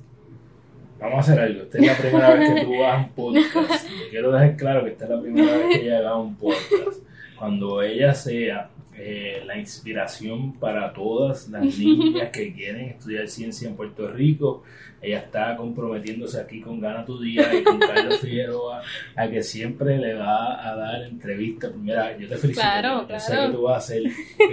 Vamos 1.00 1.18
a 1.18 1.20
hacer 1.22 1.40
algo. 1.40 1.64
Esta 1.64 1.80
es 1.80 1.88
la 1.88 1.98
primera 1.98 2.36
vez 2.36 2.54
que 2.54 2.62
tú 2.62 2.78
vas 2.78 2.94
a 2.94 2.98
un 2.98 3.10
podcast. 3.10 3.90
quiero 4.12 4.32
dejar 4.32 4.56
claro 4.56 4.84
que 4.84 4.92
esta 4.92 5.06
es 5.06 5.10
la 5.10 5.22
primera 5.22 5.58
vez 5.58 5.80
que 5.80 5.86
ella 5.88 5.98
haga 5.98 6.16
un 6.16 6.36
podcast. 6.36 7.04
Cuando 7.40 7.82
ella 7.82 8.14
sea 8.14 8.70
eh, 8.96 9.42
la 9.48 9.58
inspiración 9.58 10.54
para 10.54 10.94
todas 10.94 11.50
las 11.50 11.64
niñas 11.64 12.30
que 12.30 12.54
quieren 12.54 12.90
estudiar 12.90 13.28
ciencia 13.28 13.68
en 13.68 13.76
Puerto 13.76 14.08
Rico. 14.10 14.62
Ella 15.02 15.20
está 15.20 15.56
comprometiéndose 15.56 16.40
aquí 16.40 16.62
con 16.62 16.80
Gana 16.80 17.04
Tu 17.04 17.20
Día 17.20 17.54
y 17.54 17.64
con 17.64 17.80
Carlos 17.80 18.20
Figueroa 18.22 18.82
a 19.16 19.28
que 19.28 19.42
siempre 19.42 19.98
le 19.98 20.14
va 20.14 20.68
a 20.68 20.76
dar 20.76 21.04
entrevistas. 21.04 21.74
Mira, 21.76 22.16
yo 22.18 22.28
te 22.28 22.38
felicito. 22.38 22.62
Claro, 22.62 23.08
claro. 23.08 23.24
sé 23.24 23.36
que 23.36 23.54
tú 23.54 23.62
vas 23.64 23.74
a 23.74 23.78
hacer. 23.78 24.04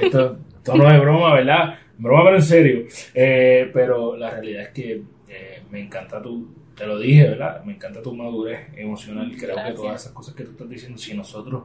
Esto, 0.00 0.38
no 0.74 0.90
es 0.90 1.00
broma, 1.00 1.34
¿verdad? 1.34 1.74
Broma, 1.98 2.24
pero 2.24 2.36
en 2.36 2.42
serio. 2.42 2.86
Eh, 3.14 3.70
pero 3.74 4.16
la 4.16 4.30
realidad 4.30 4.62
es 4.62 4.68
que 4.70 5.02
eh, 5.28 5.62
me 5.70 5.80
encanta 5.80 6.22
tu, 6.22 6.48
te 6.74 6.86
lo 6.86 6.98
dije, 6.98 7.28
¿verdad? 7.28 7.62
Me 7.64 7.74
encanta 7.74 8.00
tu 8.00 8.14
madurez 8.14 8.68
emocional. 8.76 9.30
Creo 9.38 9.56
que 9.56 9.72
todas 9.72 10.00
esas 10.00 10.12
cosas 10.12 10.34
que 10.34 10.44
tú 10.44 10.52
estás 10.52 10.68
diciendo, 10.70 10.96
si 10.96 11.14
nosotros, 11.14 11.64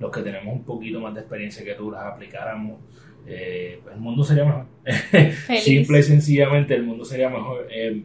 los 0.00 0.10
que 0.10 0.22
tenemos 0.22 0.54
un 0.54 0.64
poquito 0.64 1.00
más 1.00 1.14
de 1.14 1.20
experiencia 1.20 1.64
que 1.64 1.74
tú, 1.74 1.90
las 1.90 2.02
aplicáramos, 2.02 2.80
eh, 3.26 3.80
pues 3.82 3.94
el 3.94 4.00
mundo 4.00 4.24
sería 4.24 4.44
mejor. 4.44 4.66
Simple 5.60 5.98
y 5.98 6.02
sencillamente, 6.02 6.74
el 6.74 6.82
mundo 6.82 7.04
sería 7.04 7.28
mejor. 7.28 7.68
Eh, 7.70 8.02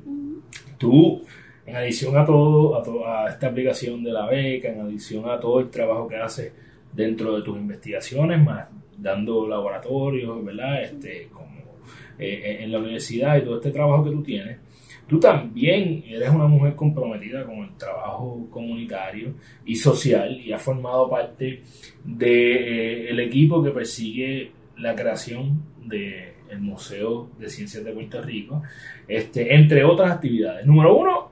tú, 0.79 1.23
en 1.65 1.75
adición 1.75 2.17
a 2.17 2.25
todo, 2.25 2.75
a, 3.05 3.25
a 3.25 3.29
esta 3.29 3.47
aplicación 3.47 4.03
de 4.03 4.11
la 4.11 4.25
beca, 4.25 4.69
en 4.69 4.81
adición 4.81 5.29
a 5.29 5.39
todo 5.39 5.59
el 5.59 5.69
trabajo 5.69 6.07
que 6.07 6.15
haces 6.15 6.51
dentro 6.91 7.35
de 7.35 7.43
tus 7.43 7.55
investigaciones, 7.57 8.43
más 8.43 8.65
dando 8.97 9.47
laboratorios, 9.47 10.43
¿verdad? 10.43 10.81
Este, 10.83 11.27
como 11.31 11.77
eh, 12.17 12.57
en 12.61 12.71
la 12.71 12.79
universidad 12.79 13.37
y 13.37 13.43
todo 13.43 13.57
este 13.57 13.69
trabajo 13.71 14.03
que 14.03 14.11
tú 14.11 14.23
tienes 14.23 14.57
Tú 15.09 15.19
también 15.19 16.03
eres 16.07 16.29
una 16.29 16.45
mujer 16.45 16.75
comprometida 16.75 17.43
con 17.43 17.57
el 17.57 17.75
trabajo 17.77 18.47
comunitario 18.51 19.33
y 19.65 19.75
social 19.75 20.39
y 20.39 20.53
has 20.53 20.61
formado 20.61 21.09
parte 21.09 21.63
del 22.05 23.19
eh, 23.19 23.23
equipo 23.25 23.63
que 23.63 23.71
persigue 23.71 24.51
la 24.77 24.95
creación 24.95 25.63
del 26.49 26.59
Museo 26.59 27.29
de 27.39 27.49
Ciencias 27.49 27.83
de 27.83 27.91
Puerto 27.91 28.21
Rico, 28.21 28.63
este, 29.07 29.55
entre 29.55 29.83
otras 29.83 30.11
actividades. 30.11 30.65
Número 30.65 30.97
uno, 30.97 31.31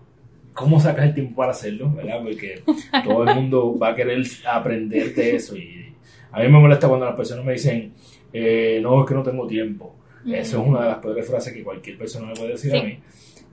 cómo 0.54 0.80
sacas 0.80 1.06
el 1.06 1.14
tiempo 1.14 1.36
para 1.36 1.52
hacerlo, 1.52 1.92
¿verdad? 1.94 2.22
Porque 2.24 2.62
todo 3.04 3.28
el 3.28 3.36
mundo 3.36 3.78
va 3.78 3.90
a 3.90 3.96
querer 3.96 4.24
aprender 4.46 5.14
de 5.14 5.36
eso 5.36 5.58
y 5.58 5.94
a 6.32 6.42
mí 6.42 6.50
me 6.50 6.60
molesta 6.60 6.88
cuando 6.88 7.06
las 7.06 7.16
personas 7.16 7.46
me 7.46 7.54
dicen, 7.54 7.94
eh, 8.32 8.80
no, 8.82 9.02
es 9.02 9.08
que 9.08 9.16
no 9.16 9.24
tengo 9.24 9.48
tiempo. 9.48 9.96
Eso 10.26 10.62
es 10.62 10.68
una 10.68 10.82
de 10.82 10.88
las 10.90 10.98
peores 10.98 11.26
frases 11.26 11.54
que 11.54 11.64
cualquier 11.64 11.98
persona 11.98 12.28
me 12.28 12.34
puede 12.34 12.52
decir 12.52 12.76
a 12.76 12.84
mí. 12.84 13.00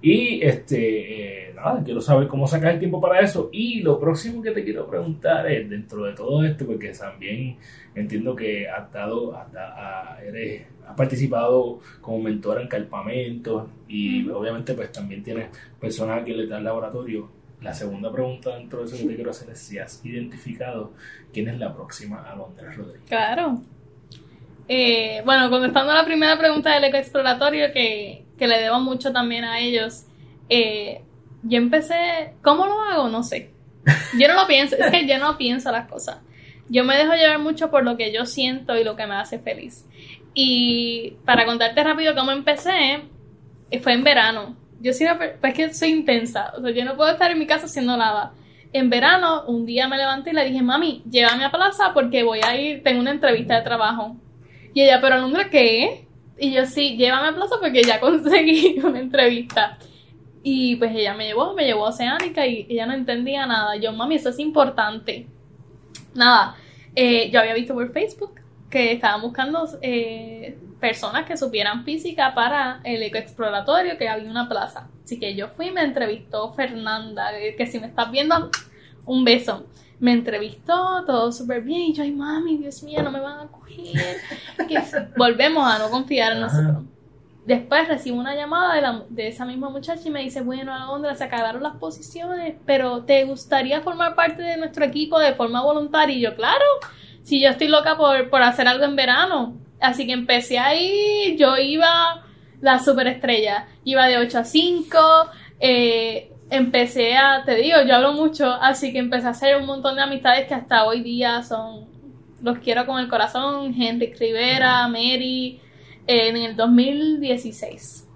Y 0.02 0.42
este, 0.42 1.48
eh, 1.48 1.54
nada, 1.54 1.82
quiero 1.82 2.00
saber 2.00 2.28
cómo 2.28 2.46
sacas 2.46 2.74
el 2.74 2.78
tiempo 2.78 3.00
para 3.00 3.20
eso. 3.20 3.48
Y 3.52 3.80
lo 3.80 3.98
próximo 3.98 4.42
que 4.42 4.50
te 4.50 4.64
quiero 4.64 4.86
preguntar 4.86 5.50
es, 5.50 5.70
dentro 5.70 6.04
de 6.04 6.12
todo 6.12 6.44
esto, 6.44 6.66
porque 6.66 6.90
también 6.90 7.56
entiendo 7.94 8.36
que 8.36 8.68
has 8.68 8.92
dado, 8.92 9.34
hasta 9.34 10.18
eres 10.22 10.62
has 10.86 10.96
participado 10.96 11.80
como 12.00 12.18
mentora 12.20 12.60
en 12.60 12.68
campamentos 12.68 13.68
y 13.88 14.28
obviamente 14.28 14.74
pues 14.74 14.92
también 14.92 15.22
tienes 15.22 15.48
personas 15.80 16.22
aquí 16.22 16.32
en 16.32 16.52
el 16.52 16.64
laboratorio. 16.64 17.30
La 17.60 17.72
segunda 17.72 18.12
pregunta 18.12 18.56
dentro 18.56 18.80
de 18.80 18.84
eso 18.86 18.96
que 18.98 19.08
te 19.08 19.14
quiero 19.14 19.30
hacer 19.30 19.50
es 19.50 19.58
si 19.58 19.78
has 19.78 20.04
identificado 20.04 20.92
quién 21.32 21.48
es 21.48 21.58
la 21.58 21.74
próxima 21.74 22.22
Alondra 22.22 22.72
Rodríguez. 22.72 23.02
Claro. 23.08 23.62
Eh, 24.68 25.22
bueno, 25.24 25.50
contestando 25.50 25.92
a 25.92 25.94
la 25.94 26.04
primera 26.04 26.38
pregunta 26.38 26.74
del 26.74 26.84
ecoexploratorio, 26.84 27.72
que, 27.72 28.24
que 28.38 28.46
le 28.46 28.60
debo 28.60 28.80
mucho 28.80 29.12
también 29.12 29.44
a 29.44 29.60
ellos, 29.60 30.04
eh, 30.48 31.02
yo 31.42 31.58
empecé, 31.58 32.34
¿cómo 32.42 32.66
lo 32.66 32.80
hago? 32.82 33.08
No 33.08 33.22
sé. 33.22 33.50
Yo 34.18 34.28
no 34.28 34.34
lo 34.34 34.46
pienso, 34.46 34.76
es 34.76 34.90
que 34.90 35.06
yo 35.06 35.18
no 35.18 35.36
pienso 35.36 35.70
las 35.70 35.88
cosas. 35.88 36.18
Yo 36.68 36.84
me 36.84 36.96
dejo 36.96 37.12
llevar 37.14 37.38
mucho 37.38 37.70
por 37.70 37.84
lo 37.84 37.96
que 37.96 38.12
yo 38.12 38.24
siento 38.24 38.76
y 38.76 38.84
lo 38.84 38.96
que 38.96 39.06
me 39.06 39.14
hace 39.14 39.38
feliz. 39.38 39.84
Y 40.34 41.16
para 41.24 41.46
contarte 41.46 41.82
rápido 41.82 42.14
cómo 42.14 42.32
empecé, 42.32 43.04
eh, 43.70 43.80
fue 43.80 43.92
en 43.92 44.04
verano. 44.04 44.56
Yo 44.80 44.92
sí, 44.92 45.06
pues 45.40 45.54
que 45.54 45.72
soy 45.72 45.90
intensa, 45.90 46.52
o 46.58 46.60
sea, 46.60 46.70
yo 46.72 46.84
no 46.84 46.96
puedo 46.96 47.10
estar 47.10 47.30
en 47.30 47.38
mi 47.38 47.46
casa 47.46 47.66
haciendo 47.66 47.96
nada. 47.96 48.34
En 48.72 48.90
verano, 48.90 49.44
un 49.46 49.64
día 49.64 49.88
me 49.88 49.96
levanté 49.96 50.30
y 50.30 50.34
le 50.34 50.44
dije, 50.44 50.60
mami, 50.60 51.02
llévame 51.08 51.44
a 51.44 51.50
plaza 51.50 51.92
porque 51.94 52.24
voy 52.24 52.40
a 52.44 52.60
ir, 52.60 52.82
tengo 52.82 53.00
una 53.00 53.12
entrevista 53.12 53.56
de 53.56 53.62
trabajo. 53.62 54.16
Y 54.74 54.82
ella, 54.82 55.00
pero 55.00 55.14
Alondra, 55.14 55.48
¿qué? 55.48 56.06
Y 56.36 56.52
yo, 56.52 56.66
sí, 56.66 56.96
llévame 56.96 57.28
a 57.28 57.34
plaza 57.34 57.54
porque 57.60 57.82
ya 57.84 58.00
conseguí 58.00 58.80
una 58.84 58.98
entrevista. 58.98 59.78
Y 60.42 60.76
pues 60.76 60.94
ella 60.94 61.14
me 61.14 61.28
llevó, 61.28 61.54
me 61.54 61.64
llevó 61.64 61.86
a 61.86 61.90
Oceánica 61.90 62.46
y 62.46 62.66
ella 62.68 62.84
no 62.86 62.94
entendía 62.94 63.46
nada. 63.46 63.76
Yo, 63.76 63.92
mami, 63.92 64.16
eso 64.16 64.30
es 64.30 64.38
importante. 64.40 65.28
Nada, 66.14 66.56
eh, 66.94 67.30
yo 67.30 67.40
había 67.40 67.54
visto 67.54 67.74
por 67.74 67.92
Facebook 67.92 68.43
que 68.70 68.92
estaban 68.92 69.22
buscando 69.22 69.68
eh, 69.82 70.58
personas 70.80 71.24
que 71.26 71.36
supieran 71.36 71.84
física 71.84 72.34
para 72.34 72.80
el 72.84 73.02
ecoexploratorio, 73.02 73.96
que 73.96 74.08
había 74.08 74.30
una 74.30 74.48
plaza. 74.48 74.88
Así 75.04 75.18
que 75.18 75.34
yo 75.34 75.48
fui, 75.48 75.70
me 75.70 75.82
entrevistó 75.82 76.52
Fernanda, 76.52 77.30
que 77.56 77.66
si 77.66 77.78
me 77.78 77.86
estás 77.86 78.10
viendo, 78.10 78.50
un 79.06 79.24
beso. 79.24 79.66
Me 80.00 80.12
entrevistó, 80.12 81.04
todo 81.06 81.30
súper 81.30 81.62
bien, 81.62 81.82
y 81.82 81.92
yo, 81.94 82.02
ay 82.02 82.10
mami, 82.10 82.58
Dios 82.58 82.82
mío, 82.82 83.02
no 83.02 83.10
me 83.10 83.20
van 83.20 83.46
a 83.46 83.46
coger. 83.46 84.16
volvemos 85.16 85.66
a 85.66 85.78
no 85.78 85.88
confiar 85.88 86.32
en 86.32 86.40
nosotros. 86.40 86.84
Después 87.46 87.86
recibo 87.88 88.18
una 88.18 88.34
llamada 88.34 88.74
de, 88.74 88.80
la, 88.80 89.04
de, 89.08 89.28
esa 89.28 89.44
misma 89.44 89.68
muchacha 89.68 90.00
y 90.06 90.10
me 90.10 90.22
dice, 90.22 90.40
bueno, 90.40 90.74
Alondra, 90.74 91.14
se 91.14 91.24
acabaron 91.24 91.62
las 91.62 91.76
posiciones, 91.76 92.56
pero 92.64 93.04
¿te 93.04 93.24
gustaría 93.24 93.82
formar 93.82 94.14
parte 94.14 94.42
de 94.42 94.56
nuestro 94.56 94.84
equipo 94.84 95.18
de 95.18 95.34
forma 95.34 95.62
voluntaria? 95.62 96.16
Y 96.16 96.20
yo, 96.22 96.34
claro, 96.34 96.64
si 97.24 97.40
yo 97.40 97.48
estoy 97.48 97.68
loca 97.68 97.96
por, 97.96 98.30
por 98.30 98.42
hacer 98.42 98.68
algo 98.68 98.84
en 98.84 98.94
verano. 98.94 99.56
Así 99.80 100.06
que 100.06 100.12
empecé 100.12 100.58
ahí, 100.58 101.36
yo 101.38 101.56
iba 101.56 102.22
la 102.60 102.78
superestrella, 102.78 103.66
iba 103.82 104.06
de 104.06 104.18
8 104.18 104.38
a 104.38 104.44
5, 104.44 104.98
eh, 105.60 106.30
empecé 106.48 107.16
a, 107.16 107.42
te 107.44 107.56
digo, 107.56 107.78
yo 107.86 107.96
hablo 107.96 108.12
mucho, 108.12 108.50
así 108.50 108.92
que 108.92 108.98
empecé 108.98 109.26
a 109.26 109.30
hacer 109.30 109.56
un 109.56 109.66
montón 109.66 109.96
de 109.96 110.02
amistades 110.02 110.46
que 110.46 110.54
hasta 110.54 110.84
hoy 110.84 111.02
día 111.02 111.42
son, 111.42 111.86
los 112.42 112.58
quiero 112.58 112.86
con 112.86 112.98
el 112.98 113.08
corazón, 113.08 113.74
Henry 113.78 114.14
Rivera, 114.14 114.86
Mary, 114.88 115.60
en 116.06 116.36
el 116.36 116.56
2016. 116.56 118.08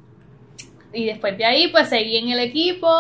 Y 0.95 1.05
después 1.07 1.37
de 1.37 1.45
ahí, 1.45 1.69
pues 1.69 1.89
seguí 1.89 2.17
en 2.17 2.31
el 2.31 2.39
equipo 2.39 2.91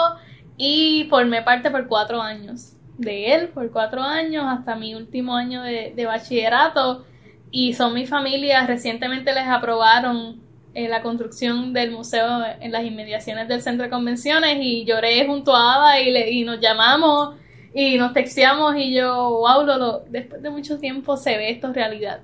y 0.59 1.07
formé 1.09 1.43
parte 1.43 1.71
por 1.71 1.87
cuatro 1.87 2.21
años 2.21 2.78
de 2.99 3.35
él, 3.35 3.49
por 3.49 3.71
cuatro 3.71 4.03
años, 4.03 4.45
hasta 4.47 4.77
mi 4.77 4.95
último 4.95 5.35
año 5.35 5.63
de, 5.63 6.05
bachillerato. 6.05 7.05
Y 7.51 7.73
son 7.73 7.95
mi 7.95 8.07
familia, 8.07 8.67
recientemente 8.67 9.33
les 9.33 9.47
aprobaron 9.47 10.41
eh, 10.75 10.87
la 10.87 11.01
construcción 11.01 11.73
del 11.73 11.93
museo 11.93 12.43
en 12.61 12.71
las 12.71 12.85
inmediaciones 12.85 13.49
del 13.49 13.63
centro 13.63 13.85
de 13.85 13.91
convenciones 13.91 14.59
y 14.61 14.85
lloré 14.85 15.27
junto 15.27 15.57
a 15.57 15.77
Ada 15.77 16.01
y, 16.01 16.11
le, 16.11 16.31
y 16.31 16.45
nos 16.45 16.61
llamamos 16.61 17.37
y 17.73 17.97
nos 17.97 18.13
texteamos 18.13 18.77
y 18.77 18.95
yo, 18.95 19.39
wow, 19.39 19.65
lo, 19.65 20.01
después 20.11 20.43
de 20.43 20.51
mucho 20.51 20.79
tiempo 20.79 21.17
se 21.17 21.39
ve 21.39 21.51
esto 21.51 21.73
realidad. 21.73 22.21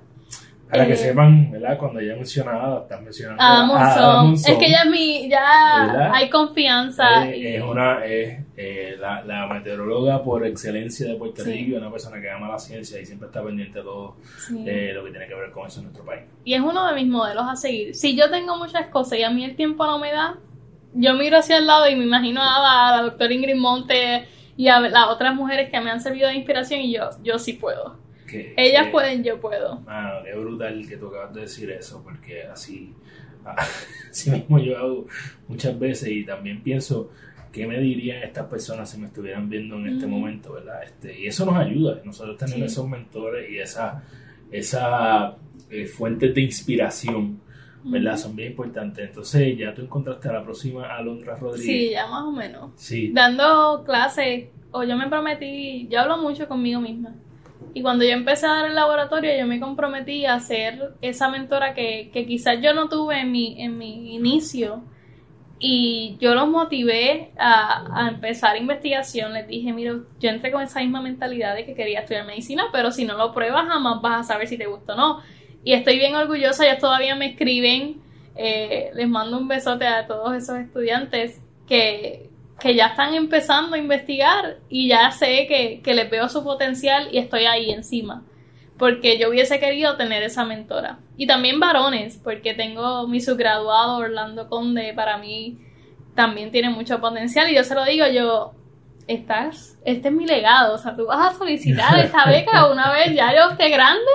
Para 0.69 0.85
que 0.87 0.93
eh, 0.93 0.97
sepan, 0.97 1.51
¿verdad? 1.51 1.77
Cuando 1.77 1.99
ella 1.99 2.15
mencionaba, 2.15 2.81
estás 2.81 3.01
mencionando 3.01 3.41
a 3.43 4.33
Es 4.33 4.57
que 4.57 4.69
ya, 4.69 4.85
mi, 4.85 5.29
ya 5.29 6.11
hay 6.13 6.29
confianza. 6.29 7.29
Es, 7.29 7.61
una, 7.63 8.03
es 8.05 8.44
eh, 8.57 8.95
la, 8.99 9.23
la, 9.23 9.47
meteoróloga 9.47 10.23
por 10.23 10.45
excelencia 10.45 11.07
de 11.07 11.15
Puerto 11.15 11.43
Rico, 11.43 11.77
una 11.77 11.91
persona 11.91 12.21
que 12.21 12.29
ama 12.29 12.47
la 12.47 12.59
ciencia 12.59 12.99
y 13.01 13.05
siempre 13.05 13.27
está 13.27 13.43
pendiente 13.43 13.79
de 13.79 13.83
todo 13.83 14.15
lo 14.49 15.03
que 15.03 15.11
tiene 15.11 15.27
que 15.27 15.35
ver 15.35 15.51
con 15.51 15.67
eso 15.67 15.79
en 15.79 15.85
nuestro 15.85 16.05
país. 16.05 16.23
Y 16.45 16.53
es 16.53 16.61
uno 16.61 16.87
de 16.87 16.95
mis 16.95 17.07
modelos 17.07 17.45
a 17.47 17.55
seguir. 17.55 17.95
Si 17.95 18.15
yo 18.15 18.29
tengo 18.31 18.57
muchas 18.57 18.87
cosas 18.87 19.19
y 19.19 19.23
a 19.23 19.29
mí 19.29 19.43
el 19.43 19.55
tiempo 19.55 19.85
no 19.85 19.99
me 19.99 20.11
da, 20.11 20.37
yo 20.93 21.13
miro 21.15 21.37
hacia 21.37 21.57
el 21.57 21.67
lado 21.67 21.89
y 21.89 21.95
me 21.95 22.05
imagino 22.05 22.41
a 22.41 22.95
la 22.95 23.01
doctora 23.03 23.33
Ingrid 23.33 23.55
Monte 23.55 24.25
y 24.55 24.69
a 24.69 24.79
las 24.79 25.07
otras 25.09 25.35
mujeres 25.35 25.69
que 25.69 25.81
me 25.81 25.91
han 25.91 25.99
servido 25.99 26.29
de 26.29 26.35
inspiración 26.35 26.79
y 26.79 26.93
yo, 26.93 27.09
yo 27.23 27.37
sí 27.37 27.53
puedo. 27.53 27.97
Ellas 28.57 28.87
pueden, 28.91 29.23
yo 29.23 29.39
puedo. 29.39 29.79
Mano, 29.81 30.23
qué 30.23 30.33
brutal 30.33 30.85
que 30.87 30.97
tú 30.97 31.07
acabas 31.07 31.33
de 31.33 31.41
decir 31.41 31.71
eso, 31.71 32.01
porque 32.03 32.43
así, 32.43 32.93
así 34.09 34.31
mismo 34.31 34.59
yo 34.59 34.77
hago 34.77 35.07
muchas 35.47 35.77
veces 35.77 36.09
y 36.09 36.25
también 36.25 36.61
pienso 36.61 37.11
qué 37.55 37.65
me 37.65 37.79
dirían 37.79 38.21
estas 38.21 38.47
personas 38.47 38.89
si 38.89 38.99
me 38.99 39.07
estuvieran 39.07 39.49
viendo 39.49 39.77
en 39.77 39.87
este 39.87 40.05
momento, 40.05 40.53
¿verdad? 40.53 40.83
Este, 40.83 41.17
y 41.17 41.27
eso 41.27 41.45
nos 41.45 41.55
ayuda, 41.55 42.01
nosotros 42.03 42.37
tenemos 42.37 42.69
esos 42.69 42.89
mentores 42.89 43.49
y 43.49 43.59
esa, 43.59 44.03
esa 44.51 45.37
eh, 45.69 45.85
fuentes 45.85 46.35
de 46.35 46.41
inspiración. 46.41 47.45
¿verdad? 47.87 48.17
Son 48.17 48.35
bien 48.35 48.49
importantes. 48.49 49.07
Entonces, 49.07 49.55
ya 49.59 49.71
tú 49.71 49.83
encontraste 49.83 50.27
a 50.27 50.33
la 50.33 50.43
próxima 50.43 50.97
Alondra 50.97 51.35
Rodríguez. 51.35 51.67
Sí, 51.67 51.89
ya 51.91 52.07
más 52.07 52.23
o 52.23 52.31
menos. 52.31 52.71
Sí. 52.77 53.11
Dando 53.13 53.83
clases, 53.85 54.45
o 54.71 54.83
yo 54.83 54.97
me 54.97 55.07
prometí, 55.07 55.87
yo 55.87 55.99
hablo 55.99 56.17
mucho 56.17 56.47
conmigo 56.47 56.81
misma. 56.81 57.13
Y 57.75 57.83
cuando 57.83 58.03
yo 58.03 58.09
empecé 58.09 58.47
a 58.47 58.53
dar 58.53 58.65
el 58.65 58.73
laboratorio, 58.73 59.37
yo 59.37 59.45
me 59.45 59.59
comprometí 59.59 60.25
a 60.25 60.39
ser 60.39 60.95
esa 61.01 61.29
mentora 61.29 61.75
que, 61.75 62.09
que 62.11 62.25
quizás 62.25 62.57
yo 62.59 62.73
no 62.73 62.89
tuve 62.89 63.21
en 63.21 63.31
mi, 63.31 63.61
en 63.61 63.77
mi 63.77 64.15
inicio. 64.15 64.83
Y 65.57 66.17
yo 66.19 66.35
los 66.35 66.49
motivé 66.49 67.31
a, 67.37 68.05
a, 68.05 68.09
empezar 68.09 68.57
investigación. 68.57 69.33
Les 69.33 69.47
dije, 69.47 69.71
mira, 69.71 69.95
yo 70.19 70.29
entré 70.29 70.51
con 70.51 70.61
esa 70.61 70.81
misma 70.81 71.01
mentalidad 71.01 71.55
de 71.55 71.65
que 71.65 71.75
quería 71.75 72.01
estudiar 72.01 72.25
medicina, 72.25 72.65
pero 72.71 72.91
si 72.91 73.05
no 73.05 73.17
lo 73.17 73.33
pruebas 73.33 73.65
jamás 73.65 74.01
vas 74.01 74.21
a 74.21 74.33
saber 74.33 74.47
si 74.47 74.57
te 74.57 74.65
gusta 74.65 74.93
o 74.93 74.97
no. 74.97 75.21
Y 75.63 75.73
estoy 75.73 75.97
bien 75.97 76.15
orgullosa, 76.15 76.65
ellos 76.65 76.79
todavía 76.79 77.15
me 77.15 77.31
escriben. 77.31 78.01
Eh, 78.35 78.91
les 78.93 79.07
mando 79.07 79.37
un 79.37 79.47
besote 79.47 79.87
a 79.87 80.05
todos 80.07 80.35
esos 80.35 80.57
estudiantes 80.59 81.41
que, 81.67 82.29
que 82.59 82.75
ya 82.75 82.87
están 82.87 83.13
empezando 83.13 83.75
a 83.75 83.79
investigar 83.79 84.57
y 84.69 84.89
ya 84.89 85.09
sé 85.11 85.47
que, 85.47 85.81
que 85.81 85.93
les 85.93 86.09
veo 86.09 86.27
su 86.27 86.43
potencial 86.43 87.07
y 87.11 87.17
estoy 87.17 87.45
ahí 87.45 87.71
encima. 87.71 88.23
Porque 88.77 89.17
yo 89.17 89.29
hubiese 89.29 89.59
querido 89.59 89.95
tener 89.95 90.23
esa 90.23 90.43
mentora. 90.43 90.99
Y 91.17 91.27
también 91.27 91.59
varones, 91.59 92.19
porque 92.23 92.53
tengo 92.53 93.07
mi 93.07 93.21
subgraduado 93.21 93.97
Orlando 93.97 94.49
Conde, 94.49 94.93
para 94.93 95.17
mí 95.17 95.57
también 96.13 96.51
tiene 96.51 96.69
mucho 96.69 96.99
potencial. 96.99 97.49
Y 97.49 97.55
yo 97.55 97.63
se 97.63 97.75
lo 97.75 97.85
digo, 97.85 98.05
yo, 98.07 98.53
estás, 99.07 99.77
este 99.85 100.09
es 100.09 100.13
mi 100.13 100.25
legado. 100.25 100.75
O 100.75 100.77
sea, 100.77 100.95
tú 100.95 101.05
vas 101.05 101.33
a 101.33 101.37
solicitar 101.37 101.97
esta 102.03 102.25
beca 102.25 102.71
una 102.71 102.91
vez 102.91 103.13
ya 103.13 103.33
yo 103.33 103.51
esté 103.51 103.69
grande 103.69 104.11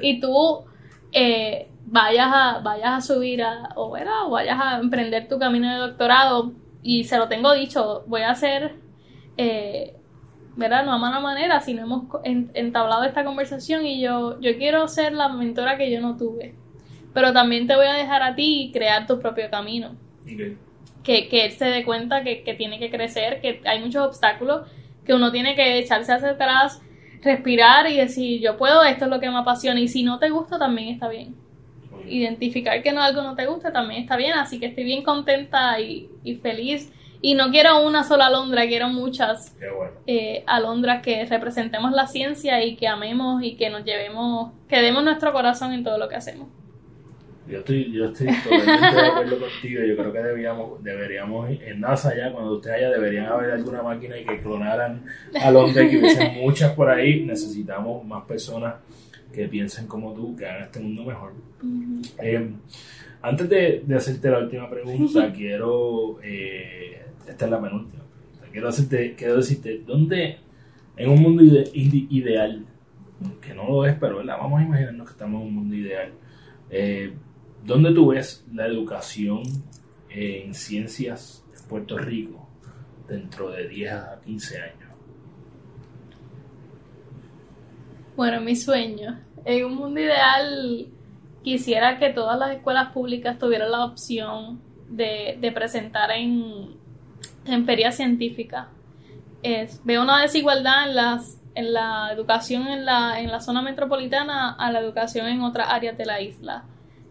y 0.00 0.20
tú 0.20 0.64
eh, 1.12 1.68
vayas, 1.86 2.28
a, 2.32 2.58
vayas 2.60 2.90
a 2.90 3.00
subir 3.00 3.42
a, 3.42 3.70
o, 3.76 3.94
o 3.94 4.30
vayas 4.30 4.58
a 4.60 4.78
emprender 4.78 5.28
tu 5.28 5.38
camino 5.38 5.70
de 5.70 5.78
doctorado 5.78 6.52
y 6.82 7.04
se 7.04 7.18
lo 7.18 7.28
tengo 7.28 7.52
dicho, 7.54 8.04
voy 8.06 8.22
a 8.22 8.30
hacer, 8.30 8.76
eh, 9.36 9.96
¿verdad? 10.58 10.84
No 10.84 10.92
a 10.92 10.98
mala 10.98 11.20
manera, 11.20 11.60
sino 11.60 11.82
hemos 11.82 12.04
entablado 12.24 13.04
esta 13.04 13.24
conversación 13.24 13.86
y 13.86 14.00
yo, 14.00 14.40
yo 14.40 14.58
quiero 14.58 14.86
ser 14.88 15.12
la 15.12 15.28
mentora 15.28 15.78
que 15.78 15.90
yo 15.90 16.00
no 16.00 16.16
tuve. 16.16 16.54
Pero 17.14 17.32
también 17.32 17.66
te 17.66 17.76
voy 17.76 17.86
a 17.86 17.94
dejar 17.94 18.22
a 18.22 18.34
ti 18.34 18.70
crear 18.72 19.06
tu 19.06 19.18
propio 19.20 19.48
camino. 19.50 19.96
Que, 21.02 21.28
que 21.28 21.46
él 21.46 21.52
se 21.52 21.64
dé 21.64 21.84
cuenta 21.84 22.22
que, 22.22 22.42
que 22.42 22.52
tiene 22.54 22.78
que 22.78 22.90
crecer, 22.90 23.40
que 23.40 23.62
hay 23.64 23.80
muchos 23.80 24.06
obstáculos, 24.06 24.68
que 25.06 25.14
uno 25.14 25.32
tiene 25.32 25.54
que 25.54 25.78
echarse 25.78 26.12
hacia 26.12 26.30
atrás, 26.30 26.82
respirar 27.22 27.90
y 27.90 27.96
decir, 27.96 28.42
yo 28.42 28.58
puedo, 28.58 28.82
esto 28.82 29.06
es 29.06 29.10
lo 29.10 29.20
que 29.20 29.30
me 29.30 29.38
apasiona. 29.38 29.80
Y 29.80 29.88
si 29.88 30.02
no 30.02 30.18
te 30.18 30.28
gusta, 30.28 30.58
también 30.58 30.88
está 30.88 31.08
bien 31.08 31.34
identificar 32.08 32.82
que 32.82 32.92
no 32.92 33.02
algo 33.02 33.22
no 33.22 33.34
te 33.34 33.46
gusta 33.46 33.72
también 33.72 34.02
está 34.02 34.16
bien, 34.16 34.32
así 34.32 34.58
que 34.58 34.66
estoy 34.66 34.84
bien 34.84 35.02
contenta 35.02 35.80
y, 35.80 36.08
feliz. 36.42 36.92
Y 37.20 37.34
no 37.34 37.50
quiero 37.50 37.84
una 37.84 38.04
sola 38.04 38.26
alondra, 38.26 38.66
quiero 38.66 38.88
muchas 38.88 39.56
eh, 40.06 40.44
alondras 40.46 41.02
que 41.02 41.24
representemos 41.26 41.92
la 41.92 42.06
ciencia 42.06 42.64
y 42.64 42.76
que 42.76 42.86
amemos 42.86 43.42
y 43.42 43.56
que 43.56 43.70
nos 43.70 43.84
llevemos, 43.84 44.52
que 44.68 44.80
demos 44.80 45.02
nuestro 45.02 45.32
corazón 45.32 45.72
en 45.72 45.82
todo 45.82 45.98
lo 45.98 46.08
que 46.08 46.16
hacemos. 46.16 46.48
Yo 47.48 47.58
estoy, 47.60 47.90
yo 47.90 48.04
estoy 48.04 48.26
totalmente 48.44 48.96
de 48.96 49.06
acuerdo 49.06 49.38
contigo. 49.40 49.82
Yo 49.82 49.96
creo 49.96 50.12
que 50.12 50.18
deberíamos, 50.18 50.84
deberíamos 50.84 51.50
en 51.50 51.80
NASA 51.80 52.14
ya, 52.14 52.30
cuando 52.30 52.56
usted 52.56 52.70
haya, 52.72 52.90
deberían 52.90 53.26
haber 53.26 53.52
alguna 53.52 53.82
máquina 53.82 54.18
y 54.18 54.24
que 54.24 54.38
clonaran 54.38 55.04
al 55.42 55.56
hombre, 55.56 55.88
que 55.88 55.98
hubiesen 55.98 56.34
muchas 56.40 56.72
por 56.72 56.90
ahí. 56.90 57.24
Necesitamos 57.24 58.04
más 58.04 58.24
personas 58.26 58.74
que 59.32 59.48
piensen 59.48 59.86
como 59.86 60.12
tú, 60.12 60.36
que 60.36 60.46
hagan 60.46 60.64
este 60.64 60.80
mundo 60.80 61.04
mejor. 61.04 61.32
Eh, 62.20 62.50
antes 63.22 63.48
de, 63.48 63.82
de, 63.84 63.96
hacerte 63.96 64.30
la 64.30 64.40
última 64.40 64.68
pregunta, 64.68 65.32
quiero, 65.36 66.20
eh, 66.22 67.02
esta 67.28 67.44
es 67.44 67.50
la 67.50 67.60
penúltima 67.60 68.08
quiero, 68.50 68.68
hacerte, 68.68 69.14
quiero 69.14 69.36
decirte, 69.36 69.82
¿dónde 69.86 70.38
en 70.96 71.10
un 71.10 71.22
mundo 71.22 71.42
ideal, 71.44 72.64
que 73.40 73.54
no 73.54 73.68
lo 73.68 73.86
es, 73.86 73.96
pero 73.98 74.24
vamos 74.24 74.60
a 74.60 74.64
imaginarnos 74.64 75.06
que 75.06 75.12
estamos 75.12 75.40
en 75.40 75.46
un 75.48 75.54
mundo 75.54 75.74
ideal, 75.76 76.12
eh, 76.70 77.14
¿dónde 77.64 77.92
tú 77.92 78.08
ves 78.08 78.44
la 78.52 78.66
educación 78.66 79.42
en 80.10 80.54
ciencias 80.54 81.44
en 81.56 81.68
Puerto 81.68 81.98
Rico 81.98 82.48
dentro 83.06 83.50
de 83.50 83.68
10 83.68 83.92
a 83.92 84.20
15 84.24 84.60
años? 84.60 84.88
Bueno, 88.16 88.40
mi 88.40 88.56
sueño. 88.56 89.20
En 89.44 89.66
un 89.66 89.76
mundo 89.76 90.00
ideal 90.00 90.88
quisiera 91.44 91.98
que 92.00 92.10
todas 92.10 92.36
las 92.36 92.56
escuelas 92.56 92.90
públicas 92.90 93.38
tuvieran 93.38 93.70
la 93.70 93.84
opción 93.84 94.60
de, 94.88 95.38
de 95.40 95.52
presentar 95.52 96.10
en, 96.10 96.77
en 97.48 97.66
ferias 97.66 97.96
científicas. 97.96 98.66
Es, 99.42 99.80
veo 99.84 100.02
una 100.02 100.20
desigualdad 100.22 100.88
en, 100.88 100.96
las, 100.96 101.40
en 101.54 101.72
la 101.72 102.10
educación 102.12 102.66
en 102.66 102.84
la, 102.84 103.20
en 103.20 103.30
la 103.30 103.40
zona 103.40 103.62
metropolitana 103.62 104.52
a 104.52 104.72
la 104.72 104.80
educación 104.80 105.26
en 105.26 105.42
otras 105.42 105.68
áreas 105.70 105.96
de 105.96 106.06
la 106.06 106.20
isla. 106.20 106.64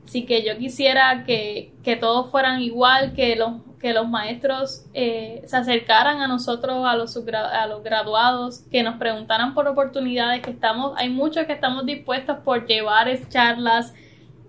Así 0.06 0.26
que 0.26 0.46
yo 0.46 0.58
quisiera 0.58 1.26
que, 1.26 1.74
que 1.84 1.98
todos 1.98 2.32
fueran 2.32 2.62
igual, 2.62 3.14
que 3.14 3.36
los, 3.36 3.56
que 3.80 3.94
los 3.94 4.08
maestros 4.08 4.86
eh, 4.94 5.44
se 5.46 5.58
acercaran 5.58 6.22
a 6.22 6.28
nosotros, 6.28 6.86
a 6.86 6.96
los, 6.96 7.18
a 7.34 7.68
los 7.68 7.84
graduados, 7.84 8.60
que 8.72 8.84
nos 8.84 8.96
preguntaran 8.96 9.54
por 9.54 9.68
oportunidades, 9.68 10.42
que 10.42 10.52
estamos, 10.52 10.94
hay 10.98 11.10
muchos 11.10 11.46
que 11.46 11.54
estamos 11.54 11.86
dispuestos 11.86 12.38
por 12.40 12.66
llevar 12.66 13.10
charlas, 13.30 13.94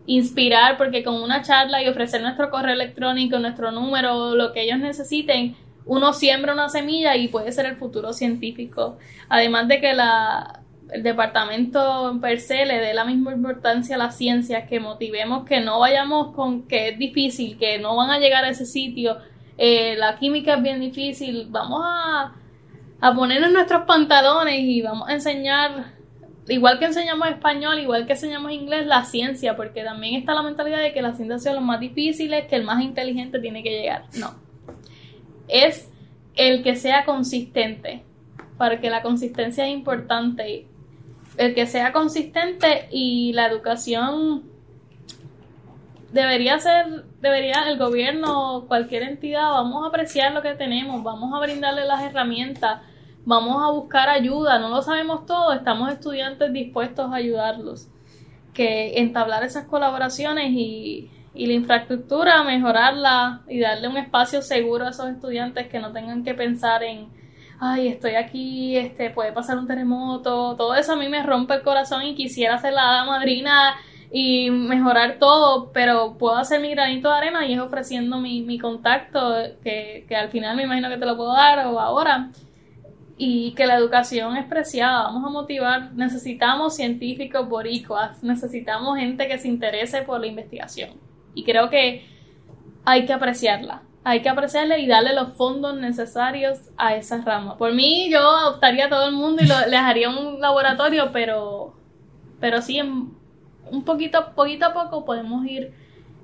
inspirar, 0.07 0.78
porque 0.78 1.03
con 1.03 1.20
una 1.20 1.43
charla 1.43 1.82
y 1.82 1.89
ofrecer 1.89 2.22
nuestro 2.22 2.51
correo 2.51 2.72
electrónico, 2.72 3.39
nuestro 3.39 3.72
número, 3.72 4.36
lo 4.36 4.53
que 4.53 4.62
ellos 4.62 4.78
necesiten, 4.78 5.57
uno 5.89 6.12
siembra 6.12 6.53
una 6.53 6.68
semilla 6.68 7.16
y 7.16 7.28
puede 7.28 7.51
ser 7.51 7.66
el 7.66 7.76
futuro 7.76 8.12
científico. 8.12 8.99
Además 9.28 9.68
de 9.68 9.80
que 9.80 9.95
la, 9.95 10.61
el 10.93 11.03
departamento 11.03 12.18
per 12.20 12.41
se 12.41 12.66
le 12.66 12.78
dé 12.78 12.93
la 12.93 13.07
misma 13.07 13.32
importancia 13.32 13.97
a 13.97 13.99
la 13.99 14.11
ciencia, 14.11 14.66
que 14.66 14.80
motivemos 14.80 15.47
que 15.47 15.61
no 15.61 15.80
vayamos 15.80 16.34
con 16.34 16.68
que 16.68 16.91
es 16.91 16.99
difícil, 16.99 17.59
que 17.59 17.78
no 17.78 17.97
van 17.97 18.11
a 18.11 18.18
llegar 18.18 18.45
a 18.45 18.51
ese 18.51 18.66
sitio, 18.66 19.16
eh, 19.57 19.97
la 19.97 20.18
química 20.18 20.55
es 20.55 20.62
bien 20.62 20.78
difícil, 20.78 21.47
vamos 21.49 21.82
a, 21.84 22.34
a 23.01 23.14
ponernos 23.14 23.51
nuestros 23.51 23.82
pantalones 23.86 24.61
y 24.61 24.82
vamos 24.82 25.09
a 25.09 25.14
enseñar, 25.14 25.95
igual 26.49 26.78
que 26.78 26.84
enseñamos 26.84 27.28
español, 27.28 27.78
igual 27.78 28.07
que 28.07 28.12
enseñamos 28.12 28.53
inglés, 28.53 28.86
la 28.86 29.05
ciencia, 29.05 29.57
porque 29.57 29.82
también 29.84 30.16
está 30.16 30.34
la 30.34 30.43
mentalidad 30.43 30.82
de 30.82 30.93
que 30.93 31.01
la 31.01 31.14
ciencia 31.14 31.39
sea 31.39 31.55
lo 31.55 31.62
más 31.62 31.80
difíciles, 31.80 32.47
que 32.47 32.57
el 32.57 32.64
más 32.64 32.82
inteligente 32.82 33.41
tiene 33.41 33.62
que 33.62 33.70
llegar. 33.70 34.05
No. 34.18 34.48
Es 35.49 35.91
el 36.35 36.63
que 36.63 36.77
sea 36.77 37.05
consistente, 37.05 38.05
para 38.57 38.81
que 38.81 38.91
la 38.91 39.03
consistencia 39.03 39.67
es 39.67 39.73
importante. 39.73 40.67
El 41.37 41.55
que 41.55 41.67
sea 41.67 41.93
consistente 41.93 42.89
y 42.91 43.33
la 43.33 43.47
educación 43.47 44.45
debería 46.13 46.59
ser, 46.59 47.05
debería 47.21 47.69
el 47.69 47.79
gobierno, 47.79 48.65
cualquier 48.67 49.03
entidad, 49.03 49.51
vamos 49.51 49.85
a 49.85 49.89
apreciar 49.89 50.33
lo 50.33 50.43
que 50.43 50.55
tenemos, 50.55 51.03
vamos 51.03 51.35
a 51.35 51.41
brindarle 51.41 51.85
las 51.85 52.03
herramientas, 52.03 52.81
vamos 53.25 53.63
a 53.63 53.71
buscar 53.71 54.09
ayuda, 54.09 54.59
no 54.59 54.69
lo 54.69 54.83
sabemos 54.83 55.27
todo, 55.27 55.53
estamos 55.53 55.93
estudiantes 55.93 56.53
dispuestos 56.53 57.13
a 57.13 57.17
ayudarlos, 57.17 57.89
que 58.55 58.99
entablar 58.99 59.45
esas 59.45 59.67
colaboraciones 59.67 60.51
y, 60.51 61.11
y 61.39 61.47
la 61.47 61.55
infraestructura, 61.55 62.43
mejorarla 62.43 63.43
y 63.49 63.61
darle 63.61 63.89
un 63.89 63.97
espacio 63.97 64.43
seguro 64.43 64.86
a 64.86 64.91
esos 64.91 65.09
estudiantes 65.09 65.68
que 65.68 65.78
no 65.78 65.93
tengan 65.93 66.24
que 66.24 66.34
pensar 66.34 66.82
en 66.82 67.09
ay, 67.61 67.89
estoy 67.89 68.14
aquí, 68.14 68.76
este, 68.76 69.11
puede 69.11 69.32
pasar 69.32 69.59
un 69.59 69.66
terremoto, 69.66 70.57
todo 70.57 70.74
eso 70.74 70.93
a 70.93 70.97
mí 70.97 71.09
me 71.09 71.22
rompe 71.22 71.55
el 71.55 71.62
corazón 71.62 72.03
y 72.03 72.14
quisiera 72.14 72.59
ser 72.59 72.72
la 72.72 73.05
madrina 73.05 73.74
y 74.11 74.51
mejorar 74.51 75.18
todo, 75.18 75.70
pero 75.72 76.16
puedo 76.18 76.36
hacer 76.36 76.61
mi 76.61 76.70
granito 76.70 77.09
de 77.09 77.16
arena 77.16 77.47
y 77.47 77.55
es 77.55 77.61
ofreciendo 77.61 78.18
mi, 78.18 78.43
mi 78.43 78.59
contacto, 78.59 79.34
que, 79.62 80.07
que, 80.09 80.16
al 80.16 80.30
final 80.30 80.57
me 80.57 80.64
imagino 80.64 80.89
que 80.89 80.97
te 80.97 81.07
lo 81.07 81.16
puedo 81.16 81.32
dar 81.32 81.66
o 81.66 81.78
ahora, 81.80 82.30
y 83.16 83.53
que 83.55 83.66
la 83.66 83.76
educación 83.76 84.36
es 84.36 84.47
preciada, 84.47 85.03
vamos 85.05 85.24
a 85.24 85.30
motivar, 85.30 85.93
necesitamos 85.95 86.76
científicos 86.76 87.49
boricuas, 87.49 88.22
necesitamos 88.22 88.99
gente 88.99 89.26
que 89.26 89.39
se 89.39 89.49
interese 89.49 90.03
por 90.03 90.20
la 90.20 90.28
investigación, 90.28 90.91
y 91.39 91.45
creo 91.45 91.70
que 91.70 92.05
hay 92.84 93.07
que 93.07 93.12
apreciarla, 93.12 93.82
hay 94.03 94.22
que 94.22 94.28
apreciarle 94.28 94.80
y 94.80 94.89
darle 94.89 95.14
los 95.14 95.34
fondos 95.34 95.78
necesarios 95.78 96.59
a 96.76 96.97
esa 96.97 97.22
rama. 97.22 97.57
Por 97.57 97.72
mí, 97.74 98.11
yo 98.11 98.18
adoptaría 98.18 98.86
a 98.86 98.89
todo 98.89 99.07
el 99.07 99.14
mundo 99.14 99.45
y 99.45 99.47
lo, 99.47 99.55
les 99.68 99.78
haría 99.78 100.11
un 100.11 100.41
laboratorio, 100.41 101.12
pero, 101.12 101.76
pero 102.41 102.61
sí, 102.61 102.80
un 102.80 103.84
poquito, 103.84 104.34
poquito 104.34 104.66
a 104.66 104.74
poco 104.74 105.05
podemos 105.05 105.47
ir 105.47 105.72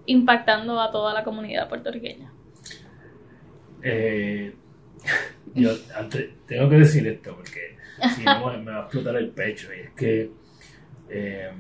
impactando 0.06 0.80
a 0.80 0.90
toda 0.90 1.14
la 1.14 1.22
comunidad 1.22 1.68
puertorriqueña. 1.68 2.32
Eh, 3.84 4.52
tengo 6.48 6.68
que 6.70 6.76
decir 6.76 7.06
esto 7.06 7.36
porque 7.36 7.76
si 8.16 8.24
no 8.24 8.52
me 8.58 8.72
va 8.72 8.78
a 8.78 8.82
explotar 8.82 9.14
el 9.14 9.28
pecho 9.28 9.72
y 9.72 9.80
es 9.80 9.90
que 9.90 10.30
eh, 11.08 11.52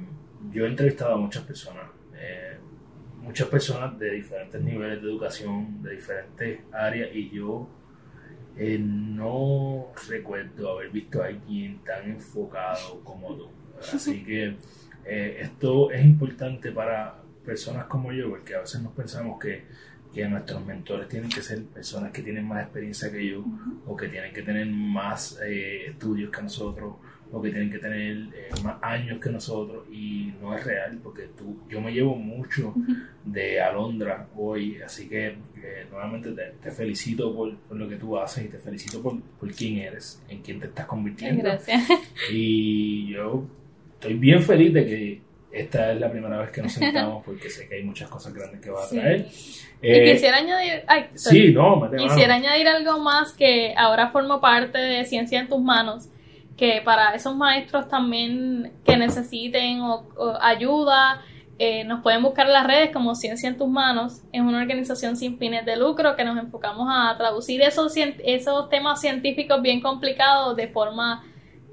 yo 0.50 0.64
he 0.64 0.68
entrevistado 0.68 1.14
a 1.14 1.18
muchas 1.18 1.44
personas 1.44 1.84
eh, 2.16 2.58
muchas 3.24 3.48
personas 3.48 3.98
de 3.98 4.10
diferentes 4.10 4.60
niveles 4.60 5.02
de 5.02 5.08
educación, 5.08 5.82
de 5.82 5.96
diferentes 5.96 6.60
áreas, 6.72 7.10
y 7.14 7.30
yo 7.30 7.68
eh, 8.56 8.78
no 8.78 9.92
recuerdo 10.08 10.70
haber 10.70 10.90
visto 10.90 11.22
a 11.22 11.26
alguien 11.26 11.82
tan 11.84 12.08
enfocado 12.10 13.00
como 13.02 13.34
tú. 13.34 13.48
Así 13.80 14.22
que 14.26 14.56
eh, 15.04 15.38
esto 15.40 15.90
es 15.90 16.04
importante 16.04 16.70
para 16.70 17.20
personas 17.44 17.84
como 17.86 18.12
yo, 18.12 18.30
porque 18.30 18.54
a 18.54 18.60
veces 18.60 18.80
nos 18.82 18.92
pensamos 18.92 19.38
que, 19.40 19.64
que, 20.12 20.26
nuestros 20.28 20.64
mentores 20.64 21.08
tienen 21.08 21.28
que 21.28 21.42
ser 21.42 21.64
personas 21.64 22.12
que 22.12 22.22
tienen 22.22 22.46
más 22.46 22.62
experiencia 22.62 23.10
que 23.10 23.26
yo, 23.26 23.44
o 23.86 23.96
que 23.96 24.08
tienen 24.08 24.32
que 24.32 24.42
tener 24.42 24.66
más 24.66 25.38
eh, 25.44 25.90
estudios 25.90 26.30
que 26.30 26.42
nosotros, 26.42 26.94
o 27.34 27.42
que 27.42 27.50
tienen 27.50 27.68
que 27.68 27.78
tener 27.78 28.16
eh, 28.32 28.48
más 28.62 28.76
años 28.80 29.18
que 29.18 29.28
nosotros 29.28 29.84
y 29.90 30.32
no 30.40 30.56
es 30.56 30.64
real 30.64 31.00
porque 31.02 31.24
tú, 31.36 31.58
yo 31.68 31.80
me 31.80 31.92
llevo 31.92 32.14
mucho 32.14 32.72
de 33.24 33.60
Alondra 33.60 34.28
hoy, 34.36 34.80
así 34.80 35.08
que 35.08 35.26
eh, 35.26 35.86
nuevamente 35.90 36.30
te, 36.62 36.70
felicito 36.70 37.34
por, 37.34 37.52
lo 37.70 37.88
que 37.88 37.96
tú 37.96 38.16
haces 38.16 38.44
y 38.44 38.48
te 38.48 38.58
felicito 38.58 39.02
por, 39.02 39.20
por 39.20 39.52
quién 39.52 39.78
eres, 39.78 40.22
en 40.28 40.42
quién 40.42 40.60
te 40.60 40.66
estás 40.66 40.86
convirtiendo. 40.86 41.42
Gracias. 41.42 41.82
Y 42.30 43.08
yo 43.08 43.44
estoy 43.94 44.14
bien 44.14 44.40
feliz 44.40 44.72
de 44.72 44.86
que 44.86 45.20
esta 45.50 45.92
es 45.92 46.00
la 46.00 46.10
primera 46.10 46.38
vez 46.38 46.50
que 46.50 46.62
nos 46.62 46.72
sentamos 46.72 47.24
porque 47.26 47.50
sé 47.50 47.68
que 47.68 47.76
hay 47.76 47.82
muchas 47.82 48.08
cosas 48.08 48.32
grandes 48.32 48.60
que 48.60 48.70
va 48.70 48.84
a 48.84 48.88
traer. 48.88 49.26
y 49.82 49.90
eh, 49.90 50.12
quisiera 50.12 50.36
añadir, 50.36 50.84
ay, 50.86 51.06
sí, 51.14 51.52
no, 51.52 51.90
quisiera 51.98 52.36
añadir 52.36 52.68
algo 52.68 53.00
más 53.00 53.32
que 53.32 53.74
ahora 53.76 54.10
formo 54.10 54.40
parte 54.40 54.78
de 54.78 55.04
Ciencia 55.04 55.40
en 55.40 55.48
tus 55.48 55.60
manos 55.60 56.08
que 56.56 56.80
para 56.84 57.14
esos 57.14 57.34
maestros 57.34 57.88
también 57.88 58.72
que 58.84 58.96
necesiten 58.96 59.80
ayuda, 60.40 61.22
eh, 61.58 61.84
nos 61.84 62.02
pueden 62.02 62.22
buscar 62.22 62.46
en 62.46 62.52
las 62.52 62.66
redes 62.66 62.90
como 62.92 63.14
Ciencia 63.14 63.48
en 63.48 63.56
tus 63.56 63.68
manos. 63.68 64.22
Es 64.32 64.40
una 64.40 64.60
organización 64.60 65.16
sin 65.16 65.38
fines 65.38 65.64
de 65.64 65.76
lucro 65.76 66.16
que 66.16 66.24
nos 66.24 66.36
enfocamos 66.38 66.88
a 66.90 67.16
traducir 67.16 67.62
esos, 67.62 67.92
esos 67.96 68.68
temas 68.68 69.00
científicos 69.00 69.62
bien 69.62 69.80
complicados 69.80 70.56
de 70.56 70.68
forma 70.68 71.24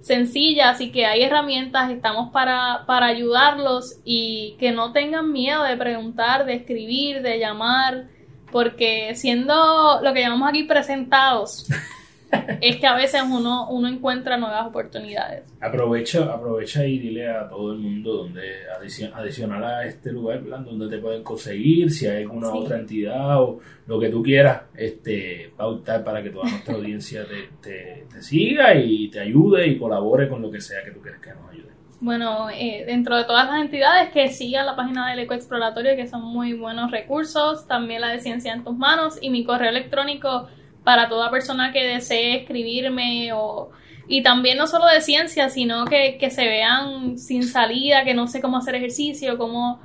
sencilla, 0.02 0.72
así 0.72 0.92
que 0.92 1.06
hay 1.06 1.22
herramientas, 1.22 1.92
estamos 1.92 2.32
para, 2.32 2.86
para 2.88 3.06
ayudarlos 3.06 4.00
y 4.04 4.56
que 4.60 4.72
no 4.72 4.92
tengan 4.94 5.32
miedo 5.32 5.64
de 5.64 5.78
preguntar, 5.78 6.46
de 6.46 6.56
escribir, 6.56 7.22
de 7.22 7.38
llamar, 7.38 8.08
porque 8.52 9.14
siendo 9.16 10.02
lo 10.02 10.14
que 10.14 10.22
llamamos 10.22 10.50
aquí 10.50 10.64
presentados, 10.64 11.68
es 12.62 12.78
que 12.78 12.88
a 12.88 12.96
veces 12.96 13.22
uno, 13.24 13.70
uno 13.70 13.88
encuentra 13.88 14.38
nuevas 14.38 14.68
oportunidades. 14.68 15.44
Aprovecha, 15.60 16.24
aprovecha 16.34 16.86
y 16.86 17.00
dile 17.00 17.30
a 17.30 17.48
todo 17.48 17.74
el 17.74 17.80
mundo 17.80 18.14
donde 18.14 18.42
adicional 19.16 19.64
a 19.64 19.86
este 19.86 20.12
lugar, 20.12 20.44
donde 20.44 20.90
te 20.90 21.02
pueden 21.02 21.24
conseguir, 21.24 21.92
si 21.92 22.08
hay 22.08 22.24
alguna 22.24 22.50
otra 22.50 22.78
entidad 22.78 23.42
o 23.42 23.60
lo 23.88 24.00
que 24.00 24.10
tú 24.10 24.22
quieras, 24.24 24.64
este, 24.76 25.52
pautar 25.56 26.04
para 26.04 26.24
que 26.24 26.30
toda 26.30 26.50
nuestra 26.50 26.76
audiencia 26.76 27.26
te, 27.62 28.06
te, 28.10 28.22
siga 28.22 28.76
y 28.76 29.10
te 29.10 29.20
ayude 29.20 29.68
y 29.68 29.78
colabore 29.78 30.28
con 30.28 30.42
lo 30.42 30.52
que 30.52 30.62
sea 30.62 30.84
que 30.84 30.92
tú 30.92 31.02
quieras 31.02 31.20
que 31.22 31.32
nos 31.32 31.50
ayude. 31.50 31.72
bueno, 32.00 32.50
eh, 32.52 32.84
dentro 32.86 33.18
de 33.18 33.26
todas 33.26 33.48
las 33.48 33.62
entidades 33.62 34.12
que 34.12 34.30
sigan 34.30 34.66
la 34.66 34.76
página 34.76 35.10
del 35.10 35.20
Ecoexploratorio, 35.20 35.96
que 35.96 36.08
son 36.08 36.22
muy 36.22 36.54
buenos 36.54 36.92
recursos, 36.92 37.68
también 37.68 38.02
la 38.02 38.10
de 38.10 38.20
Ciencia 38.20 38.54
en 38.54 38.64
tus 38.64 38.78
manos 38.78 39.18
y 39.22 39.30
mi 39.30 39.44
correo 39.44 39.70
electrónico 39.70 40.48
para 40.84 41.10
toda 41.10 41.32
persona 41.32 41.72
que 41.72 41.84
desee 41.84 42.38
escribirme 42.38 43.34
o 43.34 43.72
y 44.08 44.24
también 44.24 44.58
no 44.58 44.66
solo 44.68 44.88
de 44.88 45.00
ciencia, 45.00 45.50
sino 45.50 45.86
que, 45.86 46.18
que 46.18 46.30
se 46.30 46.46
vean 46.46 47.18
sin 47.18 47.44
salida, 47.44 48.04
que 48.04 48.14
no 48.14 48.28
sé 48.28 48.42
cómo 48.42 48.58
hacer 48.58 48.76
ejercicio, 48.76 49.38
cómo, 49.38 49.80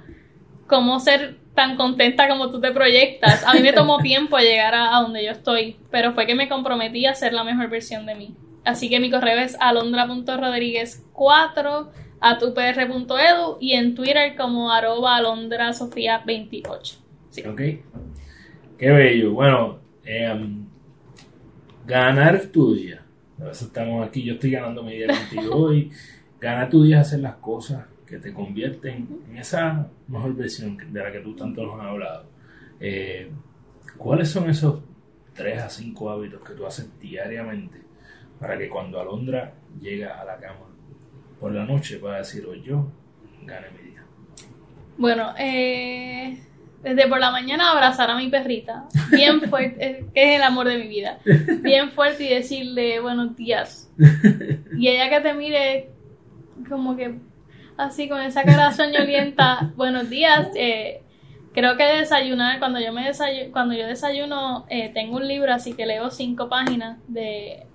cómo 0.66 0.98
ser 0.98 1.36
tan 1.54 1.76
contenta 1.76 2.28
como 2.28 2.50
tú 2.50 2.60
te 2.60 2.72
proyectas. 2.72 3.44
A 3.46 3.54
mí 3.54 3.60
me 3.60 3.72
tomó 3.72 3.98
tiempo 4.02 4.36
llegar 4.38 4.74
a, 4.74 4.96
a 4.96 5.02
donde 5.02 5.24
yo 5.24 5.30
estoy, 5.30 5.76
pero 5.92 6.12
fue 6.12 6.26
que 6.26 6.34
me 6.34 6.48
comprometí 6.48 7.06
a 7.06 7.14
ser 7.14 7.34
la 7.34 7.44
mejor 7.44 7.70
versión 7.70 8.04
de 8.04 8.16
mí. 8.16 8.34
Así 8.64 8.90
que 8.90 8.98
mi 8.98 9.12
correo 9.12 9.38
es 9.38 9.56
alondra.rodríguez4 9.60 11.88
a 12.20 12.38
tupr.edu 12.38 13.58
y 13.60 13.74
en 13.74 13.94
Twitter 13.94 14.34
como 14.36 14.72
arroba 14.72 15.18
alondrasofía28. 15.18 16.98
Sí. 17.30 17.42
Ok. 17.42 17.60
Qué 18.76 18.90
bello. 18.90 19.34
Bueno, 19.34 19.78
em, 20.04 20.65
ganar 21.86 22.40
tu 22.46 22.74
día. 22.74 23.02
A 23.40 23.44
veces 23.44 23.68
estamos 23.68 24.06
aquí, 24.06 24.22
yo 24.22 24.34
estoy 24.34 24.50
ganando 24.50 24.82
mi 24.82 24.96
día 24.96 25.06
contigo 25.06 25.54
hoy. 25.54 25.90
Ganar 26.40 26.68
tu 26.68 26.82
día 26.82 27.00
hacer 27.00 27.20
las 27.20 27.36
cosas 27.36 27.84
que 28.06 28.18
te 28.18 28.32
convierten 28.32 29.08
en 29.28 29.36
esa 29.36 29.88
mejor 30.08 30.34
versión 30.34 30.76
de 30.76 31.02
la 31.02 31.10
que 31.10 31.20
tú 31.20 31.34
tanto 31.34 31.64
nos 31.64 31.80
has 31.80 31.86
hablado. 31.86 32.24
Eh, 32.80 33.30
¿Cuáles 33.96 34.28
son 34.30 34.50
esos 34.50 34.80
tres 35.34 35.62
a 35.62 35.68
cinco 35.68 36.10
hábitos 36.10 36.40
que 36.42 36.54
tú 36.54 36.66
haces 36.66 36.88
diariamente 37.00 37.78
para 38.38 38.58
que 38.58 38.68
cuando 38.68 39.00
Alondra 39.00 39.54
llega 39.80 40.20
a 40.20 40.24
la 40.24 40.36
cama 40.36 40.66
por 41.40 41.52
la 41.52 41.64
noche 41.64 41.98
pueda 41.98 42.18
decir, 42.18 42.44
hoy 42.46 42.62
yo 42.62 42.86
gané 43.44 43.66
mi 43.70 43.90
día? 43.90 44.04
Bueno, 44.98 45.34
eh, 45.38 46.38
desde 46.86 47.08
por 47.08 47.18
la 47.18 47.32
mañana 47.32 47.72
abrazar 47.72 48.10
a 48.10 48.16
mi 48.16 48.28
perrita, 48.28 48.84
bien 49.10 49.40
fuerte, 49.50 49.84
eh, 49.84 50.04
que 50.14 50.22
es 50.32 50.36
el 50.36 50.42
amor 50.44 50.68
de 50.68 50.78
mi 50.78 50.86
vida, 50.86 51.18
bien 51.60 51.90
fuerte 51.90 52.24
y 52.24 52.28
decirle 52.28 53.00
buenos 53.00 53.34
días. 53.36 53.90
Y 54.78 54.86
ella 54.88 55.10
que 55.10 55.20
te 55.20 55.34
mire 55.34 55.90
como 56.68 56.96
que 56.96 57.16
así 57.76 58.08
con 58.08 58.20
esa 58.20 58.44
cara 58.44 58.72
soñolienta, 58.72 59.72
buenos 59.76 60.08
días. 60.08 60.48
Eh, 60.54 61.02
creo 61.52 61.76
que 61.76 61.82
desayunar, 61.84 62.58
cuando 62.60 62.78
yo 62.78 62.92
me 62.92 63.02
desayu- 63.10 63.50
cuando 63.50 63.74
yo 63.74 63.86
desayuno, 63.86 64.64
eh, 64.68 64.90
tengo 64.94 65.16
un 65.16 65.26
libro, 65.26 65.52
así 65.52 65.72
que 65.74 65.86
leo 65.86 66.10
cinco 66.10 66.48
páginas 66.48 66.98
de 67.08 67.66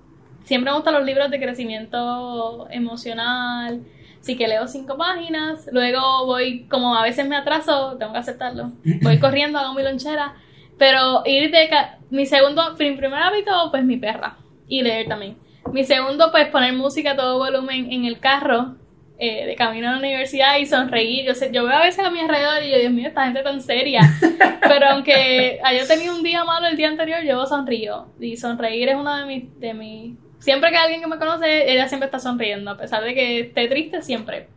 siempre 0.46 0.72
me 0.72 0.78
gustan 0.78 0.94
los 0.94 1.04
libros 1.06 1.30
de 1.30 1.40
crecimiento 1.40 2.68
emocional, 2.72 3.82
así 4.22 4.38
que 4.38 4.48
leo 4.48 4.68
cinco 4.68 4.98
páginas, 4.98 5.68
luego 5.72 6.26
voy, 6.26 6.66
como 6.70 6.96
a 6.96 7.04
veces 7.04 7.28
me 7.28 7.36
atraso, 7.36 7.98
tengo 7.98 8.14
que 8.14 8.20
aceptarlo, 8.20 8.72
voy 9.02 9.20
corriendo, 9.26 9.58
hago 9.60 9.74
mi 9.74 9.84
lonchera, 9.84 10.36
pero 10.78 11.24
ir 11.26 11.52
de, 11.52 11.68
ca- 11.70 11.98
mi 12.10 12.26
segundo, 12.26 12.76
mi 12.80 12.92
primer 12.94 13.22
hábito, 13.22 13.52
pues 13.72 13.84
mi 13.84 13.98
perra, 13.98 14.38
y 14.68 14.82
leer 14.84 15.08
también. 15.08 15.38
Mi 15.74 15.84
segundo, 15.84 16.32
pues 16.32 16.48
poner 16.48 16.74
música 16.74 17.12
a 17.12 17.16
todo 17.16 17.38
volumen 17.38 17.92
en 17.92 18.06
el 18.06 18.20
carro, 18.20 18.76
eh, 19.20 19.46
de 19.46 19.56
camino 19.56 19.88
a 19.88 19.92
la 19.92 20.00
universidad 20.00 20.58
y 20.58 20.66
sonreír. 20.66 21.24
Yo, 21.28 21.36
sé, 21.36 21.52
yo 21.54 21.64
veo 21.64 21.76
a 21.78 21.84
veces 21.84 22.04
a 22.04 22.10
mi 22.10 22.20
alrededor 22.20 22.64
y 22.64 22.72
yo, 22.72 22.80
Dios 22.80 22.92
mío, 22.92 23.08
esta 23.08 23.26
gente 23.26 23.44
tan 23.44 23.62
seria. 23.62 24.02
Pero 24.68 24.88
aunque 24.90 25.60
haya 25.64 25.86
tenido 25.88 26.16
un 26.16 26.24
día 26.24 26.44
malo 26.44 26.66
el 26.66 26.76
día 26.76 26.88
anterior, 26.88 27.22
yo 27.24 27.46
sonrío. 27.46 28.08
Y 28.20 28.36
sonreír 28.38 28.90
es 28.90 28.96
una 28.96 29.20
de 29.20 29.26
mis, 29.28 29.60
de 29.60 29.74
mis... 29.76 30.16
Siempre 30.42 30.72
que 30.72 30.78
alguien 30.78 31.02
que 31.02 31.08
me 31.08 31.20
conoce, 31.20 31.72
ella 31.72 31.88
siempre 31.88 32.08
está 32.08 32.18
sonriendo, 32.18 32.72
a 32.72 32.78
pesar 32.78 33.04
de 33.04 33.14
que 33.14 33.40
esté 33.42 33.68
triste, 33.68 34.02
siempre. 34.02 34.48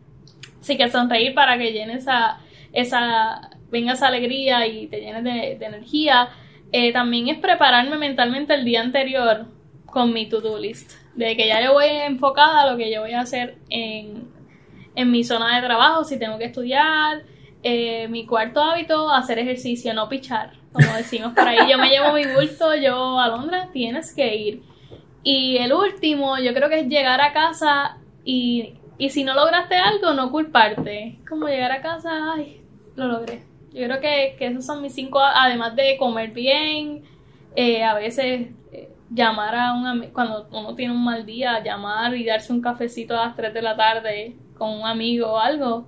Así 0.59 0.79
que 0.79 0.91
sonreír 0.91 1.35
para 1.35 1.59
que 1.59 1.73
llene 1.73 1.97
esa, 1.97 2.39
esa, 2.73 3.51
venga 3.71 3.93
esa 3.93 4.09
alegría 4.09 4.67
y 4.67 4.87
te 4.87 5.03
llenes 5.03 5.23
de, 5.25 5.53
energía. 5.63 6.31
Eh, 6.73 6.91
también 6.91 7.29
es 7.29 7.39
prepararme 7.39 7.99
mentalmente 7.99 8.55
el 8.55 8.65
día 8.65 8.81
anterior 8.81 9.45
con 9.85 10.15
mi 10.15 10.27
to-do 10.27 10.59
list. 10.59 10.93
De 11.15 11.37
que 11.37 11.47
ya 11.49 11.63
yo 11.63 11.75
voy 11.75 11.85
enfocada 11.85 12.63
a 12.63 12.71
lo 12.71 12.79
que 12.79 12.91
yo 12.91 13.03
voy 13.03 13.13
a 13.13 13.21
hacer 13.21 13.59
en, 13.69 14.27
en 14.95 15.11
mi 15.11 15.23
zona 15.23 15.55
de 15.55 15.67
trabajo, 15.67 16.03
si 16.05 16.19
tengo 16.19 16.39
que 16.39 16.47
estudiar. 16.47 17.25
Eh, 17.63 18.09
mi 18.09 18.25
cuarto 18.25 18.63
hábito, 18.63 19.11
hacer 19.11 19.39
ejercicio, 19.39 19.93
no 19.93 20.09
pichar, 20.09 20.55
como 20.73 20.95
decimos 20.97 21.35
por 21.35 21.47
ahí. 21.47 21.71
Yo 21.71 21.77
me 21.77 21.91
llevo 21.91 22.15
mi 22.15 22.25
bulto, 22.25 22.75
yo, 22.75 23.21
Alondra, 23.21 23.69
tienes 23.71 24.15
que 24.15 24.35
ir. 24.35 24.74
Y 25.25 25.57
el 25.57 25.73
último, 25.73 26.39
yo 26.39 26.53
creo 26.55 26.69
que 26.69 26.81
es 26.81 26.87
llegar 26.89 27.21
a 27.21 27.33
casa 27.33 27.97
y, 28.25 28.75
y 28.99 29.11
si 29.11 29.25
no 29.25 29.35
lograste 29.35 29.75
algo, 29.77 30.13
no 30.13 30.31
culparte. 30.31 31.19
Como 31.29 31.49
llegar 31.49 31.73
a 31.73 31.81
casa, 31.83 32.35
ay, 32.35 32.63
lo 32.95 33.09
logré. 33.09 33.43
Yo 33.73 33.85
creo 33.87 34.01
que, 34.01 34.37
que 34.39 34.47
esos 34.49 34.67
son 34.67 34.83
mis 34.83 34.95
cinco, 34.95 35.21
además 35.21 35.75
de 35.75 35.97
comer 35.99 36.31
bien, 36.31 37.03
eh, 37.57 37.83
a 37.83 37.95
veces 37.95 38.51
eh, 38.73 38.91
llamar 39.11 39.55
a 39.55 39.73
un 39.75 39.87
amigo, 39.87 40.13
cuando 40.13 40.47
uno 40.53 40.75
tiene 40.77 40.93
un 40.93 41.03
mal 41.03 41.27
día, 41.27 41.63
llamar 41.65 42.15
y 42.15 42.25
darse 42.25 42.53
un 42.53 42.61
cafecito 42.61 43.19
a 43.19 43.27
las 43.27 43.37
3 43.37 43.53
de 43.55 43.63
la 43.63 43.77
tarde 43.77 44.37
con 44.59 44.71
un 44.71 44.87
amigo 44.87 45.33
o 45.33 45.39
algo, 45.39 45.87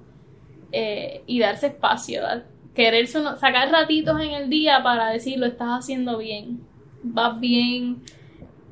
eh, 0.73 1.23
y 1.27 1.39
darse 1.39 1.69
espacio, 1.69 2.23
dar- 2.23 2.47
quererse 2.75 3.21
uno- 3.21 3.37
sacar 3.37 3.71
ratitos 3.71 4.21
en 4.21 4.31
el 4.33 4.51
día 4.51 4.83
para 4.83 5.11
decir 5.11 5.39
lo 5.39 5.47
estás 5.47 5.69
haciendo 5.71 6.19
bien, 6.19 6.61
vas 7.03 7.39
bien, 7.39 8.03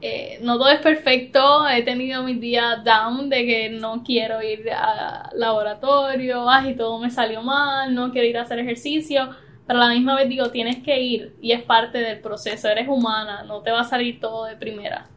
eh, 0.06 0.38
no 0.42 0.58
todo 0.58 0.68
es 0.68 0.80
perfecto, 0.80 1.66
he 1.66 1.82
tenido 1.82 2.22
mis 2.22 2.38
días 2.38 2.84
down 2.84 3.30
de 3.30 3.46
que 3.46 3.70
no 3.70 4.02
quiero 4.04 4.42
ir 4.42 4.70
al 4.70 5.30
laboratorio, 5.32 6.46
ay, 6.46 6.76
todo 6.76 6.98
me 6.98 7.10
salió 7.10 7.40
mal, 7.40 7.94
no 7.94 8.12
quiero 8.12 8.28
ir 8.28 8.36
a 8.36 8.42
hacer 8.42 8.58
ejercicio, 8.58 9.30
pero 9.66 9.80
a 9.80 9.88
la 9.88 9.94
misma 9.94 10.14
vez 10.14 10.28
digo, 10.28 10.50
tienes 10.50 10.82
que 10.82 11.00
ir 11.00 11.34
y 11.40 11.52
es 11.52 11.62
parte 11.62 11.96
del 11.96 12.20
proceso, 12.20 12.68
eres 12.68 12.86
humana, 12.86 13.44
no 13.44 13.62
te 13.62 13.70
va 13.70 13.80
a 13.80 13.84
salir 13.84 14.20
todo 14.20 14.44
de 14.44 14.56
primera. 14.56 15.08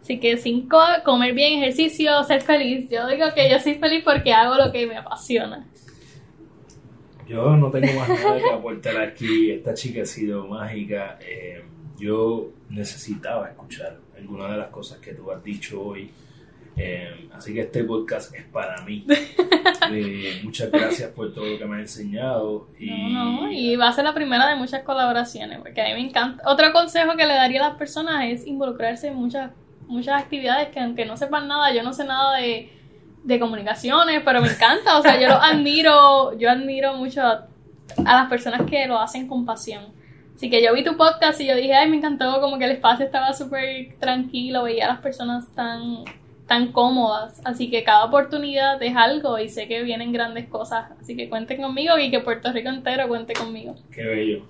Así 0.00 0.18
que 0.18 0.36
cinco, 0.36 0.80
comer 1.04 1.32
bien, 1.32 1.62
ejercicio, 1.62 2.24
ser 2.24 2.40
feliz. 2.40 2.90
Yo 2.90 3.06
digo 3.06 3.26
que 3.36 3.48
yo 3.48 3.60
soy 3.60 3.74
feliz 3.76 4.02
porque 4.02 4.32
hago 4.32 4.56
lo 4.56 4.72
que 4.72 4.84
me 4.84 4.96
apasiona. 4.96 5.64
Yo 7.28 7.56
no 7.56 7.70
tengo 7.70 8.00
más 8.00 8.08
nada 8.08 8.36
que 8.36 8.50
aportar 8.50 8.96
aquí. 8.96 9.52
Esta 9.52 9.74
chica 9.74 10.02
ha 10.02 10.06
sido 10.06 10.48
mágica. 10.48 11.20
Eh, 11.20 11.62
yo 12.02 12.48
necesitaba 12.68 13.48
escuchar 13.48 13.96
algunas 14.18 14.50
de 14.50 14.56
las 14.56 14.68
cosas 14.68 14.98
que 14.98 15.12
tú 15.14 15.30
has 15.30 15.42
dicho 15.44 15.80
hoy. 15.80 16.10
Eh, 16.76 17.28
así 17.32 17.54
que 17.54 17.60
este 17.60 17.84
podcast 17.84 18.34
es 18.34 18.44
para 18.46 18.82
mí. 18.82 19.06
Eh, 19.90 20.40
muchas 20.44 20.70
gracias 20.70 21.10
por 21.10 21.34
todo 21.34 21.44
lo 21.44 21.58
que 21.58 21.64
me 21.66 21.76
has 21.76 21.82
enseñado. 21.82 22.68
Y, 22.78 22.88
No, 23.12 23.42
no, 23.42 23.52
y 23.52 23.74
va 23.76 23.88
a 23.88 23.92
ser 23.92 24.04
la 24.04 24.14
primera 24.14 24.48
de 24.48 24.54
muchas 24.54 24.84
colaboraciones, 24.84 25.58
porque 25.58 25.82
a 25.82 25.86
mí 25.88 25.94
me 25.94 26.08
encanta. 26.08 26.42
Otro 26.48 26.72
consejo 26.72 27.16
que 27.16 27.26
le 27.26 27.34
daría 27.34 27.64
a 27.64 27.70
las 27.70 27.78
personas 27.78 28.24
es 28.26 28.46
involucrarse 28.46 29.08
en 29.08 29.16
muchas, 29.16 29.50
muchas 29.88 30.22
actividades 30.22 30.68
que 30.68 30.80
aunque 30.80 31.04
no 31.04 31.16
sepan 31.16 31.48
nada, 31.48 31.74
yo 31.74 31.82
no 31.82 31.92
sé 31.92 32.04
nada 32.04 32.38
de, 32.38 32.70
de 33.24 33.40
comunicaciones, 33.40 34.22
pero 34.24 34.40
me 34.40 34.48
encanta, 34.48 34.98
o 34.98 35.02
sea, 35.02 35.20
yo 35.20 35.28
lo 35.28 35.34
admiro, 35.42 36.38
yo 36.38 36.48
admiro 36.48 36.94
mucho 36.94 37.20
a, 37.20 37.48
a 38.04 38.16
las 38.16 38.28
personas 38.28 38.62
que 38.70 38.86
lo 38.86 38.98
hacen 38.98 39.26
con 39.26 39.44
pasión. 39.44 40.01
Así 40.34 40.50
que 40.50 40.62
yo 40.62 40.74
vi 40.74 40.82
tu 40.82 40.96
podcast 40.96 41.40
y 41.40 41.46
yo 41.46 41.56
dije, 41.56 41.74
ay, 41.74 41.88
me 41.88 41.96
encantó, 41.96 42.40
como 42.40 42.58
que 42.58 42.64
el 42.64 42.72
espacio 42.72 43.06
estaba 43.06 43.32
súper 43.32 43.94
tranquilo, 44.00 44.64
veía 44.64 44.86
a 44.86 44.94
las 44.94 45.00
personas 45.00 45.46
tan, 45.54 46.04
tan 46.46 46.72
cómodas. 46.72 47.40
Así 47.44 47.70
que 47.70 47.84
cada 47.84 48.04
oportunidad 48.04 48.82
es 48.82 48.96
algo 48.96 49.38
y 49.38 49.48
sé 49.48 49.68
que 49.68 49.82
vienen 49.82 50.12
grandes 50.12 50.48
cosas. 50.48 50.90
Así 51.00 51.16
que 51.16 51.28
cuenten 51.28 51.62
conmigo 51.62 51.98
y 51.98 52.10
que 52.10 52.20
Puerto 52.20 52.52
Rico 52.52 52.70
entero 52.70 53.08
cuente 53.08 53.34
conmigo. 53.34 53.76
Qué 53.92 54.04
bello, 54.04 54.44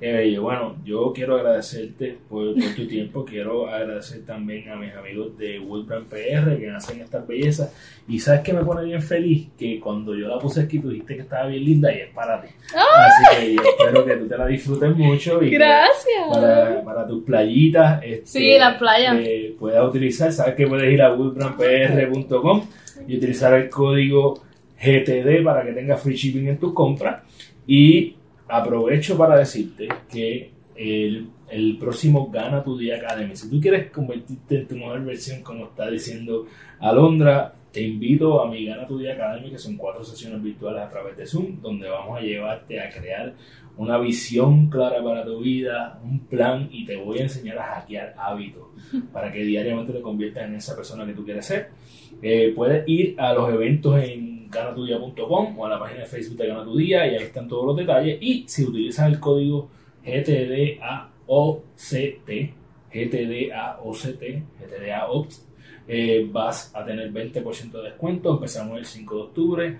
bello. 0.00 0.42
Bueno, 0.42 0.76
yo 0.84 1.12
quiero 1.14 1.36
agradecerte 1.36 2.16
por, 2.28 2.54
por 2.54 2.74
tu 2.76 2.86
tiempo. 2.86 3.24
Quiero 3.24 3.68
agradecer 3.68 4.24
también 4.24 4.68
a 4.70 4.76
mis 4.76 4.94
amigos 4.94 5.36
de 5.38 5.58
Woodbrand 5.60 6.06
PR 6.06 6.56
que 6.58 6.70
hacen 6.70 7.00
estas 7.00 7.26
bellezas. 7.26 7.72
Y 8.08 8.18
sabes 8.20 8.40
que 8.42 8.52
me 8.52 8.64
pone 8.64 8.84
bien 8.84 9.02
feliz 9.02 9.48
que 9.58 9.80
cuando 9.80 10.14
yo 10.14 10.28
la 10.28 10.38
puse 10.38 10.62
aquí 10.62 10.78
tú 10.78 10.90
dijiste 10.90 11.16
que 11.16 11.22
estaba 11.22 11.46
bien 11.48 11.64
linda 11.64 11.92
y 11.94 12.00
es 12.00 12.08
para 12.14 12.40
ti. 12.40 12.48
Así 12.74 13.36
que 13.40 13.54
yo 13.54 13.62
espero 13.62 14.04
que 14.04 14.16
tú 14.16 14.28
te 14.28 14.38
la 14.38 14.46
disfrutes 14.46 14.96
mucho 14.96 15.42
y 15.42 15.50
Gracias. 15.50 16.06
para, 16.32 16.82
para 16.84 17.06
tus 17.06 17.24
playitas 17.24 18.00
este, 18.04 18.26
Sí, 18.26 18.58
las 18.58 18.78
playas. 18.78 19.16
eh, 19.20 19.54
puedas 19.58 19.84
utilizar. 19.88 20.32
Sabes 20.32 20.54
que 20.54 20.66
puedes 20.66 20.92
ir 20.92 21.02
a 21.02 21.12
woodbrandpr.com 21.14 22.62
y 23.06 23.16
utilizar 23.16 23.54
el 23.54 23.68
código 23.68 24.42
GTD 24.80 25.42
para 25.44 25.64
que 25.64 25.72
tengas 25.72 26.00
free 26.02 26.14
shipping 26.16 26.48
en 26.48 26.58
tus 26.58 26.72
compras. 26.72 27.22
Y 27.66 28.14
aprovecho 28.48 29.16
para 29.16 29.36
decirte 29.36 29.88
que 30.10 30.50
el, 30.76 31.28
el 31.50 31.76
próximo 31.78 32.30
Gana 32.30 32.62
Tu 32.62 32.78
Día 32.78 32.96
Academy, 32.96 33.34
si 33.36 33.50
tú 33.50 33.60
quieres 33.60 33.90
convertirte 33.90 34.58
en 34.60 34.68
tu 34.68 34.76
mejor 34.76 35.04
versión, 35.04 35.42
como 35.42 35.66
está 35.66 35.90
diciendo 35.90 36.46
Alondra, 36.80 37.54
te 37.72 37.82
invito 37.82 38.42
a 38.42 38.50
mi 38.50 38.64
Gana 38.64 38.86
Tu 38.86 38.98
Día 38.98 39.14
Academy, 39.14 39.50
que 39.50 39.58
son 39.58 39.76
cuatro 39.76 40.04
sesiones 40.04 40.42
virtuales 40.42 40.82
a 40.82 40.88
través 40.88 41.16
de 41.16 41.26
Zoom, 41.26 41.60
donde 41.60 41.88
vamos 41.88 42.18
a 42.18 42.20
llevarte 42.20 42.80
a 42.80 42.90
crear 42.90 43.34
una 43.76 43.98
visión 43.98 44.68
clara 44.68 45.02
para 45.02 45.24
tu 45.24 45.40
vida, 45.40 46.00
un 46.02 46.20
plan 46.20 46.68
y 46.72 46.84
te 46.84 46.96
voy 46.96 47.18
a 47.18 47.22
enseñar 47.22 47.58
a 47.58 47.74
hackear 47.74 48.14
hábitos 48.18 48.64
para 49.12 49.30
que 49.30 49.44
diariamente 49.44 49.92
te 49.92 50.00
conviertas 50.00 50.44
en 50.44 50.56
esa 50.56 50.74
persona 50.74 51.06
que 51.06 51.12
tú 51.12 51.24
quieres 51.24 51.46
ser. 51.46 51.70
Eh, 52.20 52.52
puedes 52.56 52.86
ir 52.88 53.14
a 53.18 53.32
los 53.32 53.48
eventos 53.50 54.02
en 54.02 54.37
ganatudia.com 54.50 55.58
o 55.58 55.66
a 55.66 55.68
la 55.68 55.78
página 55.78 56.00
de 56.00 56.06
Facebook 56.06 56.38
de 56.38 56.48
Gana 56.48 56.64
Tu 56.64 56.76
Día 56.76 57.06
y 57.06 57.16
ahí 57.16 57.22
están 57.24 57.48
todos 57.48 57.66
los 57.66 57.76
detalles. 57.76 58.18
Y 58.20 58.44
si 58.48 58.64
utilizas 58.64 59.06
el 59.06 59.20
código 59.20 59.68
GTDAOCT, 60.04 61.64
GTDAOCT, 62.92 64.22
GTDAOCT, 64.60 65.32
eh, 65.90 66.28
vas 66.30 66.70
a 66.74 66.84
tener 66.84 67.12
20% 67.12 67.70
de 67.70 67.82
descuento. 67.82 68.34
Empezamos 68.34 68.78
el 68.78 68.84
5 68.84 69.14
de 69.14 69.22
octubre. 69.22 69.78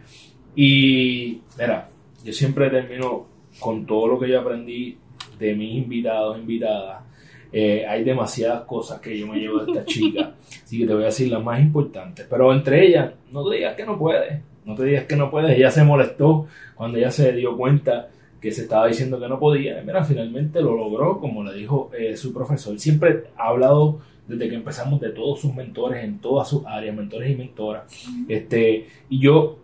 Y, 0.55 1.41
mira, 1.59 1.89
yo 2.25 2.33
siempre 2.33 2.71
termino 2.71 3.27
con 3.59 3.87
todo 3.87 4.09
lo 4.09 4.19
que 4.19 4.29
yo 4.29 4.41
aprendí 4.41 4.99
de 5.39 5.55
mis 5.55 5.77
invitados, 5.77 6.39
invitadas, 6.39 7.05
eh, 7.51 7.87
hay 7.87 8.05
demasiadas 8.05 8.65
cosas 8.65 9.01
que 9.01 9.17
yo 9.19 9.27
me 9.27 9.39
llevo 9.39 9.61
de 9.61 9.73
esta 9.73 9.85
chica. 9.85 10.35
Así 10.65 10.79
que 10.79 10.87
te 10.87 10.95
voy 10.95 11.03
a 11.03 11.07
decir 11.07 11.31
las 11.31 11.43
más 11.43 11.61
importantes. 11.61 12.27
Pero 12.29 12.53
entre 12.53 12.87
ellas, 12.87 13.13
no 13.31 13.49
te 13.49 13.57
digas 13.57 13.75
que 13.75 13.87
no 13.87 13.99
puedes. 13.99 14.43
No 14.69 14.75
te 14.75 14.85
digas 14.85 15.05
que 15.05 15.17
no 15.17 15.31
puedes. 15.31 15.57
Ella 15.57 15.71
se 15.71 15.83
molestó 15.83 16.47
cuando 16.75 16.99
ella 16.99 17.11
se 17.11 17.33
dio 17.33 17.57
cuenta 17.57 18.11
que 18.39 18.53
se 18.53 18.63
estaba 18.63 18.87
diciendo 18.87 19.19
que 19.19 19.27
no 19.27 19.39
podía. 19.39 19.81
Mira, 19.81 20.05
finalmente 20.05 20.61
lo 20.61 20.77
logró, 20.77 21.19
como 21.19 21.43
le 21.43 21.55
dijo 21.55 21.91
eh, 21.99 22.19
su 22.19 22.35
profesor. 22.35 22.79
Siempre 22.79 23.25
ha 23.39 23.49
hablado 23.49 24.01
desde 24.27 24.47
que 24.51 24.57
empezamos 24.57 25.01
de 25.01 25.09
todos 25.09 25.41
sus 25.41 25.55
mentores 25.55 26.05
en 26.05 26.19
todas 26.19 26.51
sus 26.51 26.67
áreas, 26.67 26.95
mentores 26.95 27.31
y 27.31 27.35
mentoras. 27.35 27.85
Este, 28.29 28.87
y 29.09 29.19
yo 29.19 29.57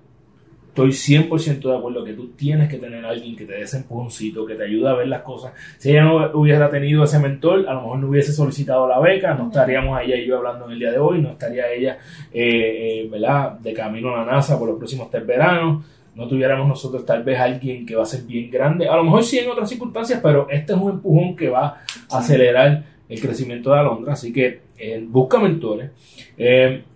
estoy 0.75 0.91
100% 0.91 1.71
de 1.71 1.77
acuerdo 1.77 2.03
que 2.03 2.15
tú 2.15 2.31
tienes 2.31 2.69
que 2.69 2.79
tener 2.79 3.05
a 3.05 3.11
alguien 3.11 3.37
que 3.37 3.45
te 3.45 3.53
dé 3.53 3.63
ese 3.63 3.77
empujoncito, 3.77 4.45
que 4.45 4.57
te 4.57 4.65
ayude 4.65 4.89
a 4.89 4.95
ver 4.95 5.07
las 5.07 5.23
cosas. 5.23 5.53
Si 5.79 5.91
ella 5.91 6.03
no 6.03 6.33
hubiera 6.35 6.69
tenido 6.69 7.05
ese 7.05 7.21
mentor, 7.21 7.69
a 7.69 7.75
lo 7.75 7.83
mejor 7.83 7.99
no 8.01 8.09
hubiese 8.09 8.33
solicitado 8.33 8.89
la 8.89 8.99
beca, 8.99 9.35
no 9.35 9.47
estaríamos 9.47 10.01
ella 10.03 10.17
y 10.17 10.27
yo 10.27 10.39
hablando 10.39 10.67
en 10.67 10.73
el 10.73 10.79
día 10.81 10.91
de 10.91 10.99
hoy, 10.99 11.23
no 11.23 11.31
estaría 11.31 11.71
ella, 11.71 11.99
eh, 12.33 13.03
eh, 13.05 13.09
¿verdad?, 13.09 13.53
de 13.61 13.73
camino 13.73 14.17
a 14.17 14.25
la 14.25 14.33
NASA 14.33 14.59
por 14.59 14.69
los 14.69 14.77
próximos 14.77 15.09
tres 15.13 15.25
veranos. 15.25 15.85
No 16.17 16.27
tuviéramos 16.27 16.67
nosotros 16.67 17.07
tal 17.07 17.23
vez 17.23 17.39
alguien 17.39 17.87
que 17.87 17.95
va 17.95 18.03
a 18.03 18.07
ser 18.07 18.23
bien 18.23 18.51
grande. 18.51 18.89
A 18.89 18.97
lo 18.97 19.05
mejor 19.05 19.23
sí 19.23 19.39
en 19.39 19.49
otras 19.51 19.69
circunstancias, 19.69 20.19
pero 20.21 20.49
este 20.51 20.73
es 20.73 20.79
un 20.79 20.91
empujón 20.91 21.37
que 21.37 21.51
va 21.51 21.83
a 22.11 22.19
acelerar 22.19 22.85
el 23.09 23.21
crecimiento 23.21 23.71
de 23.71 23.79
Alondra. 23.79 24.15
Así 24.15 24.33
que 24.33 24.63
eh, 24.77 25.05
busca 25.09 25.39
mentores. 25.39 25.93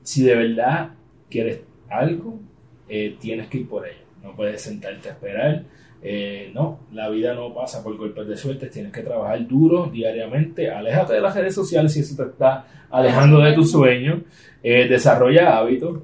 si 0.03 0.25
de 0.25 0.35
verdad 0.35 0.91
quieres 1.31 1.61
algo, 1.89 2.41
eh, 2.89 3.17
tienes 3.21 3.49
que 3.49 3.59
ir 3.59 3.69
por 3.69 3.87
ello. 3.87 3.99
No 4.23 4.35
puedes 4.35 4.63
sentarte 4.63 5.09
a 5.09 5.13
esperar. 5.13 5.65
Eh, 6.01 6.53
no, 6.55 6.81
la 6.93 7.09
vida 7.09 7.35
no 7.35 7.53
pasa 7.53 7.83
por 7.83 7.97
golpes 7.97 8.27
de 8.29 8.37
suerte, 8.37 8.69
tienes 8.69 8.93
que 8.93 9.03
trabajar 9.03 9.45
duro 9.49 9.91
diariamente, 9.93 10.71
aléjate 10.71 11.15
de 11.15 11.21
las 11.21 11.35
redes 11.35 11.57
sociales 11.57 11.93
si 11.93 12.01
eso 12.01 12.15
te 12.15 12.31
está 12.31 12.87
alejando 12.89 13.41
de 13.41 13.53
tu 13.53 13.65
sueño, 13.65 14.23
eh, 14.63 14.87
desarrolla 14.89 15.59
hábitos. 15.59 16.03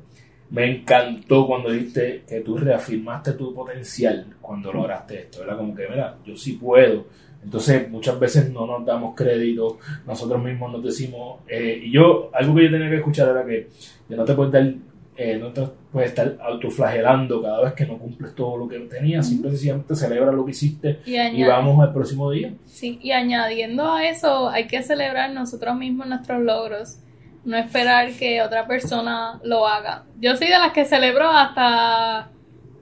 Me 0.51 0.71
encantó 0.71 1.47
cuando 1.47 1.71
dijiste 1.71 2.25
que 2.29 2.41
tú 2.41 2.57
reafirmaste 2.59 3.33
tu 3.33 3.55
potencial 3.55 4.27
cuando 4.41 4.73
lograste 4.73 5.21
esto, 5.21 5.41
¿verdad? 5.41 5.57
Como 5.57 5.75
que, 5.75 5.89
mira, 5.89 6.17
yo 6.25 6.37
sí 6.37 6.55
puedo. 6.55 7.07
Entonces, 7.43 7.89
muchas 7.89 8.19
veces 8.19 8.51
no 8.51 8.67
nos 8.67 8.85
damos 8.85 9.15
crédito, 9.15 9.79
nosotros 10.07 10.43
mismos 10.43 10.73
nos 10.73 10.83
decimos, 10.83 11.41
y 11.49 11.91
yo, 11.91 12.31
algo 12.33 12.55
que 12.55 12.65
yo 12.65 12.71
tenía 12.71 12.89
que 12.89 12.97
escuchar 12.97 13.29
era 13.29 13.45
que 13.45 13.69
ya 14.09 14.17
no 14.17 14.25
te 14.25 14.35
puedes 14.35 14.53
dar 14.53 14.75
eh, 15.17 15.37
no 15.37 15.53
te 15.53 15.63
puedes 15.93 16.11
estar 16.11 16.37
autoflagelando 16.43 17.41
cada 17.41 17.63
vez 17.63 17.73
que 17.75 17.87
no 17.87 17.99
cumples 17.99 18.35
todo 18.35 18.57
lo 18.57 18.69
que 18.69 18.81
tenías, 18.81 19.29
simplemente 19.29 19.95
celebra 19.95 20.33
lo 20.33 20.45
que 20.45 20.51
hiciste 20.51 21.01
y, 21.07 21.45
vamos 21.45 21.81
al 21.81 21.93
próximo 21.93 22.31
día. 22.31 22.53
Sí, 22.65 22.99
y 23.01 23.13
añadiendo 23.13 23.93
a 23.93 24.05
eso, 24.07 24.49
hay 24.49 24.67
que 24.67 24.83
celebrar 24.83 25.31
nosotros 25.31 25.77
mismos 25.77 26.09
nuestros 26.09 26.43
logros, 26.43 26.99
no 27.45 27.57
esperar 27.57 28.11
que 28.13 28.43
otra 28.43 28.67
persona 28.67 29.41
lo 29.45 29.69
haga. 29.69 30.05
Yo 30.19 30.37
soy 30.37 30.49
de 30.49 30.59
las 30.59 30.73
que 30.73 30.85
celebro 30.85 31.29
hasta 31.31 32.31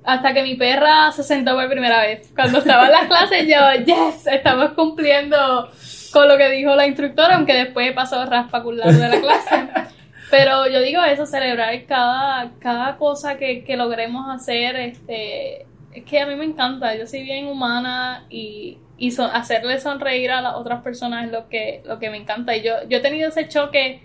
hasta 0.05 0.35
que 0.35 0.43
mi 0.43 0.57
perra 0.57 1.13
se 1.13 1.23
sentó 1.23 1.55
por 1.55 1.69
primera 1.69 2.01
vez. 2.01 2.33
Cuando 2.35 2.59
estaba 2.59 2.87
en 2.87 2.93
las 2.93 3.07
clases 3.07 3.47
yo, 3.47 3.85
yes, 3.85 4.27
estamos 4.27 4.73
cumpliendo 4.73 5.69
con 6.13 6.29
lo 6.29 6.37
que 6.37 6.51
dijo 6.51 6.75
la 6.75 6.87
instructora, 6.87 7.37
aunque 7.37 7.55
después 7.55 7.93
pasó 7.93 8.25
raspa 8.27 8.63
de 8.63 9.09
la 9.09 9.21
clase. 9.21 9.92
Pero 10.33 10.67
yo 10.67 10.81
digo 10.81 11.05
eso, 11.05 11.27
celebrar 11.27 11.85
cada, 11.85 12.53
cada 12.59 12.97
cosa 12.97 13.37
que, 13.37 13.63
logremos 13.77 14.35
hacer, 14.35 14.77
este, 14.77 15.67
es 15.93 16.05
que 16.07 16.21
a 16.21 16.27
mí 16.27 16.35
me 16.37 16.47
encanta, 16.47 16.97
yo 16.97 17.07
soy 17.07 17.23
bien 17.23 17.49
humana 17.49 18.25
y, 18.31 18.79
y 18.97 19.15
hacerle 19.21 19.79
sonreír 19.79 20.31
a 20.31 20.41
las 20.41 20.55
otras 20.55 20.81
personas 20.81 21.27
es 21.27 21.33
lo 21.33 21.51
que, 21.51 21.83
lo 21.85 21.99
que 21.99 22.09
me 22.09 22.17
encanta. 22.17 22.57
Y 22.57 22.63
yo, 22.63 22.73
yo 22.89 22.97
he 22.97 23.01
tenido 23.03 23.29
ese 23.29 23.47
choque 23.47 24.01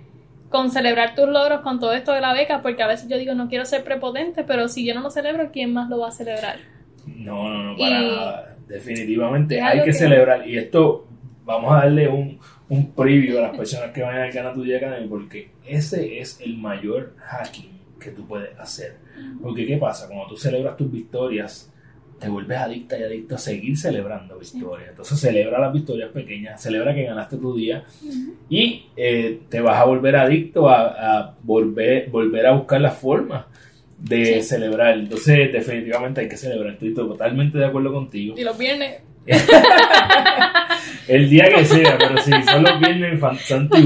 con 0.50 0.70
celebrar 0.70 1.16
tus 1.16 1.30
logros 1.30 1.62
con 1.62 1.80
todo 1.80 1.94
esto 1.94 2.12
de 2.12 2.20
la 2.20 2.34
beca, 2.34 2.62
porque 2.62 2.84
a 2.84 2.88
veces 2.88 3.08
yo 3.08 3.18
digo, 3.18 3.34
no 3.34 3.48
quiero 3.48 3.64
ser 3.64 3.86
prepotente, 3.86 4.44
pero 4.44 4.68
si 4.68 4.86
yo 4.86 4.94
no 4.94 5.00
lo 5.00 5.10
celebro, 5.10 5.52
¿quién 5.54 5.72
más 5.72 5.90
lo 5.90 6.00
va 6.00 6.10
a 6.10 6.12
celebrar? 6.12 6.58
No, 7.06 7.48
no, 7.48 7.64
no, 7.64 7.78
para 7.78 8.02
nada. 8.02 8.56
Definitivamente 8.68 9.62
hay 9.62 9.82
que 9.82 9.94
celebrar. 9.94 10.46
Y 10.46 10.58
esto, 10.58 11.08
vamos 11.46 11.72
a 11.72 11.86
darle 11.86 12.10
un, 12.10 12.38
un 12.70 12.92
preview 12.92 13.38
a 13.38 13.44
las 13.44 13.58
personas 13.58 13.92
que 13.92 14.02
vayan 14.02 14.24
al 14.24 14.34
canal 14.34 14.54
Tuya 14.54 14.78
Academy 14.78 15.08
porque 15.08 15.52
ese 15.66 16.20
es 16.20 16.40
el 16.42 16.58
mayor 16.58 17.16
hacking 17.18 17.78
que 18.00 18.12
tú 18.12 18.28
puedes 18.28 18.58
hacer. 18.60 18.98
Porque 19.42 19.66
¿qué 19.66 19.78
pasa? 19.78 20.08
Cuando 20.08 20.28
tú 20.28 20.38
celebras 20.38 20.78
tus 20.78 20.92
victorias, 20.92 21.72
te 22.20 22.30
vuelves 22.30 22.58
adicta 22.58 22.98
y 22.98 23.04
adicto 23.04 23.36
a 23.36 23.38
seguir 23.38 23.78
celebrando 23.78 24.38
victorias. 24.38 24.90
Entonces 24.90 25.20
celebra 25.20 25.60
las 25.60 25.74
victorias 25.74 26.12
pequeñas, 26.12 26.62
celebra 26.62 26.94
que 26.94 27.04
ganaste 27.04 27.38
tu 27.38 27.56
día 27.56 27.84
y 28.50 28.88
eh, 28.96 29.42
te 29.50 29.62
vas 29.62 29.80
a 29.80 29.86
volver 29.86 30.16
adicto 30.16 30.70
a, 30.70 31.36
volver, 31.44 32.10
volver 32.10 32.46
a 32.48 32.52
buscar 32.54 32.82
la 32.82 32.92
forma 32.92 33.48
de 33.98 34.42
celebrar. 34.42 34.98
Entonces 34.98 35.52
definitivamente 35.52 36.22
hay 36.22 36.30
que 36.30 36.38
celebrar. 36.38 36.74
Estoy 36.74 36.94
totalmente 36.94 37.58
de 37.58 37.66
acuerdo 37.66 37.94
contigo. 37.94 38.36
Y 38.38 38.44
los 38.44 38.58
viernes 38.58 39.02
el 41.08 41.30
día 41.30 41.50
que 41.50 41.66
sea, 41.66 41.98
pero 41.98 42.18
si 42.22 42.32
son 42.44 42.64
los 42.64 42.80
viernes 42.80 43.20
bastante. 43.20 43.78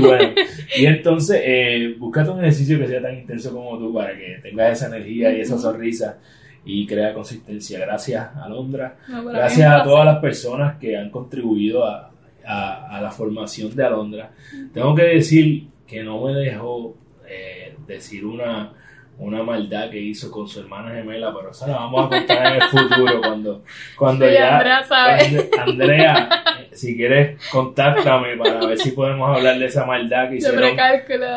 Y 0.75 0.85
entonces, 0.85 1.41
eh, 1.43 1.95
búscate 1.97 2.29
un 2.29 2.39
ejercicio 2.39 2.79
que 2.79 2.87
sea 2.87 3.01
tan 3.01 3.17
intenso 3.17 3.51
como 3.51 3.77
tú 3.77 3.93
para 3.93 4.17
que 4.17 4.39
tengas 4.41 4.77
esa 4.77 4.87
energía 4.87 5.31
y 5.31 5.41
esa 5.41 5.57
sonrisa 5.57 6.17
y 6.63 6.85
crea 6.85 7.13
consistencia. 7.13 7.79
Gracias, 7.79 8.29
Alondra. 8.37 8.97
Gracias 9.07 9.71
a 9.71 9.83
todas 9.83 10.05
las 10.05 10.19
personas 10.19 10.77
que 10.77 10.95
han 10.97 11.09
contribuido 11.09 11.85
a, 11.85 12.11
a, 12.45 12.99
la 13.01 13.11
formación 13.11 13.75
de 13.75 13.83
Alondra. 13.83 14.31
Tengo 14.73 14.95
que 14.95 15.03
decir 15.03 15.67
que 15.87 16.03
no 16.03 16.25
me 16.25 16.33
dejó 16.33 16.95
eh, 17.27 17.75
decir 17.87 18.25
una 18.25 18.73
una 19.18 19.43
maldad 19.43 19.89
que 19.89 19.99
hizo 19.99 20.32
con 20.32 20.47
su 20.47 20.62
hermana 20.62 20.91
gemela, 20.91 21.32
pero 21.36 21.51
eso 21.51 21.68
la 21.68 21.76
vamos 21.76 22.05
a 22.05 22.09
contar 22.09 22.47
en 22.47 22.62
el 22.62 22.68
futuro 22.70 23.22
cuando, 23.22 23.64
cuando 23.95 24.30
ya... 24.30 24.57
Andrea 24.57 24.84
sabe. 24.84 25.49
Andrea, 25.59 26.43
si 26.72 26.97
quieres, 26.97 27.39
contáctame 27.51 28.36
para 28.38 28.66
ver 28.66 28.80
si 28.80 28.91
podemos 28.91 29.38
hablar 29.38 29.59
de 29.59 29.66
esa 29.66 29.86
maldad 29.86 30.30
que 30.30 30.38
hicieron 30.38 30.76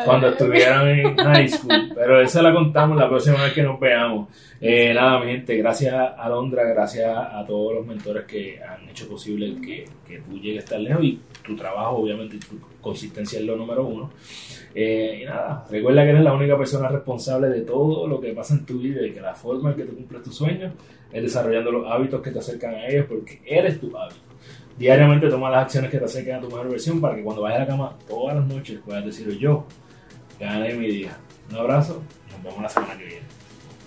cuando 0.03 0.29
estuvieron 0.29 0.89
en 0.89 1.15
high 1.15 1.47
school. 1.47 1.91
Pero 1.93 2.21
eso 2.21 2.41
la 2.41 2.53
contamos 2.53 2.97
la 2.97 3.07
próxima 3.07 3.43
vez 3.43 3.53
que 3.53 3.63
nos 3.63 3.79
veamos. 3.79 4.29
Eh, 4.59 4.93
nada, 4.93 5.19
mi 5.19 5.27
gente, 5.27 5.55
gracias 5.57 5.93
a 5.93 6.29
Londra, 6.29 6.63
gracias 6.63 7.15
a 7.15 7.45
todos 7.45 7.75
los 7.75 7.85
mentores 7.85 8.23
que 8.23 8.59
han 8.63 8.89
hecho 8.89 9.07
posible 9.07 9.61
que, 9.61 9.85
que 10.07 10.19
tú 10.21 10.39
llegues 10.39 10.65
tan 10.65 10.83
lejos 10.83 11.03
y 11.03 11.19
tu 11.45 11.55
trabajo, 11.55 11.97
obviamente, 11.97 12.37
tu 12.37 12.59
consistencia 12.81 13.37
es 13.37 13.45
lo 13.45 13.55
número 13.55 13.85
uno. 13.85 14.11
Eh, 14.77 15.21
y 15.21 15.25
nada, 15.25 15.65
recuerda 15.71 16.03
que 16.03 16.09
eres 16.09 16.21
la 16.21 16.33
única 16.33 16.57
persona 16.57 16.89
responsable 16.89 17.47
de 17.47 17.61
todo 17.61 18.07
lo 18.07 18.19
que 18.19 18.33
pasa 18.33 18.55
en 18.55 18.65
tu 18.65 18.79
vida 18.79 19.07
y 19.07 19.11
que 19.11 19.21
la 19.21 19.33
forma 19.33 19.71
en 19.71 19.77
que 19.77 19.85
tú 19.85 19.95
cumples 19.95 20.21
tus 20.21 20.35
sueños 20.35 20.73
es 21.13 21.23
desarrollando 21.23 21.71
los 21.71 21.89
hábitos 21.89 22.21
que 22.21 22.31
te 22.31 22.39
acercan 22.39 22.75
a 22.75 22.87
ellos 22.87 23.05
porque 23.07 23.41
eres 23.45 23.79
tu 23.79 23.97
hábito. 23.97 24.19
Diariamente 24.77 25.29
toma 25.29 25.49
las 25.49 25.63
acciones 25.63 25.89
que 25.89 25.97
te 25.97 26.03
acerquen 26.03 26.35
a 26.35 26.41
tu 26.41 26.47
mejor 26.47 26.69
versión 26.69 26.99
para 26.99 27.15
que 27.15 27.23
cuando 27.23 27.41
vayas 27.43 27.59
a 27.59 27.61
la 27.61 27.67
cama 27.67 27.97
todas 28.05 28.35
las 28.35 28.45
noches 28.45 28.81
puedas 28.83 29.05
decir 29.05 29.29
yo 29.37 29.65
gané 30.37 30.73
mi 30.73 30.87
día. 30.87 31.17
Un 31.49 31.57
abrazo, 31.57 32.03
nos 32.33 32.43
vemos 32.43 32.61
la 32.61 32.69
semana 32.69 32.97
que 32.97 33.05
viene. 33.05 33.25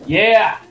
¡Yeah! 0.07 0.68